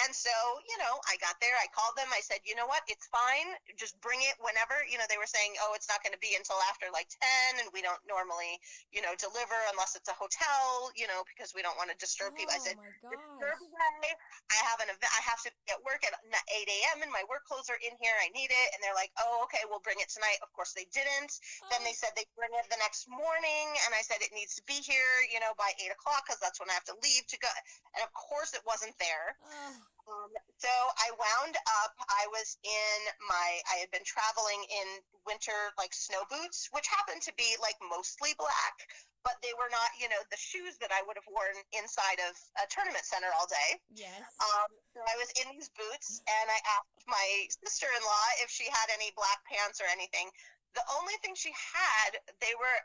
And 0.05 0.15
so, 0.15 0.31
you 0.69 0.77
know, 0.79 0.99
I 1.11 1.17
got 1.19 1.35
there, 1.43 1.55
I 1.59 1.67
called 1.75 1.97
them, 1.99 2.07
I 2.15 2.21
said, 2.23 2.39
you 2.47 2.55
know 2.55 2.67
what, 2.67 2.83
it's 2.87 3.07
fine, 3.11 3.51
just 3.75 3.99
bring 3.99 4.19
it 4.23 4.35
whenever. 4.39 4.79
You 4.87 4.97
know, 4.97 5.07
they 5.11 5.19
were 5.19 5.29
saying, 5.29 5.55
oh, 5.65 5.75
it's 5.75 5.89
not 5.91 5.99
going 6.03 6.15
to 6.15 6.21
be 6.23 6.35
until 6.39 6.57
after 6.71 6.87
like 6.93 7.11
10, 7.55 7.63
and 7.63 7.67
we 7.75 7.83
don't 7.83 7.99
normally, 8.07 8.59
you 8.95 9.01
know, 9.03 9.11
deliver 9.19 9.57
unless 9.75 9.95
it's 9.99 10.07
a 10.07 10.15
hotel, 10.15 10.91
you 10.95 11.07
know, 11.09 11.25
because 11.27 11.51
we 11.51 11.61
don't 11.61 11.75
want 11.75 11.91
to 11.91 11.97
disturb 11.99 12.33
people. 12.37 12.53
I 12.55 12.61
oh 12.61 12.63
said, 12.63 12.77
disturb 13.11 13.59
away. 13.59 14.15
I 14.51 14.59
have 14.71 14.79
an 14.81 14.89
event, 14.89 15.11
I 15.13 15.23
have 15.27 15.41
to 15.45 15.51
be 15.51 15.73
at 15.75 15.81
work 15.83 16.01
at 16.07 16.15
8 16.15 16.31
a.m., 16.67 17.03
and 17.03 17.11
my 17.11 17.23
work 17.27 17.43
clothes 17.45 17.67
are 17.69 17.79
in 17.83 17.93
here, 17.99 18.15
I 18.23 18.31
need 18.31 18.49
it. 18.51 18.67
And 18.75 18.79
they're 18.81 18.97
like, 18.97 19.11
oh, 19.19 19.43
okay, 19.49 19.63
we'll 19.67 19.83
bring 19.83 19.99
it 19.99 20.09
tonight. 20.09 20.39
Of 20.41 20.49
course, 20.55 20.73
they 20.73 20.87
didn't. 20.93 21.33
Then 21.69 21.83
they 21.83 21.93
Oh, 21.93 21.99
said 21.99 22.15
they'd 22.15 22.31
bring 22.39 22.53
it 22.55 22.65
the 22.71 22.79
next 22.79 23.07
morning, 23.09 23.67
and 23.85 23.91
I 23.93 24.01
said 24.01 24.21
it 24.21 24.31
needs 24.33 24.55
to 24.55 24.63
be 24.65 24.79
here, 24.81 25.11
you 25.33 25.39
know, 25.39 25.53
by 25.57 25.69
8 25.81 25.91
o'clock 25.91 26.23
because 26.25 26.39
that's 26.39 26.59
when 26.59 26.69
I 26.69 26.75
have 26.77 26.87
to 26.89 26.97
leave 27.03 27.25
to 27.27 27.37
go. 27.39 27.49
And 27.95 28.01
of 28.05 28.11
course, 28.13 28.53
it 28.53 28.61
wasn't 28.65 28.95
there. 28.99 29.35
oh, 29.43 29.88
Um, 30.09 30.33
so 30.57 30.73
I 30.97 31.13
wound 31.13 31.55
up, 31.85 31.93
I 32.09 32.25
was 32.33 32.57
in 32.65 32.97
my, 33.29 33.47
I 33.69 33.77
had 33.77 33.93
been 33.93 34.03
traveling 34.03 34.59
in 34.65 34.87
winter, 35.23 35.69
like 35.77 35.93
snow 35.93 36.25
boots, 36.27 36.67
which 36.73 36.89
happened 36.89 37.21
to 37.29 37.33
be 37.37 37.55
like 37.61 37.77
mostly 37.79 38.33
black, 38.41 38.75
but 39.21 39.37
they 39.45 39.53
were 39.55 39.69
not, 39.69 39.93
you 40.01 40.09
know, 40.09 40.19
the 40.33 40.41
shoes 40.41 40.81
that 40.81 40.89
I 40.89 41.05
would 41.05 41.13
have 41.13 41.29
worn 41.29 41.53
inside 41.77 42.17
of 42.25 42.33
a 42.57 42.65
tournament 42.73 43.05
center 43.05 43.29
all 43.37 43.45
day. 43.45 43.77
yes. 43.93 44.25
Um, 44.41 44.69
so 44.97 44.99
I 45.05 45.15
was 45.21 45.29
in 45.37 45.53
these 45.53 45.69
boots, 45.77 46.25
and 46.25 46.47
I 46.49 46.59
asked 46.65 47.05
my 47.05 47.27
sister-in-law 47.61 48.25
if 48.41 48.49
she 48.49 48.65
had 48.65 48.89
any 48.89 49.13
black 49.13 49.45
pants 49.45 49.77
or 49.77 49.87
anything. 49.93 50.33
The 50.73 50.85
only 50.97 51.15
thing 51.21 51.37
she 51.37 51.53
had, 51.53 52.17
they 52.41 52.53
were 52.57 52.79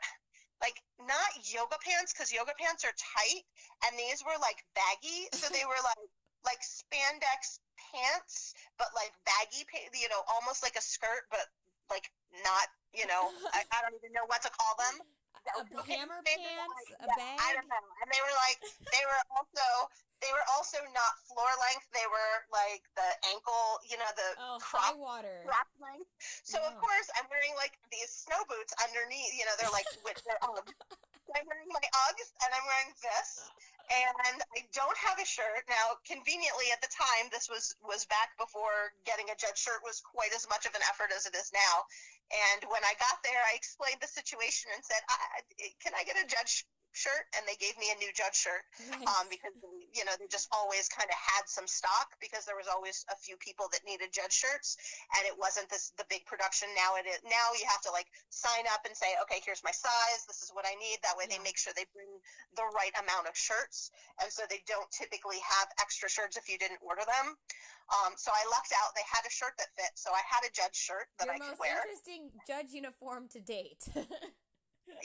like 0.63 0.79
not 0.99 1.35
yoga 1.43 1.75
pants 1.83 2.13
because 2.13 2.31
yoga 2.31 2.55
pants 2.55 2.85
are 2.87 2.95
tight, 2.95 3.43
and 3.87 3.97
these 3.99 4.23
were 4.23 4.37
like 4.39 4.63
baggy, 4.73 5.27
so 5.35 5.51
they 5.51 5.65
were 5.69 5.81
like 5.83 6.04
like 6.45 6.61
spandex 6.61 7.59
pants, 7.77 8.53
but 8.77 8.87
like 8.95 9.11
baggy, 9.25 9.65
you 9.97 10.09
know, 10.09 10.21
almost 10.31 10.63
like 10.63 10.75
a 10.77 10.83
skirt, 10.83 11.27
but 11.29 11.45
like 11.89 12.09
not, 12.43 12.67
you 12.93 13.05
know, 13.05 13.29
I, 13.53 13.65
I 13.69 13.77
don't 13.83 13.97
even 13.97 14.13
know 14.13 14.25
what 14.27 14.41
to 14.43 14.51
call 14.53 14.73
them. 14.79 15.05
A 15.45 15.61
hammer 15.85 16.25
pants, 16.25 16.89
a 16.97 17.05
bag. 17.05 17.37
I 17.37 17.53
don't 17.53 17.69
know, 17.69 17.85
and 18.01 18.09
they 18.09 18.17
were 18.17 18.33
like 18.49 18.57
they 18.81 19.03
were 19.05 19.21
also 19.37 19.61
they 20.17 20.33
were 20.33 20.47
also 20.57 20.81
not 20.89 21.21
floor 21.29 21.53
length. 21.69 21.85
They 21.93 22.07
were 22.09 22.33
like 22.49 22.81
the 22.97 23.05
ankle, 23.29 23.77
you 23.85 23.93
know, 24.01 24.09
the 24.17 24.29
oh, 24.41 24.57
crop, 24.57 24.89
high 24.89 24.97
water 24.97 25.45
crop 25.45 25.69
length. 25.77 26.09
So 26.17 26.57
of 26.65 26.73
course 26.81 27.13
I'm 27.13 27.29
wearing 27.29 27.53
like 27.61 27.77
these 27.93 28.09
snow 28.09 28.41
boots 28.49 28.73
underneath. 28.81 29.37
You 29.37 29.45
know, 29.45 29.53
they're 29.61 29.69
like 29.69 29.85
with 30.01 30.17
their 30.25 30.41
Uggs. 30.49 30.73
I'm 31.37 31.45
wearing 31.45 31.69
my 31.69 31.85
Uggs 32.09 32.33
and 32.41 32.49
I'm 32.49 32.65
wearing 32.65 32.91
this, 33.05 33.45
and 33.89 34.41
I 34.55 34.65
don't 34.73 34.97
have 34.97 35.19
a 35.19 35.25
shirt 35.25 35.65
now. 35.69 35.97
Conveniently, 36.05 36.71
at 36.73 36.81
the 36.81 36.89
time, 36.89 37.29
this 37.31 37.49
was 37.49 37.75
was 37.83 38.05
back 38.05 38.37
before 38.37 38.93
getting 39.05 39.29
a 39.29 39.37
judge 39.37 39.57
shirt 39.57 39.83
was 39.83 40.01
quite 40.01 40.33
as 40.33 40.47
much 40.49 40.65
of 40.65 40.73
an 40.73 40.81
effort 40.89 41.11
as 41.15 41.25
it 41.25 41.35
is 41.35 41.51
now. 41.53 41.85
And 42.31 42.65
when 42.69 42.83
I 42.83 42.97
got 42.97 43.21
there, 43.21 43.41
I 43.45 43.53
explained 43.53 44.01
the 44.01 44.09
situation 44.09 44.71
and 44.73 44.83
said, 44.83 45.01
"Can 45.81 45.93
I 45.93 46.03
get 46.03 46.17
a 46.17 46.25
judge 46.25 46.65
shirt 46.95 47.27
and 47.35 47.43
they 47.45 47.59
gave 47.59 47.75
me 47.77 47.91
a 47.91 47.97
new 47.99 48.09
judge 48.15 48.33
shirt 48.35 48.63
nice. 48.87 49.03
um, 49.05 49.27
because 49.27 49.51
you 49.91 50.03
know 50.07 50.15
they 50.17 50.27
just 50.31 50.47
always 50.55 50.87
kind 50.87 51.07
of 51.11 51.19
had 51.19 51.43
some 51.45 51.67
stock 51.67 52.15
because 52.23 52.47
there 52.47 52.55
was 52.55 52.71
always 52.71 53.03
a 53.11 53.17
few 53.19 53.35
people 53.37 53.67
that 53.75 53.83
needed 53.83 54.09
judge 54.15 54.33
shirts 54.33 54.79
and 55.19 55.27
it 55.27 55.35
wasn't 55.35 55.67
this 55.67 55.91
the 55.99 56.07
big 56.07 56.23
production 56.25 56.71
now 56.73 56.95
it 56.95 57.05
is 57.05 57.19
now 57.27 57.47
you 57.59 57.67
have 57.67 57.83
to 57.83 57.91
like 57.91 58.07
sign 58.31 58.63
up 58.71 58.87
and 58.87 58.95
say 58.95 59.11
okay 59.21 59.43
here's 59.43 59.61
my 59.61 59.75
size 59.75 60.23
this 60.25 60.41
is 60.41 60.49
what 60.55 60.63
i 60.63 60.73
need 60.79 60.97
that 61.03 61.13
way 61.19 61.27
yeah. 61.27 61.37
they 61.37 61.41
make 61.43 61.59
sure 61.59 61.75
they 61.75 61.87
bring 61.91 62.09
the 62.55 62.65
right 62.73 62.95
amount 63.03 63.27
of 63.27 63.35
shirts 63.35 63.91
and 64.23 64.31
so 64.31 64.47
they 64.47 64.63
don't 64.65 64.89
typically 64.89 65.39
have 65.43 65.67
extra 65.83 66.07
shirts 66.07 66.39
if 66.39 66.47
you 66.47 66.57
didn't 66.57 66.79
order 66.81 67.03
them 67.03 67.35
um, 67.89 68.17
so 68.17 68.31
I 68.33 68.41
lucked 68.49 68.73
out. 68.73 68.95
They 68.95 69.05
had 69.05 69.21
a 69.27 69.29
shirt 69.29 69.53
that 69.57 69.69
fit, 69.77 69.93
so 69.93 70.09
I 70.09 70.21
had 70.25 70.41
a 70.41 70.51
judge 70.51 70.73
shirt 70.73 71.05
that 71.19 71.25
Your 71.25 71.35
I 71.35 71.37
could 71.37 71.59
wear. 71.59 71.77
Most 71.85 72.01
interesting 72.09 72.33
judge 72.47 72.73
uniform 72.73 73.29
to 73.33 73.39
date. 73.39 73.85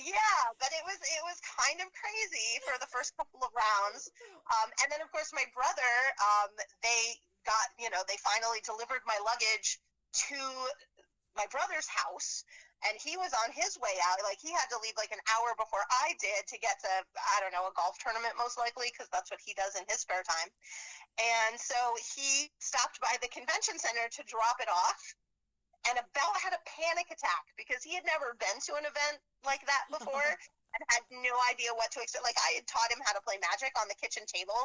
yeah, 0.05 0.41
but 0.59 0.73
it 0.73 0.85
was 0.89 0.99
it 1.01 1.23
was 1.25 1.39
kind 1.45 1.79
of 1.85 1.89
crazy 1.93 2.61
for 2.65 2.77
the 2.81 2.89
first 2.89 3.13
couple 3.17 3.45
of 3.45 3.53
rounds, 3.53 4.09
um, 4.49 4.69
and 4.83 4.89
then 4.89 5.01
of 5.05 5.09
course 5.13 5.31
my 5.37 5.45
brother, 5.53 5.93
um, 6.21 6.51
they 6.81 7.03
got 7.45 7.67
you 7.77 7.89
know 7.93 8.01
they 8.09 8.19
finally 8.21 8.61
delivered 8.65 9.05
my 9.05 9.17
luggage 9.25 9.81
to 10.29 10.41
my 11.37 11.47
brother's 11.53 11.87
house, 11.87 12.43
and 12.89 12.97
he 12.99 13.17
was 13.21 13.31
on 13.47 13.53
his 13.53 13.77
way 13.79 13.95
out. 14.11 14.21
Like 14.25 14.41
he 14.41 14.51
had 14.51 14.69
to 14.73 14.79
leave 14.81 14.97
like 14.97 15.13
an 15.13 15.23
hour 15.31 15.53
before 15.55 15.85
I 16.03 16.17
did 16.19 16.49
to 16.51 16.57
get 16.59 16.81
to 16.85 16.93
I 17.17 17.45
don't 17.45 17.55
know 17.55 17.69
a 17.69 17.75
golf 17.77 18.01
tournament 18.01 18.41
most 18.41 18.57
likely 18.57 18.89
because 18.93 19.09
that's 19.13 19.31
what 19.31 19.41
he 19.45 19.53
does 19.55 19.77
in 19.77 19.85
his 19.87 20.03
spare 20.03 20.25
time, 20.25 20.51
and 21.21 21.55
so 21.61 21.79
he 22.17 22.49
stopped 22.59 23.01
by 23.05 23.15
the 23.21 23.31
convention 23.31 23.77
center 23.77 24.09
to 24.09 24.23
drop 24.25 24.59
it 24.65 24.71
off 24.73 25.01
and 25.89 25.97
about 25.97 26.35
had 26.41 26.53
a 26.53 26.63
panic 26.69 27.09
attack 27.09 27.45
because 27.57 27.81
he 27.81 27.97
had 27.97 28.05
never 28.05 28.37
been 28.37 28.59
to 28.69 28.77
an 28.77 28.85
event 28.85 29.17
like 29.49 29.65
that 29.65 29.89
before 29.95 30.31
and 30.77 30.81
had 30.93 31.05
no 31.11 31.35
idea 31.49 31.73
what 31.75 31.91
to 31.97 32.05
expect. 32.05 32.23
Like 32.23 32.39
I 32.39 32.61
had 32.61 32.67
taught 32.69 32.93
him 32.93 33.01
how 33.03 33.17
to 33.17 33.23
play 33.25 33.41
Magic 33.41 33.73
on 33.81 33.89
the 33.89 33.97
kitchen 33.97 34.23
table 34.29 34.59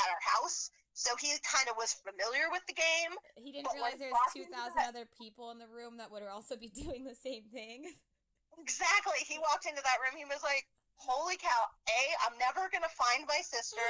at 0.00 0.06
our 0.08 0.22
house, 0.22 0.72
so 0.96 1.12
he 1.20 1.32
kind 1.44 1.68
of 1.68 1.76
was 1.76 1.96
familiar 2.00 2.48
with 2.50 2.64
the 2.66 2.76
game. 2.76 3.12
He 3.36 3.52
didn't 3.52 3.72
realize 3.72 4.00
there 4.00 4.12
was 4.12 4.32
two 4.32 4.48
thousand 4.48 4.82
other 4.88 5.08
people 5.16 5.52
in 5.52 5.58
the 5.60 5.68
room 5.68 6.00
that 6.00 6.08
would 6.10 6.24
also 6.24 6.56
be 6.56 6.72
doing 6.82 7.04
the 7.04 7.16
same 7.16 7.46
thing. 7.52 7.86
Exactly. 8.60 9.20
He 9.24 9.40
walked 9.40 9.64
into 9.68 9.80
that 9.80 10.00
room. 10.00 10.16
He 10.16 10.28
was 10.28 10.44
like, 10.44 10.64
"Holy 10.96 11.36
cow! 11.36 11.62
A, 11.88 12.02
I'm 12.24 12.36
never 12.40 12.68
gonna 12.72 12.92
find 12.92 13.24
my 13.28 13.40
sister. 13.44 13.84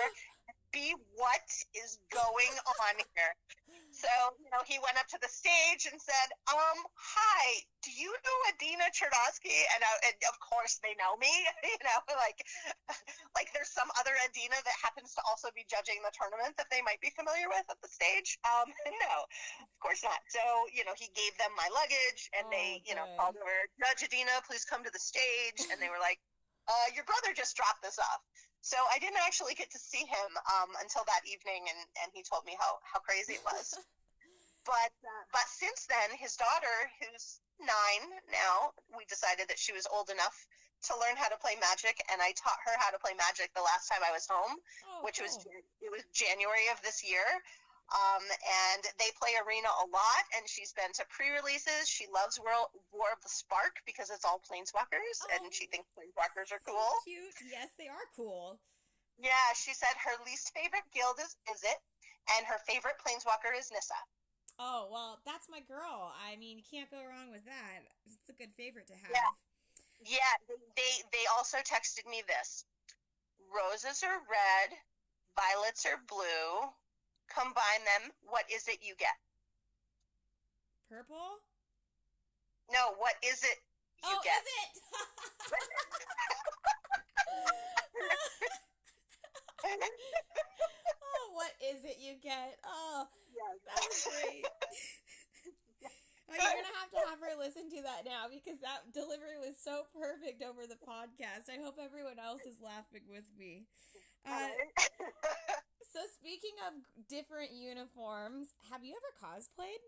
B, 0.71 0.95
what 1.14 1.47
is 1.75 1.99
going 2.11 2.55
on 2.83 2.95
here?" 3.14 3.33
So, 3.92 4.09
you 4.40 4.48
know, 4.48 4.64
he 4.64 4.81
went 4.81 4.96
up 4.96 5.05
to 5.12 5.20
the 5.20 5.28
stage 5.28 5.85
and 5.85 6.00
said, 6.00 6.28
um, 6.48 6.78
hi, 6.96 7.61
do 7.85 7.92
you 7.92 8.09
know 8.09 8.38
Adina 8.48 8.88
Cherdosky? 8.88 9.52
And, 9.76 9.81
uh, 9.85 10.09
and 10.09 10.16
of 10.33 10.40
course 10.40 10.81
they 10.81 10.96
know 10.96 11.12
me, 11.20 11.28
you 11.76 11.81
know, 11.85 12.00
like, 12.16 12.40
like 13.37 13.52
there's 13.52 13.68
some 13.68 13.92
other 14.00 14.16
Adina 14.24 14.57
that 14.57 14.78
happens 14.81 15.12
to 15.14 15.22
also 15.28 15.52
be 15.52 15.68
judging 15.68 16.00
the 16.00 16.12
tournament 16.16 16.57
that 16.57 16.72
they 16.72 16.81
might 16.81 17.05
be 17.05 17.12
familiar 17.12 17.52
with 17.52 17.68
at 17.68 17.76
the 17.85 17.92
stage. 17.92 18.40
Um, 18.48 18.72
no, 19.05 19.14
of 19.61 19.78
course 19.85 20.00
not. 20.00 20.24
So, 20.33 20.40
you 20.72 20.88
know, 20.88 20.96
he 20.96 21.12
gave 21.12 21.37
them 21.37 21.52
my 21.52 21.68
luggage 21.68 22.33
and 22.33 22.48
oh, 22.48 22.52
they, 22.52 22.81
you 22.88 22.96
know, 22.96 23.05
called 23.20 23.37
over, 23.37 23.68
Judge 23.76 24.09
Adina, 24.09 24.40
please 24.48 24.64
come 24.64 24.81
to 24.83 24.92
the 24.92 25.02
stage. 25.02 25.68
And 25.68 25.76
they 25.76 25.92
were 25.92 26.00
like, 26.00 26.16
uh, 26.64 26.88
your 26.96 27.05
brother 27.05 27.37
just 27.37 27.59
dropped 27.61 27.85
this 27.85 28.00
off. 28.00 28.24
So 28.62 28.79
I 28.94 29.03
didn't 29.03 29.18
actually 29.27 29.59
get 29.59 29.75
to 29.75 29.81
see 29.83 30.07
him 30.07 30.31
um, 30.46 30.70
until 30.79 31.03
that 31.11 31.27
evening, 31.27 31.66
and, 31.66 31.81
and 31.98 32.09
he 32.14 32.22
told 32.22 32.46
me 32.46 32.55
how, 32.55 32.79
how 32.87 33.03
crazy 33.03 33.35
it 33.35 33.42
was. 33.42 33.75
but 34.64 34.94
uh, 35.03 35.25
but 35.35 35.46
since 35.51 35.90
then, 35.90 36.14
his 36.14 36.38
daughter, 36.38 36.77
who's 37.03 37.42
nine 37.59 38.05
now, 38.31 38.70
we 38.94 39.03
decided 39.11 39.51
that 39.51 39.59
she 39.59 39.75
was 39.75 39.83
old 39.90 40.14
enough 40.14 40.46
to 40.87 40.94
learn 40.98 41.18
how 41.18 41.27
to 41.27 41.38
play 41.38 41.59
Magic, 41.59 41.98
and 42.11 42.22
I 42.22 42.35
taught 42.38 42.59
her 42.66 42.75
how 42.79 42.90
to 42.90 42.98
play 42.98 43.14
Magic 43.18 43.51
the 43.55 43.62
last 43.62 43.90
time 43.90 44.03
I 44.03 44.14
was 44.14 44.27
home, 44.31 44.59
oh, 44.59 45.03
which 45.07 45.18
cool. 45.18 45.27
was 45.27 45.42
it 45.83 45.90
was 45.90 46.07
January 46.14 46.70
of 46.70 46.79
this 46.83 47.03
year. 47.03 47.27
Um, 47.90 48.25
and 48.25 48.83
they 48.97 49.12
play 49.21 49.37
Arena 49.42 49.68
a 49.68 49.87
lot, 49.90 50.25
and 50.38 50.49
she's 50.49 50.73
been 50.73 50.92
to 50.97 51.05
pre-releases. 51.12 51.85
She 51.85 52.09
loves 52.09 52.40
World 52.40 52.73
War 52.88 53.12
of 53.12 53.21
the 53.21 53.29
Spark 53.29 53.85
because 53.85 54.09
it's 54.09 54.25
all 54.25 54.40
planeswalkers, 54.40 55.21
oh, 55.27 55.35
and 55.35 55.53
she 55.53 55.66
thinks 55.68 55.90
planeswalkers 55.92 56.55
are 56.57 56.62
cool. 56.64 56.88
Cute, 57.05 57.37
yes, 57.53 57.68
they 57.77 57.92
are 57.92 58.09
cool. 58.16 58.57
Yeah, 59.21 59.53
she 59.55 59.75
said 59.77 59.92
her 60.01 60.16
least 60.25 60.57
favorite 60.57 60.88
guild 60.95 61.21
is 61.21 61.37
Izzet, 61.45 61.81
and 62.38 62.47
her 62.49 62.57
favorite 62.64 62.97
planeswalker 62.97 63.53
is 63.53 63.68
Nissa. 63.68 63.99
Oh 64.59 64.88
well, 64.88 65.21
that's 65.25 65.49
my 65.49 65.61
girl. 65.61 66.12
I 66.16 66.37
mean, 66.37 66.57
you 66.57 66.64
can't 66.64 66.90
go 66.90 67.01
wrong 67.05 67.31
with 67.33 67.45
that. 67.45 67.85
It's 68.07 68.31
a 68.31 68.37
good 68.40 68.53
favorite 68.57 68.87
to 68.88 68.95
have. 68.95 69.12
Yeah, 69.12 70.16
yeah. 70.16 70.35
They 70.77 70.92
they 71.12 71.25
also 71.37 71.59
texted 71.59 72.09
me 72.09 72.23
this: 72.25 72.64
roses 73.53 74.03
are 74.03 74.21
red, 74.29 74.71
violets 75.37 75.85
are 75.85 76.01
blue, 76.09 76.73
combine 77.33 77.85
them, 77.88 78.12
what 78.29 78.45
is 78.53 78.68
it 78.68 78.79
you 78.83 78.95
get? 78.99 79.16
Purple? 80.88 81.40
No, 82.71 82.92
what 82.99 83.16
is 83.25 83.42
it 83.42 83.59
you 84.05 84.12
oh, 84.12 84.21
get? 84.25 84.37
is 84.42 84.49
it? 84.61 84.71
oh, 91.03 91.25
what 91.33 91.53
is 91.61 91.85
it 91.85 91.97
you 92.01 92.14
get? 92.23 92.59
Oh, 92.66 93.07
yes. 93.33 93.57
that's 93.66 94.07
great. 94.07 94.45
Oh, 96.33 96.40
you're 96.40 96.64
gonna 96.64 96.81
have 96.81 96.88
to 96.97 97.03
have 97.12 97.21
her 97.21 97.37
listen 97.37 97.68
to 97.68 97.85
that 97.85 98.09
now 98.09 98.25
because 98.25 98.57
that 98.64 98.88
delivery 98.97 99.37
was 99.37 99.53
so 99.61 99.85
perfect 99.92 100.40
over 100.40 100.64
the 100.64 100.81
podcast. 100.81 101.53
I 101.53 101.61
hope 101.61 101.77
everyone 101.77 102.16
else 102.16 102.40
is 102.49 102.57
laughing 102.64 103.05
with 103.05 103.29
me. 103.37 103.68
Uh, 104.25 104.49
so 105.92 106.00
speaking 106.09 106.57
of 106.64 106.72
different 107.09 107.52
uniforms, 107.52 108.57
have 108.72 108.83
you 108.83 108.96
ever 108.96 109.12
cosplayed? 109.20 109.85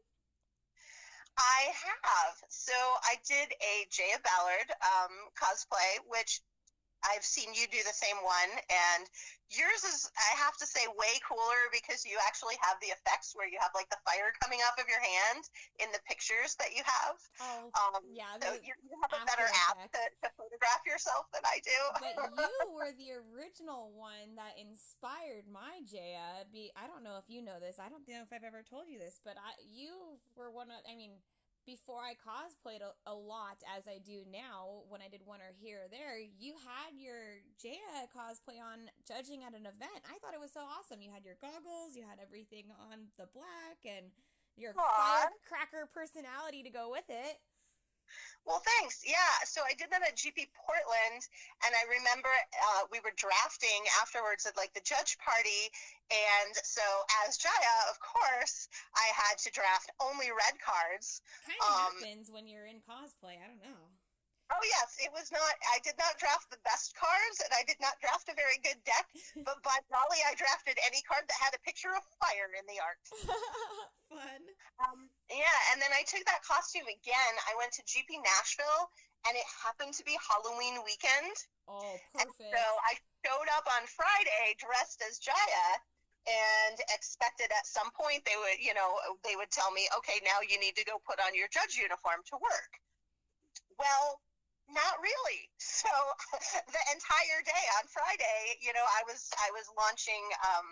I 1.38 1.72
have. 1.72 2.36
So 2.48 2.76
I 3.02 3.16
did 3.26 3.48
a 3.58 3.74
Jaya 3.90 4.20
Ballard 4.22 4.70
um, 4.84 5.14
cosplay, 5.34 5.98
which 6.06 6.42
I've 7.04 7.24
seen 7.24 7.52
you 7.52 7.68
do 7.68 7.80
the 7.84 7.92
same 7.92 8.16
one, 8.24 8.52
and 8.72 9.04
yours 9.52 9.84
is, 9.84 10.08
I 10.16 10.32
have 10.40 10.56
to 10.58 10.66
say, 10.66 10.82
way 10.96 11.20
cooler 11.22 11.68
because 11.70 12.02
you 12.02 12.16
actually 12.24 12.56
have 12.64 12.80
the 12.80 12.90
effects 12.90 13.36
where 13.36 13.46
you 13.46 13.60
have 13.60 13.70
like 13.76 13.88
the 13.92 14.00
fire 14.08 14.32
coming 14.40 14.64
off 14.64 14.80
of 14.80 14.88
your 14.88 15.00
hand 15.00 15.44
in 15.78 15.88
the 15.92 16.00
pictures 16.08 16.56
that 16.56 16.72
you 16.72 16.82
have. 16.84 17.16
Oh, 17.40 17.68
um, 17.76 18.02
yeah. 18.08 18.40
So 18.40 18.56
you, 18.58 18.72
you, 18.72 18.94
have 19.04 19.12
a 19.12 19.22
better 19.28 19.46
app 19.68 19.78
to, 19.78 20.02
to, 20.24 20.28
photograph 20.34 20.82
yourself 20.88 21.28
than 21.30 21.44
I 21.44 21.60
do. 21.60 21.78
but 22.00 22.16
you 22.40 22.56
were 22.72 22.92
the 22.96 23.14
original 23.20 23.92
one 23.92 24.34
that 24.40 24.56
inspired 24.56 25.44
my 25.46 25.84
Jaya. 25.84 26.48
Be 26.48 26.72
I 26.74 26.88
don't 26.88 27.04
know 27.04 27.20
if 27.20 27.28
you 27.28 27.44
know 27.44 27.60
this. 27.60 27.76
I 27.76 27.92
don't 27.92 28.06
know 28.08 28.24
if 28.24 28.32
I've 28.32 28.46
ever 28.46 28.64
told 28.64 28.88
you 28.88 28.98
this, 28.98 29.20
but 29.20 29.36
I 29.36 29.54
you 29.60 30.18
were 30.34 30.50
one 30.50 30.72
of. 30.72 30.80
I 30.88 30.96
mean 30.96 31.20
before 31.66 32.00
I 32.04 32.14
cosplayed 32.14 32.84
a, 32.84 32.92
a, 33.08 33.16
lot 33.16 33.64
as 33.64 33.88
I 33.88 33.98
do 33.98 34.24
now, 34.28 34.84
when 34.88 35.00
I 35.00 35.08
did 35.08 35.24
one 35.24 35.40
or 35.40 35.56
here 35.56 35.84
or 35.84 35.88
there, 35.88 36.20
you 36.20 36.54
had 36.60 36.96
your 36.96 37.40
Jaya 37.56 38.06
cosplay 38.12 38.60
on 38.60 38.92
judging 39.08 39.42
at 39.42 39.56
an 39.56 39.64
event. 39.64 40.04
I 40.04 40.20
thought 40.20 40.36
it 40.36 40.40
was 40.40 40.52
so 40.52 40.60
awesome. 40.60 41.00
You 41.00 41.10
had 41.10 41.24
your 41.24 41.40
goggles, 41.40 41.96
you 41.96 42.04
had 42.04 42.20
everything 42.20 42.68
on 42.90 43.08
the 43.16 43.26
black, 43.32 43.80
and 43.84 44.12
your 44.56 44.72
Aww. 44.72 44.84
firecracker 44.84 45.88
personality 45.92 46.62
to 46.62 46.70
go 46.70 46.90
with 46.90 47.08
it. 47.08 47.40
Well, 48.44 48.60
thanks. 48.60 49.00
Yeah. 49.04 49.36
So 49.48 49.64
I 49.64 49.72
did 49.72 49.88
that 49.88 50.04
at 50.04 50.20
GP 50.20 50.52
Portland, 50.52 51.22
and 51.64 51.72
I 51.72 51.84
remember 51.88 52.28
uh, 52.28 52.84
we 52.92 53.00
were 53.00 53.16
drafting 53.16 53.80
afterwards 54.04 54.44
at 54.44 54.56
like 54.56 54.76
the 54.76 54.84
judge 54.84 55.16
party, 55.16 55.72
and 56.12 56.52
so 56.60 56.84
as 57.24 57.40
Jaya, 57.40 57.78
of 57.88 57.96
course, 58.04 58.68
I 58.92 59.08
had 59.16 59.40
to 59.44 59.50
draft 59.50 59.88
only 59.96 60.28
red 60.28 60.60
cards. 60.60 61.24
Kind 61.48 61.56
of 61.56 61.68
um, 61.72 61.92
happens 62.04 62.28
when 62.28 62.44
you're 62.44 62.68
in 62.68 62.84
cosplay. 62.84 63.40
I 63.40 63.48
don't 63.48 63.64
know. 63.64 63.80
Oh 64.52 64.64
yes, 64.80 65.00
it 65.00 65.08
was 65.08 65.32
not. 65.32 65.54
I 65.72 65.80
did 65.80 65.96
not 65.96 66.20
draft 66.20 66.52
the 66.52 66.60
best 66.68 66.92
cards, 66.92 67.40
and 67.40 67.52
I 67.56 67.64
did 67.64 67.80
not 67.80 67.96
draft 68.04 68.28
a 68.28 68.36
very 68.36 68.60
good 68.60 68.76
deck. 68.84 69.08
but 69.48 69.56
by 69.64 69.80
golly, 69.88 70.20
I 70.28 70.36
drafted 70.36 70.76
any 70.84 71.00
card 71.08 71.24
that 71.24 71.38
had 71.40 71.56
a 71.56 71.64
picture 71.64 71.92
of 71.96 72.04
fire 72.20 72.52
in 72.52 72.64
the 72.68 72.78
art. 72.80 73.00
Fun. 74.12 74.42
Um, 74.84 75.08
yeah, 75.32 75.58
and 75.72 75.80
then 75.80 75.90
I 75.96 76.04
took 76.04 76.22
that 76.28 76.44
costume 76.44 76.86
again. 76.86 77.34
I 77.48 77.56
went 77.56 77.72
to 77.80 77.82
GP 77.88 78.20
Nashville, 78.20 78.92
and 79.24 79.32
it 79.32 79.48
happened 79.48 79.96
to 79.96 80.04
be 80.04 80.14
Halloween 80.20 80.84
weekend. 80.84 81.36
Oh, 81.64 81.96
perfect. 82.12 82.20
And 82.20 82.52
so 82.52 82.64
I 82.84 83.00
showed 83.24 83.48
up 83.56 83.64
on 83.80 83.88
Friday 83.88 84.60
dressed 84.60 85.00
as 85.08 85.16
Jaya, 85.16 85.68
and 86.24 86.76
expected 86.92 87.52
at 87.52 87.68
some 87.68 87.88
point 87.92 88.24
they 88.24 88.36
would, 88.36 88.60
you 88.60 88.72
know, 88.72 88.96
they 89.24 89.36
would 89.36 89.52
tell 89.52 89.72
me, 89.72 89.88
okay, 90.00 90.20
now 90.24 90.40
you 90.40 90.56
need 90.60 90.76
to 90.76 90.84
go 90.84 91.00
put 91.04 91.20
on 91.20 91.36
your 91.36 91.48
judge 91.52 91.76
uniform 91.76 92.24
to 92.32 92.36
work. 92.40 92.72
Well, 93.76 94.20
not 94.70 95.00
really. 95.02 95.48
So 95.64 95.90
the 96.70 96.84
entire 96.94 97.40
day 97.44 97.64
on 97.76 97.84
Friday, 97.90 98.56
you 98.62 98.72
know, 98.72 98.84
I 98.84 99.02
was 99.04 99.28
I 99.36 99.50
was 99.52 99.66
launching 99.76 100.22
um, 100.40 100.66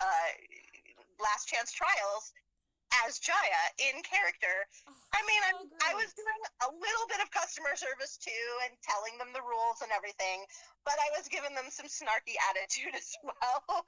uh, 0.00 0.30
Last 1.22 1.48
Chance 1.48 1.72
Trials 1.72 2.34
as 3.02 3.18
Jaya 3.18 3.64
in 3.90 4.02
character. 4.04 4.66
Oh, 4.86 4.94
I 5.16 5.20
mean, 5.26 5.42
so 5.42 5.70
I, 5.82 5.90
I 5.90 5.98
was 5.98 6.12
doing 6.14 6.42
a 6.62 6.70
little 6.70 7.06
bit 7.10 7.18
of 7.22 7.30
customer 7.30 7.74
service 7.74 8.18
too 8.20 8.46
and 8.66 8.74
telling 8.84 9.18
them 9.18 9.34
the 9.34 9.42
rules 9.42 9.82
and 9.82 9.90
everything, 9.90 10.44
but 10.84 10.94
I 11.00 11.08
was 11.16 11.26
giving 11.26 11.54
them 11.54 11.70
some 11.70 11.90
snarky 11.90 12.38
attitude 12.52 12.94
as 12.94 13.10
well. 13.24 13.82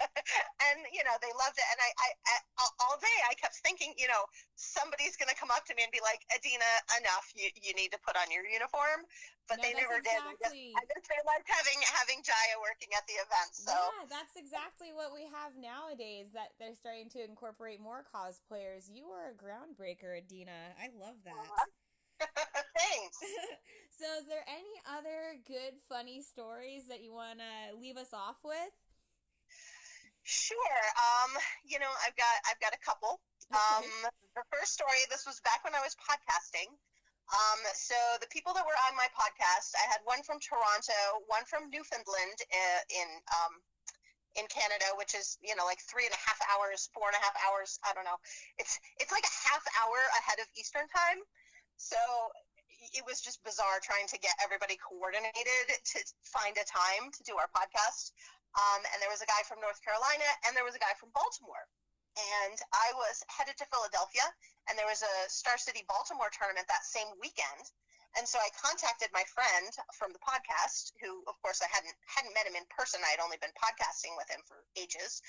And, 0.71 0.85
you 0.91 1.03
know, 1.07 1.15
they 1.23 1.33
loved 1.39 1.59
it. 1.59 1.67
And 1.71 1.79
I, 1.79 1.91
I, 1.97 2.09
I, 2.27 2.35
all 2.83 2.99
day 2.99 3.19
I 3.31 3.35
kept 3.39 3.59
thinking, 3.63 3.95
you 3.97 4.11
know, 4.11 4.27
somebody's 4.59 5.15
going 5.15 5.31
to 5.31 5.39
come 5.39 5.51
up 5.55 5.65
to 5.71 5.75
me 5.75 5.87
and 5.87 5.93
be 5.95 6.03
like, 6.03 6.23
Adina, 6.35 6.71
enough. 6.99 7.31
You, 7.35 7.49
you 7.61 7.73
need 7.75 7.91
to 7.95 8.01
put 8.03 8.15
on 8.19 8.31
your 8.31 8.47
uniform 8.47 9.07
but 9.49 9.59
no, 9.59 9.63
they 9.63 9.75
never 9.79 10.03
exactly... 10.03 10.75
did. 10.75 10.79
I 10.79 10.83
just, 10.83 10.99
I 10.99 10.99
just 10.99 11.07
realized 11.07 11.47
having 11.47 11.79
having 11.87 12.19
Jaya 12.27 12.59
working 12.59 12.91
at 12.99 13.07
the 13.07 13.19
event. 13.23 13.51
So 13.55 13.75
yeah, 13.75 14.07
that's 14.11 14.35
exactly 14.35 14.91
what 14.91 15.15
we 15.15 15.27
have 15.31 15.55
nowadays. 15.55 16.35
That 16.35 16.59
they're 16.59 16.75
starting 16.75 17.09
to 17.15 17.23
incorporate 17.23 17.79
more 17.79 18.03
cosplayers. 18.03 18.91
You 18.91 19.15
are 19.15 19.33
a 19.33 19.37
groundbreaker, 19.39 20.19
Adina. 20.19 20.75
I 20.79 20.91
love 20.99 21.19
that. 21.25 21.47
Thanks. 22.77 23.19
so, 23.99 24.07
is 24.19 24.27
there 24.27 24.45
any 24.51 24.75
other 24.85 25.39
good, 25.47 25.79
funny 25.89 26.23
stories 26.23 26.91
that 26.91 27.03
you 27.03 27.15
want 27.15 27.39
to 27.39 27.79
leave 27.79 27.97
us 27.97 28.13
off 28.13 28.43
with? 28.43 28.75
Sure. 30.27 30.83
Um, 30.99 31.39
you 31.63 31.79
know, 31.79 31.91
I've 32.03 32.19
got 32.19 32.35
I've 32.51 32.59
got 32.59 32.75
a 32.75 32.83
couple. 32.83 33.23
Um, 33.55 33.87
the 34.35 34.43
first 34.51 34.75
story. 34.75 34.99
This 35.07 35.23
was 35.23 35.39
back 35.47 35.63
when 35.63 35.71
I 35.71 35.79
was 35.87 35.95
podcasting. 36.03 36.67
Um, 37.31 37.61
so 37.79 37.95
the 38.19 38.27
people 38.35 38.51
that 38.59 38.67
were 38.67 38.79
on 38.91 38.99
my 38.99 39.07
podcast, 39.15 39.79
I 39.79 39.87
had 39.87 40.03
one 40.03 40.27
from 40.27 40.43
Toronto, 40.43 41.23
one 41.31 41.47
from 41.47 41.71
Newfoundland 41.71 42.39
uh, 42.43 42.83
in 42.91 43.09
um, 43.39 43.55
in 44.35 44.51
Canada, 44.51 44.99
which 44.99 45.15
is 45.15 45.39
you 45.39 45.55
know 45.55 45.63
like 45.63 45.79
three 45.87 46.11
and 46.11 46.15
a 46.15 46.23
half 46.27 46.43
hours, 46.51 46.91
four 46.91 47.07
and 47.07 47.15
a 47.15 47.23
half 47.23 47.39
hours. 47.47 47.79
I 47.87 47.95
don't 47.95 48.07
know. 48.07 48.19
It's 48.59 48.83
it's 48.99 49.15
like 49.15 49.25
a 49.25 49.37
half 49.47 49.63
hour 49.79 49.99
ahead 50.19 50.43
of 50.43 50.51
Eastern 50.59 50.91
time. 50.91 51.23
So 51.79 51.99
it 52.95 53.05
was 53.07 53.21
just 53.21 53.43
bizarre 53.43 53.81
trying 53.83 54.07
to 54.09 54.19
get 54.19 54.35
everybody 54.43 54.77
coordinated 54.79 55.67
to 55.95 55.99
find 56.23 56.55
a 56.57 56.67
time 56.67 57.11
to 57.15 57.23
do 57.25 57.35
our 57.37 57.49
podcast. 57.51 58.13
Um, 58.57 58.81
and 58.89 58.99
there 59.05 59.13
was 59.13 59.21
a 59.21 59.29
guy 59.29 59.45
from 59.45 59.61
North 59.61 59.79
Carolina, 59.85 60.29
and 60.49 60.57
there 60.57 60.65
was 60.65 60.75
a 60.75 60.83
guy 60.83 60.97
from 60.97 61.13
Baltimore 61.13 61.69
and 62.17 62.57
I 62.73 62.97
was 62.97 63.21
headed 63.29 63.61
to 63.61 63.69
Philadelphia, 63.69 64.25
and 64.69 64.75
there 64.79 64.89
was 64.89 65.05
a 65.05 65.17
Star 65.29 65.61
City 65.61 65.85
Baltimore 65.85 66.33
tournament 66.33 66.65
that 66.69 66.89
same 66.89 67.13
weekend. 67.21 67.65
And 68.17 68.25
so 68.25 68.41
I 68.41 68.49
contacted 68.57 69.13
my 69.13 69.25
friend 69.29 69.69
from 69.93 70.17
the 70.17 70.23
podcast, 70.25 70.97
who, 71.05 71.21
of 71.29 71.37
course, 71.45 71.61
I 71.61 71.69
hadn't 71.69 71.93
hadn't 72.09 72.33
met 72.33 72.49
him 72.49 72.57
in 72.57 72.65
person. 72.73 73.05
I 73.05 73.13
had 73.13 73.21
only 73.21 73.37
been 73.37 73.53
podcasting 73.53 74.17
with 74.17 74.25
him 74.33 74.41
for 74.49 74.65
ages, 74.73 75.21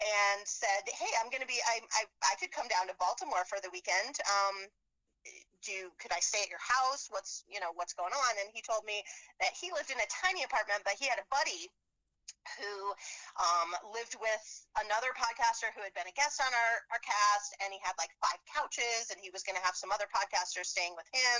and 0.00 0.40
said, 0.48 0.88
"Hey, 0.88 1.12
I'm 1.20 1.28
going 1.28 1.44
to 1.44 1.50
be. 1.50 1.60
I, 1.68 1.84
I 2.00 2.02
I 2.24 2.34
could 2.40 2.48
come 2.48 2.72
down 2.72 2.88
to 2.88 2.96
Baltimore 2.96 3.44
for 3.44 3.60
the 3.60 3.68
weekend. 3.68 4.16
Um, 4.24 4.56
do 5.60 5.92
could 6.00 6.16
I 6.16 6.24
stay 6.24 6.40
at 6.40 6.48
your 6.48 6.64
house? 6.64 7.12
What's 7.12 7.44
you 7.44 7.60
know 7.60 7.76
what's 7.76 7.92
going 7.92 8.16
on?" 8.16 8.32
And 8.40 8.48
he 8.56 8.64
told 8.64 8.88
me 8.88 9.04
that 9.44 9.52
he 9.52 9.68
lived 9.68 9.92
in 9.92 10.00
a 10.00 10.08
tiny 10.08 10.40
apartment, 10.48 10.88
but 10.88 10.96
he 10.96 11.12
had 11.12 11.20
a 11.20 11.28
buddy 11.28 11.68
who 12.58 12.74
um, 13.38 13.70
lived 13.94 14.18
with 14.18 14.44
another 14.82 15.14
podcaster 15.14 15.70
who 15.72 15.82
had 15.82 15.94
been 15.94 16.08
a 16.08 16.16
guest 16.18 16.42
on 16.42 16.50
our, 16.50 16.74
our 16.92 17.02
cast, 17.02 17.54
and 17.62 17.70
he 17.72 17.80
had 17.82 17.94
like 17.96 18.12
five 18.18 18.40
couches, 18.50 19.10
and 19.10 19.18
he 19.22 19.30
was 19.30 19.46
going 19.46 19.56
to 19.56 19.64
have 19.64 19.78
some 19.78 19.94
other 19.94 20.08
podcasters 20.10 20.68
staying 20.68 20.94
with 20.98 21.06
him, 21.12 21.38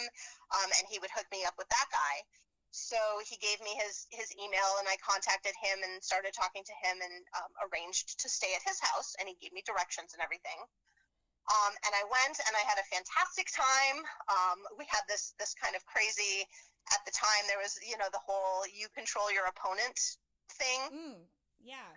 um, 0.55 0.69
and 0.79 0.85
he 0.89 0.99
would 1.03 1.13
hook 1.13 1.27
me 1.31 1.45
up 1.45 1.55
with 1.59 1.69
that 1.71 1.89
guy. 1.91 2.17
So 2.73 2.97
he 3.29 3.37
gave 3.37 3.61
me 3.61 3.77
his 3.77 4.09
his 4.09 4.33
email, 4.41 4.81
and 4.81 4.89
I 4.89 4.97
contacted 5.05 5.53
him 5.61 5.85
and 5.85 6.01
started 6.01 6.33
talking 6.33 6.65
to 6.65 6.77
him, 6.81 7.05
and 7.05 7.17
um, 7.37 7.53
arranged 7.69 8.17
to 8.25 8.33
stay 8.33 8.57
at 8.57 8.65
his 8.65 8.81
house, 8.81 9.13
and 9.21 9.29
he 9.29 9.37
gave 9.37 9.53
me 9.53 9.61
directions 9.67 10.17
and 10.17 10.25
everything. 10.25 10.57
Um, 11.51 11.73
and 11.85 11.93
I 11.93 12.05
went, 12.07 12.39
and 12.39 12.55
I 12.55 12.65
had 12.65 12.79
a 12.79 12.87
fantastic 12.87 13.51
time. 13.51 13.99
Um, 14.31 14.59
we 14.79 14.87
had 14.89 15.05
this 15.05 15.35
this 15.37 15.53
kind 15.53 15.77
of 15.77 15.85
crazy 15.85 16.49
at 16.95 17.05
the 17.05 17.13
time. 17.13 17.45
There 17.45 17.61
was 17.61 17.77
you 17.85 18.01
know 18.01 18.09
the 18.09 18.25
whole 18.25 18.65
you 18.73 18.89
control 18.97 19.29
your 19.29 19.47
opponent 19.53 20.17
thing. 20.57 20.81
Mm, 20.93 21.19
yeah. 21.63 21.91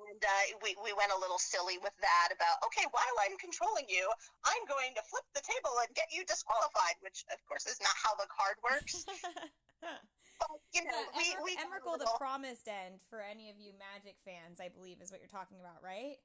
And 0.00 0.22
uh, 0.24 0.44
we, 0.64 0.72
we 0.80 0.96
went 0.96 1.12
a 1.12 1.20
little 1.20 1.36
silly 1.36 1.76
with 1.76 1.92
that 2.00 2.32
about, 2.32 2.56
okay, 2.64 2.88
while 2.88 3.16
I'm 3.20 3.36
controlling 3.36 3.84
you, 3.84 4.08
I'm 4.48 4.64
going 4.64 4.96
to 4.96 5.02
flip 5.04 5.28
the 5.36 5.44
table 5.44 5.76
and 5.84 5.92
get 5.92 6.08
you 6.08 6.24
disqualified, 6.24 6.96
which, 7.04 7.28
of 7.28 7.40
course, 7.44 7.68
is 7.68 7.76
not 7.84 7.92
how 8.00 8.16
the 8.16 8.24
card 8.32 8.56
works. 8.64 9.04
but, 10.40 10.56
you 10.72 10.88
know, 10.88 11.04
yeah, 11.12 11.36
we, 11.44 11.52
Emer- 11.60 11.84
we 11.84 12.00
little... 12.00 12.00
the 12.00 12.16
Promised 12.16 12.64
End, 12.64 13.04
for 13.12 13.20
any 13.20 13.52
of 13.52 13.60
you 13.60 13.76
Magic 13.76 14.16
fans, 14.24 14.56
I 14.56 14.72
believe 14.72 15.04
is 15.04 15.12
what 15.12 15.20
you're 15.20 15.28
talking 15.28 15.60
about, 15.60 15.84
right? 15.84 16.16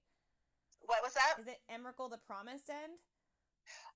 What 0.88 1.04
was 1.04 1.20
that? 1.20 1.36
Is 1.44 1.52
it 1.52 1.60
Emrakul 1.68 2.08
the 2.08 2.22
Promised 2.24 2.72
End? 2.72 2.96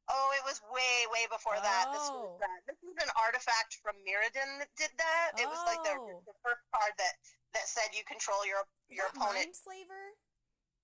Oh, 0.09 0.29
it 0.33 0.41
was 0.41 0.57
way, 0.73 1.05
way 1.13 1.29
before 1.29 1.57
oh. 1.57 1.61
that. 1.61 1.93
This 1.93 2.09
was 2.09 2.41
uh, 2.41 2.59
this 2.65 2.79
was 2.81 2.97
an 2.97 3.13
artifact 3.13 3.77
from 3.85 3.93
Mirrodin 4.01 4.57
that 4.57 4.73
did 4.73 4.89
that. 4.97 5.37
It 5.37 5.45
was 5.45 5.61
like 5.69 5.85
the, 5.85 5.93
oh. 5.93 6.25
the 6.25 6.33
first 6.41 6.65
card 6.73 6.97
that 6.97 7.13
that 7.53 7.69
said 7.69 7.93
you 7.93 8.01
control 8.09 8.41
your 8.41 8.65
your 8.89 9.05
opponent. 9.13 9.53
Mindslaver. 9.53 10.17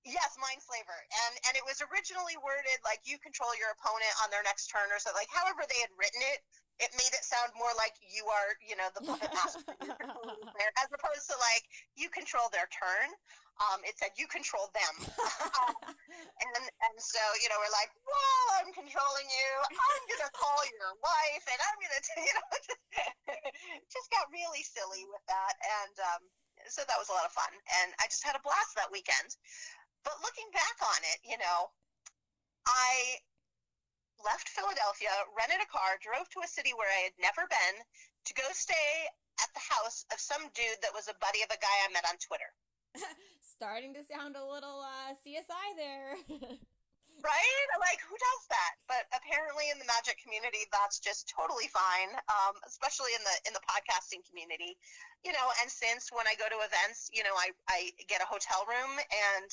Yes, 0.06 0.38
Mindslaver, 0.38 1.00
and 1.26 1.34
and 1.50 1.54
it 1.58 1.66
was 1.66 1.82
originally 1.90 2.38
worded 2.38 2.78
like 2.86 3.02
you 3.10 3.18
control 3.18 3.50
your 3.58 3.74
opponent 3.74 4.14
on 4.22 4.30
their 4.30 4.46
next 4.46 4.70
turn, 4.70 4.86
or 4.94 5.02
so 5.02 5.10
like 5.18 5.30
however 5.34 5.66
they 5.66 5.82
had 5.82 5.90
written 5.98 6.22
it. 6.34 6.46
It 6.76 6.92
made 7.00 7.16
it 7.16 7.24
sound 7.24 7.56
more 7.56 7.72
like 7.80 7.96
you 8.04 8.28
are, 8.28 8.52
you 8.60 8.76
know, 8.76 8.92
the 8.92 9.08
puppet 9.08 9.32
master, 9.32 9.64
as 10.84 10.92
opposed 10.92 11.24
to 11.32 11.40
like 11.40 11.64
you 11.96 12.12
control 12.12 12.52
their 12.52 12.68
turn 12.68 13.16
um, 13.56 13.80
it 13.88 13.96
said 13.96 14.12
you 14.20 14.28
control 14.28 14.68
them. 14.76 14.96
um, 15.64 15.76
and 15.96 16.64
and 16.68 16.96
so 17.00 17.22
you 17.40 17.48
know 17.48 17.60
we're 17.60 17.76
like, 17.76 17.92
well, 18.04 18.46
I'm 18.60 18.72
controlling 18.76 19.28
you. 19.32 19.52
I'm 19.72 20.04
gonna 20.12 20.34
call 20.36 20.60
your 20.76 20.92
wife, 21.00 21.46
and 21.48 21.60
I'm 21.60 21.78
gonna 21.80 22.02
you 22.28 22.34
know 22.36 22.50
just 23.96 24.12
got 24.12 24.28
really 24.32 24.64
silly 24.64 25.08
with 25.08 25.24
that, 25.32 25.56
and 25.84 25.96
um, 26.04 26.22
so 26.68 26.84
that 26.84 27.00
was 27.00 27.08
a 27.08 27.16
lot 27.16 27.28
of 27.28 27.34
fun, 27.34 27.52
and 27.84 27.96
I 28.04 28.12
just 28.12 28.28
had 28.28 28.36
a 28.36 28.44
blast 28.44 28.76
that 28.76 28.92
weekend. 28.92 29.36
But 30.04 30.22
looking 30.22 30.46
back 30.54 30.78
on 30.86 31.00
it, 31.16 31.20
you 31.26 31.40
know, 31.42 31.74
I 32.70 33.18
left 34.22 34.52
Philadelphia, 34.52 35.12
rented 35.34 35.64
a 35.64 35.70
car, 35.72 35.98
drove 36.00 36.30
to 36.36 36.46
a 36.46 36.50
city 36.50 36.72
where 36.78 36.90
I 36.90 37.10
had 37.10 37.18
never 37.18 37.48
been 37.50 37.76
to 37.82 38.34
go 38.38 38.46
stay 38.54 39.10
at 39.42 39.52
the 39.54 39.64
house 39.64 40.06
of 40.14 40.20
some 40.20 40.48
dude 40.56 40.80
that 40.82 40.96
was 40.96 41.08
a 41.08 41.18
buddy 41.20 41.44
of 41.44 41.52
a 41.52 41.60
guy 41.60 41.76
I 41.84 41.92
met 41.92 42.08
on 42.08 42.18
Twitter. 42.22 42.48
starting 43.56 43.94
to 43.94 44.04
sound 44.04 44.36
a 44.36 44.46
little 44.46 44.84
uh, 44.84 45.16
CSI 45.24 45.68
there. 45.78 46.16
right? 47.24 47.68
Like, 47.82 48.00
who 48.06 48.14
does 48.14 48.42
that? 48.52 48.74
But 48.86 49.10
apparently, 49.16 49.72
in 49.72 49.82
the 49.82 49.88
magic 49.88 50.22
community, 50.22 50.68
that's 50.70 51.02
just 51.02 51.32
totally 51.32 51.70
fine. 51.72 52.12
Um, 52.30 52.56
especially 52.68 53.14
in 53.16 53.24
the 53.24 53.36
in 53.50 53.54
the 53.58 53.64
podcasting 53.64 54.26
community, 54.28 54.78
you 55.24 55.32
know. 55.32 55.48
And 55.62 55.68
since 55.70 56.14
when 56.14 56.28
I 56.28 56.36
go 56.36 56.46
to 56.46 56.60
events, 56.66 57.10
you 57.14 57.24
know, 57.24 57.34
I 57.34 57.50
I 57.70 57.92
get 58.06 58.22
a 58.22 58.28
hotel 58.28 58.68
room, 58.68 58.94
and 58.98 59.50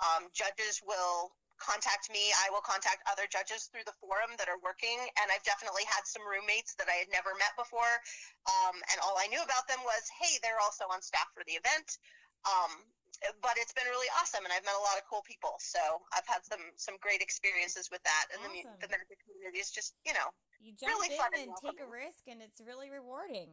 um, 0.00 0.22
judges 0.32 0.80
will 0.84 1.34
contact 1.60 2.08
me. 2.08 2.32
I 2.40 2.48
will 2.48 2.64
contact 2.64 3.04
other 3.04 3.28
judges 3.28 3.68
through 3.68 3.84
the 3.84 3.94
forum 4.00 4.32
that 4.40 4.48
are 4.48 4.56
working, 4.64 4.96
and 5.20 5.28
I've 5.28 5.44
definitely 5.44 5.84
had 5.84 6.08
some 6.08 6.24
roommates 6.24 6.72
that 6.80 6.88
I 6.88 7.04
had 7.04 7.12
never 7.12 7.36
met 7.36 7.52
before, 7.52 8.00
um, 8.48 8.80
and 8.88 8.96
all 9.04 9.20
I 9.20 9.28
knew 9.28 9.44
about 9.44 9.68
them 9.68 9.84
was, 9.84 10.08
hey, 10.16 10.40
they're 10.40 10.58
also 10.64 10.88
on 10.88 11.04
staff 11.04 11.28
for 11.36 11.44
the 11.44 11.60
event. 11.60 12.00
Um, 12.46 12.72
but 13.44 13.52
it's 13.60 13.76
been 13.76 13.84
really 13.92 14.08
awesome, 14.16 14.48
and 14.48 14.52
I've 14.52 14.64
met 14.64 14.76
a 14.76 14.84
lot 14.84 14.96
of 14.96 15.04
cool 15.04 15.20
people. 15.28 15.60
So 15.60 15.80
I've 16.16 16.24
had 16.24 16.40
some 16.44 16.62
some 16.80 16.96
great 17.04 17.20
experiences 17.20 17.92
with 17.92 18.00
that, 18.08 18.32
and 18.32 18.40
awesome. 18.40 18.72
the 18.80 18.88
the 18.88 18.90
magic 18.92 19.20
community 19.20 19.60
is 19.60 19.68
just 19.68 19.92
you 20.08 20.16
know 20.16 20.32
you 20.60 20.72
jump 20.72 20.96
really 20.96 21.12
in 21.12 21.48
and 21.48 21.52
take 21.60 21.80
a 21.84 21.88
risk, 21.88 22.24
and 22.28 22.40
it's 22.40 22.64
really 22.64 22.88
rewarding. 22.88 23.52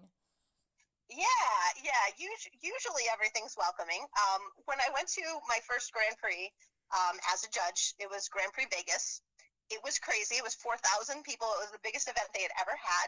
Yeah, 1.08 1.60
yeah. 1.84 2.04
Usually, 2.20 2.56
usually 2.60 3.08
everything's 3.12 3.56
welcoming. 3.56 4.04
Um, 4.04 4.42
when 4.68 4.80
I 4.84 4.92
went 4.92 5.08
to 5.16 5.24
my 5.48 5.60
first 5.64 5.92
Grand 5.96 6.20
Prix 6.20 6.52
um, 6.92 7.16
as 7.32 7.48
a 7.48 7.50
judge, 7.52 7.96
it 8.00 8.12
was 8.12 8.28
Grand 8.28 8.52
Prix 8.52 8.68
Vegas. 8.72 9.24
It 9.72 9.80
was 9.84 10.00
crazy. 10.00 10.36
It 10.40 10.44
was 10.44 10.56
4,000 10.56 11.24
people. 11.24 11.48
It 11.60 11.68
was 11.68 11.76
the 11.76 11.84
biggest 11.84 12.08
event 12.08 12.28
they 12.32 12.44
had 12.44 12.56
ever 12.60 12.76
had. 12.76 13.08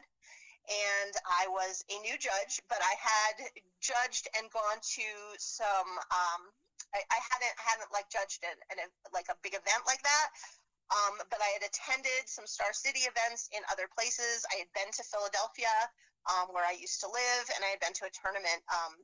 And 0.70 1.14
I 1.26 1.50
was 1.50 1.82
a 1.90 1.98
new 2.06 2.14
judge, 2.14 2.62
but 2.70 2.78
I 2.78 2.94
had 2.94 3.36
judged 3.82 4.30
and 4.38 4.46
gone 4.54 4.78
to 4.78 5.08
some. 5.42 5.90
Um, 6.14 6.42
I, 6.94 7.02
I 7.10 7.20
hadn't 7.34 7.56
hadn't 7.58 7.92
like 7.92 8.10
judged 8.10 8.46
an, 8.46 8.58
an 8.70 8.86
like 9.10 9.30
a 9.34 9.38
big 9.42 9.58
event 9.58 9.84
like 9.90 10.02
that. 10.06 10.30
Um, 10.90 11.22
but 11.30 11.38
I 11.42 11.50
had 11.54 11.62
attended 11.62 12.26
some 12.26 12.50
Star 12.50 12.74
City 12.74 13.06
events 13.06 13.50
in 13.54 13.62
other 13.70 13.86
places. 13.94 14.46
I 14.50 14.66
had 14.66 14.70
been 14.74 14.90
to 14.90 15.04
Philadelphia 15.06 15.74
um, 16.26 16.50
where 16.54 16.66
I 16.66 16.74
used 16.74 17.02
to 17.06 17.10
live, 17.10 17.46
and 17.54 17.62
I 17.62 17.70
had 17.74 17.82
been 17.82 17.94
to 18.02 18.10
a 18.10 18.14
tournament 18.14 18.62
um, 18.74 18.98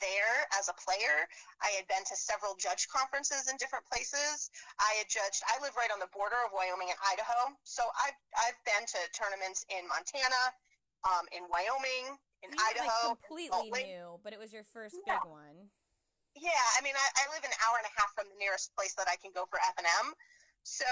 there 0.00 0.46
as 0.58 0.68
a 0.68 0.76
player. 0.76 1.28
I 1.64 1.72
had 1.76 1.88
been 1.88 2.04
to 2.04 2.16
several 2.16 2.56
judge 2.60 2.88
conferences 2.88 3.48
in 3.48 3.56
different 3.56 3.88
places. 3.88 4.52
I 4.76 4.92
had 5.00 5.08
judged. 5.08 5.40
I 5.48 5.56
live 5.64 5.72
right 5.76 5.90
on 5.90 6.00
the 6.04 6.10
border 6.12 6.38
of 6.44 6.52
Wyoming 6.52 6.92
and 6.92 7.00
Idaho, 7.00 7.56
so 7.64 7.86
I've 7.96 8.18
I've 8.36 8.60
been 8.68 8.84
to 8.84 9.00
tournaments 9.16 9.64
in 9.72 9.88
Montana, 9.88 10.52
um, 11.04 11.24
in 11.34 11.42
Wyoming, 11.50 12.16
in 12.42 12.50
you 12.50 12.58
Idaho. 12.58 13.14
Like 13.14 13.20
completely 13.22 13.86
new, 13.86 14.18
but 14.22 14.32
it 14.32 14.40
was 14.40 14.52
your 14.52 14.64
first 14.64 14.98
yeah. 15.06 15.18
big 15.18 15.30
one. 15.30 15.58
Yeah, 16.32 16.64
I 16.78 16.80
mean, 16.80 16.96
I, 16.96 17.06
I 17.20 17.24
live 17.36 17.44
an 17.44 17.52
hour 17.60 17.76
and 17.76 17.84
a 17.84 17.94
half 18.00 18.16
from 18.16 18.24
the 18.32 18.38
nearest 18.40 18.72
place 18.72 18.96
that 18.96 19.04
I 19.04 19.20
can 19.20 19.36
go 19.36 19.44
for 19.52 19.60
FNM. 19.76 20.16
So, 20.62 20.86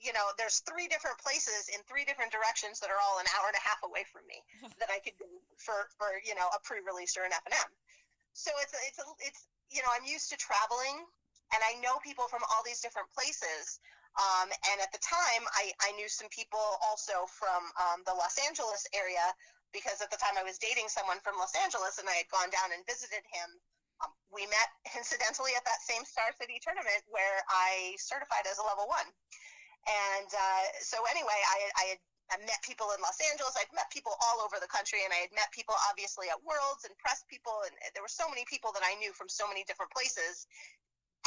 you 0.00 0.14
know, 0.14 0.30
there's 0.38 0.62
three 0.62 0.86
different 0.86 1.18
places 1.18 1.66
in 1.74 1.82
three 1.90 2.06
different 2.06 2.30
directions 2.30 2.78
that 2.80 2.88
are 2.88 3.02
all 3.02 3.18
an 3.18 3.26
hour 3.34 3.50
and 3.50 3.58
a 3.58 3.64
half 3.66 3.82
away 3.82 4.06
from 4.06 4.22
me 4.30 4.40
that 4.80 4.88
I 4.94 5.02
could 5.02 5.18
go 5.18 5.26
for, 5.58 5.90
for, 5.98 6.22
you 6.22 6.38
know, 6.38 6.46
a 6.54 6.60
pre-release 6.62 7.18
or 7.18 7.26
an 7.26 7.34
FNM. 7.34 7.70
So 8.32 8.54
it's, 8.62 8.72
a, 8.72 8.80
it's, 8.86 9.00
a, 9.02 9.06
it's, 9.26 9.42
you 9.74 9.82
know, 9.82 9.90
I'm 9.90 10.06
used 10.06 10.30
to 10.30 10.38
traveling 10.38 11.02
and 11.50 11.60
I 11.66 11.80
know 11.82 11.98
people 12.00 12.30
from 12.30 12.46
all 12.46 12.62
these 12.62 12.78
different 12.78 13.10
places. 13.10 13.82
Um, 14.18 14.50
and 14.50 14.82
at 14.82 14.90
the 14.90 14.98
time 14.98 15.46
I, 15.54 15.70
I 15.86 15.94
knew 15.94 16.10
some 16.10 16.26
people 16.34 16.62
also 16.82 17.30
from 17.30 17.70
um, 17.78 18.02
the 18.02 18.14
Los 18.18 18.34
Angeles 18.42 18.82
area 18.90 19.22
because 19.70 20.02
at 20.02 20.10
the 20.10 20.18
time 20.18 20.34
I 20.34 20.42
was 20.42 20.58
dating 20.58 20.90
someone 20.90 21.22
from 21.22 21.38
Los 21.38 21.54
Angeles 21.54 22.02
and 22.02 22.10
I 22.10 22.18
had 22.18 22.28
gone 22.34 22.50
down 22.50 22.74
and 22.74 22.82
visited 22.82 23.22
him 23.30 23.48
um, 24.02 24.14
we 24.30 24.46
met 24.46 24.70
incidentally 24.98 25.54
at 25.58 25.66
that 25.66 25.82
same 25.82 26.06
Star 26.06 26.30
City 26.38 26.62
tournament 26.62 27.02
where 27.10 27.42
I 27.50 27.98
certified 27.98 28.46
as 28.46 28.58
a 28.58 28.66
level 28.66 28.86
one. 28.86 29.08
And 29.86 30.30
uh, 30.30 30.64
so, 30.82 31.02
anyway, 31.10 31.38
I, 31.38 31.58
I 31.78 31.84
had 31.94 32.00
I 32.28 32.36
met 32.44 32.60
people 32.60 32.92
in 32.92 33.00
Los 33.00 33.16
Angeles. 33.24 33.56
I'd 33.56 33.72
met 33.72 33.88
people 33.88 34.12
all 34.20 34.44
over 34.44 34.60
the 34.60 34.68
country, 34.68 35.00
and 35.00 35.12
I 35.16 35.24
had 35.24 35.32
met 35.32 35.48
people 35.48 35.72
obviously 35.88 36.28
at 36.28 36.36
Worlds 36.44 36.84
and 36.84 36.92
press 37.00 37.24
people, 37.24 37.64
and 37.64 37.72
there 37.96 38.04
were 38.04 38.12
so 38.12 38.28
many 38.28 38.44
people 38.44 38.68
that 38.76 38.84
I 38.84 39.00
knew 39.00 39.16
from 39.16 39.32
so 39.32 39.48
many 39.48 39.64
different 39.64 39.88
places. 39.96 40.44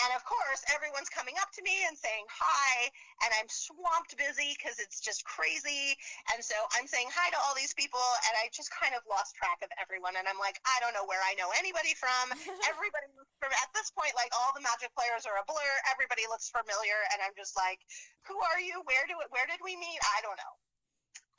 And 0.01 0.11
of 0.17 0.25
course, 0.25 0.65
everyone's 0.73 1.13
coming 1.13 1.37
up 1.37 1.53
to 1.53 1.61
me 1.61 1.85
and 1.85 1.93
saying 1.93 2.25
hi, 2.29 2.89
and 3.21 3.29
I'm 3.37 3.45
swamped 3.49 4.17
busy 4.17 4.57
because 4.57 4.81
it's 4.81 4.97
just 4.97 5.21
crazy. 5.29 5.93
And 6.33 6.41
so 6.41 6.57
I'm 6.73 6.89
saying 6.89 7.13
hi 7.13 7.29
to 7.29 7.39
all 7.45 7.53
these 7.53 7.77
people, 7.77 8.01
and 8.25 8.33
I 8.41 8.49
just 8.49 8.73
kind 8.73 8.97
of 8.97 9.05
lost 9.05 9.37
track 9.37 9.61
of 9.61 9.69
everyone. 9.77 10.17
And 10.17 10.25
I'm 10.25 10.41
like, 10.41 10.57
I 10.65 10.81
don't 10.81 10.97
know 10.97 11.05
where 11.05 11.21
I 11.21 11.37
know 11.37 11.53
anybody 11.53 11.93
from. 11.93 12.33
everybody 12.71 13.13
looks 13.13 13.33
from 13.37 13.53
at 13.53 13.69
this 13.77 13.93
point, 13.93 14.17
like 14.17 14.33
all 14.33 14.49
the 14.57 14.65
Magic 14.65 14.89
players 14.97 15.29
are 15.29 15.37
a 15.37 15.45
blur. 15.45 15.73
Everybody 15.93 16.25
looks 16.29 16.49
familiar, 16.49 16.97
and 17.13 17.21
I'm 17.21 17.37
just 17.37 17.53
like, 17.53 17.81
who 18.25 18.37
are 18.41 18.61
you? 18.61 18.81
Where 18.89 19.05
do 19.05 19.17
where 19.29 19.45
did 19.45 19.61
we 19.61 19.77
meet? 19.77 20.01
I 20.17 20.25
don't 20.25 20.37
know. 20.37 20.53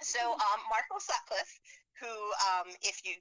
So 0.03 0.21
um, 0.47 0.61
Marshall 0.71 1.03
Sutcliffe, 1.03 1.55
who, 1.99 2.13
um, 2.55 2.69
if 2.83 3.03
you 3.07 3.19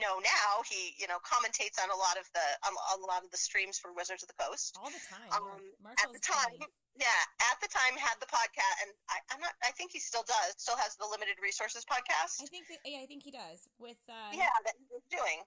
know 0.00 0.20
now, 0.20 0.60
he 0.68 0.92
you 1.00 1.08
know 1.08 1.16
commentates 1.24 1.80
on 1.80 1.88
a 1.88 1.96
lot 1.96 2.20
of 2.20 2.28
the 2.36 2.46
on 2.68 2.72
a 3.00 3.06
lot 3.08 3.24
of 3.24 3.30
the 3.32 3.40
streams 3.40 3.80
for 3.80 3.92
Wizards 3.96 4.20
of 4.20 4.28
the 4.28 4.36
Coast 4.36 4.76
all 4.76 4.92
the 4.92 5.04
time. 5.08 5.30
Um. 5.32 5.60
At 5.96 6.12
the 6.12 6.20
time, 6.20 6.52
funny. 6.60 6.68
yeah, 7.00 7.22
at 7.48 7.56
the 7.64 7.70
time 7.72 7.96
had 7.96 8.20
the 8.20 8.28
podcast, 8.28 8.76
and 8.84 8.90
I, 9.08 9.18
am 9.32 9.40
not. 9.40 9.56
I 9.64 9.72
think 9.72 9.92
he 9.92 10.00
still 10.00 10.24
does. 10.28 10.60
Still 10.60 10.76
has 10.76 10.96
the 11.00 11.08
Limited 11.08 11.40
Resources 11.40 11.88
podcast. 11.88 12.44
I 12.44 12.48
think. 12.52 12.68
That, 12.68 12.84
yeah, 12.84 13.00
I 13.00 13.06
think 13.08 13.24
he 13.24 13.32
does. 13.32 13.64
With 13.80 14.00
uh, 14.08 14.36
yeah, 14.36 14.52
that 14.64 14.76
he's 14.76 15.06
doing. 15.08 15.40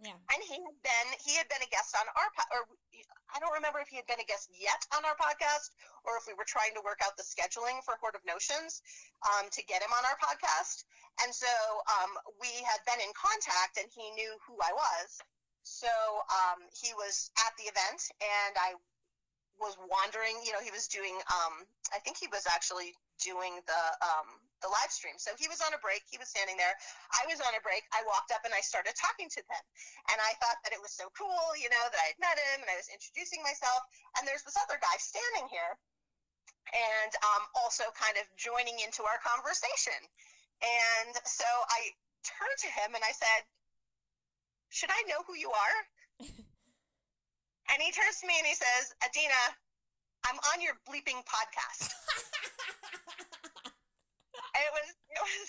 Yeah. 0.00 0.16
And 0.32 0.40
he 0.48 0.56
had 0.56 0.78
been 0.80 1.08
he 1.20 1.36
had 1.36 1.44
been 1.52 1.60
a 1.60 1.68
guest 1.68 1.92
on 1.92 2.08
our 2.16 2.30
po- 2.32 2.48
or 2.56 2.64
I 3.30 3.36
don't 3.38 3.52
remember 3.52 3.84
if 3.84 3.92
he 3.92 4.00
had 4.00 4.08
been 4.08 4.18
a 4.18 4.24
guest 4.24 4.48
yet 4.56 4.80
on 4.96 5.04
our 5.04 5.14
podcast 5.20 5.76
or 6.08 6.16
if 6.16 6.24
we 6.24 6.32
were 6.32 6.48
trying 6.48 6.72
to 6.74 6.82
work 6.82 7.04
out 7.04 7.20
the 7.20 7.22
scheduling 7.22 7.84
for 7.84 8.00
Horde 8.00 8.16
of 8.16 8.24
Notions 8.24 8.80
um, 9.28 9.52
to 9.52 9.60
get 9.68 9.84
him 9.84 9.92
on 9.92 10.02
our 10.08 10.16
podcast. 10.16 10.88
And 11.20 11.30
so 11.30 11.52
um, 12.00 12.16
we 12.40 12.48
had 12.64 12.80
been 12.88 12.98
in 13.04 13.12
contact 13.12 13.76
and 13.76 13.92
he 13.92 14.08
knew 14.16 14.32
who 14.48 14.56
I 14.64 14.72
was. 14.72 15.20
So 15.62 15.92
um, 16.32 16.64
he 16.72 16.96
was 16.96 17.28
at 17.44 17.52
the 17.60 17.68
event 17.68 18.00
and 18.24 18.56
I 18.56 18.80
was 19.60 19.76
wandering, 19.84 20.40
you 20.40 20.56
know, 20.56 20.64
he 20.64 20.72
was 20.72 20.88
doing 20.88 21.20
um, 21.28 21.68
I 21.92 22.00
think 22.00 22.16
he 22.16 22.26
was 22.32 22.48
actually 22.48 22.96
doing 23.20 23.60
the 23.68 23.82
um, 24.00 24.28
the 24.60 24.70
live 24.70 24.92
stream. 24.92 25.16
So 25.16 25.32
he 25.36 25.48
was 25.48 25.60
on 25.64 25.72
a 25.72 25.80
break. 25.80 26.04
He 26.08 26.20
was 26.20 26.28
standing 26.28 26.56
there. 26.56 26.72
I 27.16 27.24
was 27.28 27.40
on 27.40 27.52
a 27.56 27.62
break. 27.64 27.84
I 27.92 28.04
walked 28.04 28.32
up 28.32 28.44
and 28.44 28.52
I 28.52 28.60
started 28.60 28.96
talking 28.96 29.28
to 29.32 29.42
him. 29.42 29.64
And 30.12 30.18
I 30.20 30.36
thought 30.40 30.60
that 30.64 30.72
it 30.76 30.80
was 30.80 30.92
so 30.92 31.08
cool, 31.16 31.56
you 31.56 31.68
know, 31.72 31.84
that 31.88 32.00
I 32.00 32.08
had 32.12 32.20
met 32.20 32.36
him 32.36 32.64
and 32.64 32.70
I 32.70 32.76
was 32.76 32.88
introducing 32.92 33.40
myself. 33.44 33.80
And 34.16 34.28
there's 34.28 34.44
this 34.44 34.56
other 34.60 34.76
guy 34.78 34.96
standing 35.00 35.48
here 35.48 35.76
and 36.70 37.12
um, 37.24 37.42
also 37.58 37.88
kind 37.96 38.16
of 38.20 38.28
joining 38.36 38.78
into 38.84 39.02
our 39.02 39.18
conversation. 39.20 39.98
And 40.60 41.16
so 41.24 41.48
I 41.48 41.96
turned 42.22 42.58
to 42.68 42.70
him 42.70 42.94
and 42.94 43.02
I 43.02 43.12
said, 43.16 43.40
Should 44.68 44.92
I 44.92 45.00
know 45.08 45.24
who 45.24 45.34
you 45.34 45.50
are? 45.50 45.78
and 47.72 47.78
he 47.80 47.90
turns 47.90 48.20
to 48.20 48.28
me 48.28 48.36
and 48.36 48.46
he 48.46 48.54
says, 48.54 48.92
Adina, 49.00 49.56
I'm 50.28 50.36
on 50.52 50.60
your 50.60 50.76
bleeping 50.84 51.24
podcast. 51.24 51.90
it 54.34 54.70
was 54.72 54.88
it 55.10 55.20
was 55.20 55.48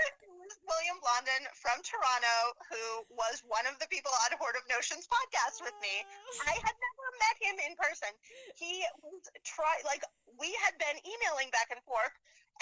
it 0.00 0.14
was 0.32 0.52
William 0.64 0.98
Blondin 1.04 1.44
from 1.52 1.76
Toronto 1.84 2.36
who 2.72 2.84
was 3.12 3.44
one 3.44 3.68
of 3.68 3.76
the 3.78 3.88
people 3.92 4.12
on 4.24 4.36
Horde 4.40 4.56
of 4.56 4.64
Notions 4.70 5.04
podcast 5.04 5.60
with 5.60 5.76
me. 5.84 6.04
I 6.48 6.56
had 6.56 6.76
never 6.76 7.06
met 7.20 7.36
him 7.40 7.56
in 7.68 7.72
person. 7.76 8.12
He 8.56 8.80
was 9.04 9.28
try 9.44 9.80
like 9.84 10.00
we 10.40 10.56
had 10.64 10.78
been 10.80 10.96
emailing 11.04 11.52
back 11.52 11.68
and 11.68 11.82
forth 11.84 12.16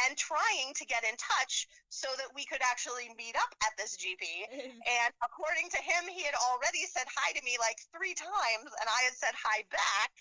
and 0.07 0.15
trying 0.15 0.71
to 0.79 0.85
get 0.87 1.03
in 1.03 1.15
touch 1.19 1.67
so 1.91 2.07
that 2.19 2.31
we 2.35 2.47
could 2.47 2.63
actually 2.63 3.11
meet 3.19 3.35
up 3.35 3.51
at 3.67 3.75
this 3.75 3.99
GP. 3.99 4.25
and 5.03 5.11
according 5.25 5.69
to 5.75 5.81
him, 5.83 6.07
he 6.07 6.23
had 6.23 6.39
already 6.51 6.87
said 6.87 7.07
hi 7.11 7.35
to 7.35 7.43
me 7.43 7.59
like 7.59 7.79
three 7.91 8.15
times, 8.15 8.71
and 8.71 8.87
I 8.87 9.01
had 9.11 9.17
said 9.17 9.35
hi 9.35 9.67
back. 9.69 10.13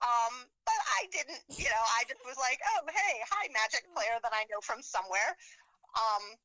Um, 0.00 0.48
but 0.64 0.80
I 1.00 1.10
didn't, 1.12 1.42
you 1.52 1.68
know, 1.68 1.84
I 1.98 2.06
just 2.08 2.22
was 2.24 2.38
like, 2.40 2.62
oh, 2.76 2.86
hey, 2.88 3.14
hi, 3.28 3.50
magic 3.52 3.84
player 3.92 4.16
that 4.22 4.32
I 4.32 4.46
know 4.48 4.62
from 4.62 4.80
somewhere. 4.80 5.36
Um, 5.96 6.38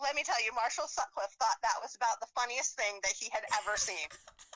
let 0.00 0.14
me 0.14 0.22
tell 0.22 0.38
you, 0.44 0.52
Marshall 0.52 0.88
Sutcliffe 0.88 1.32
thought 1.40 1.56
that 1.64 1.80
was 1.80 1.96
about 1.96 2.20
the 2.20 2.28
funniest 2.36 2.76
thing 2.76 3.00
that 3.02 3.12
he 3.16 3.28
had 3.32 3.44
ever 3.60 3.76
seen. 3.76 4.08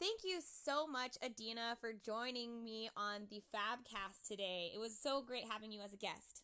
Thank 0.00 0.20
you 0.24 0.40
so 0.64 0.86
much, 0.86 1.18
Adina, 1.22 1.76
for 1.78 1.92
joining 1.92 2.64
me 2.64 2.88
on 2.96 3.26
the 3.28 3.42
Fabcast 3.54 4.26
today. 4.26 4.72
It 4.74 4.78
was 4.78 4.98
so 4.98 5.20
great 5.20 5.44
having 5.46 5.70
you 5.70 5.82
as 5.82 5.92
a 5.92 5.98
guest. 5.98 6.40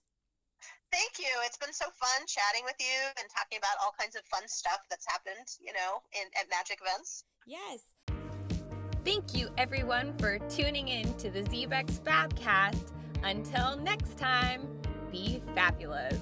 Thank 0.93 1.19
you. 1.19 1.33
It's 1.47 1.57
been 1.57 1.73
so 1.73 1.87
fun 1.87 2.27
chatting 2.27 2.65
with 2.65 2.77
you 2.79 3.09
and 3.19 3.27
talking 3.35 3.57
about 3.57 3.77
all 3.83 3.95
kinds 3.99 4.15
of 4.15 4.21
fun 4.27 4.47
stuff 4.47 4.81
that's 4.91 5.07
happened, 5.09 5.47
you 5.59 5.73
know, 5.73 6.03
in, 6.13 6.29
at 6.39 6.51
magic 6.51 6.81
events. 6.83 7.25
Yes. 7.47 7.81
Thank 9.07 9.35
you, 9.35 9.49
everyone, 9.57 10.13
for 10.19 10.39
tuning 10.51 10.89
in 10.89 11.15
to 11.15 11.31
the 11.31 11.43
Zebex 11.45 11.99
Fabcast. 12.01 12.93
Until 13.23 13.79
next 13.79 14.19
time, 14.19 14.69
be 15.11 15.41
fabulous. 15.55 16.21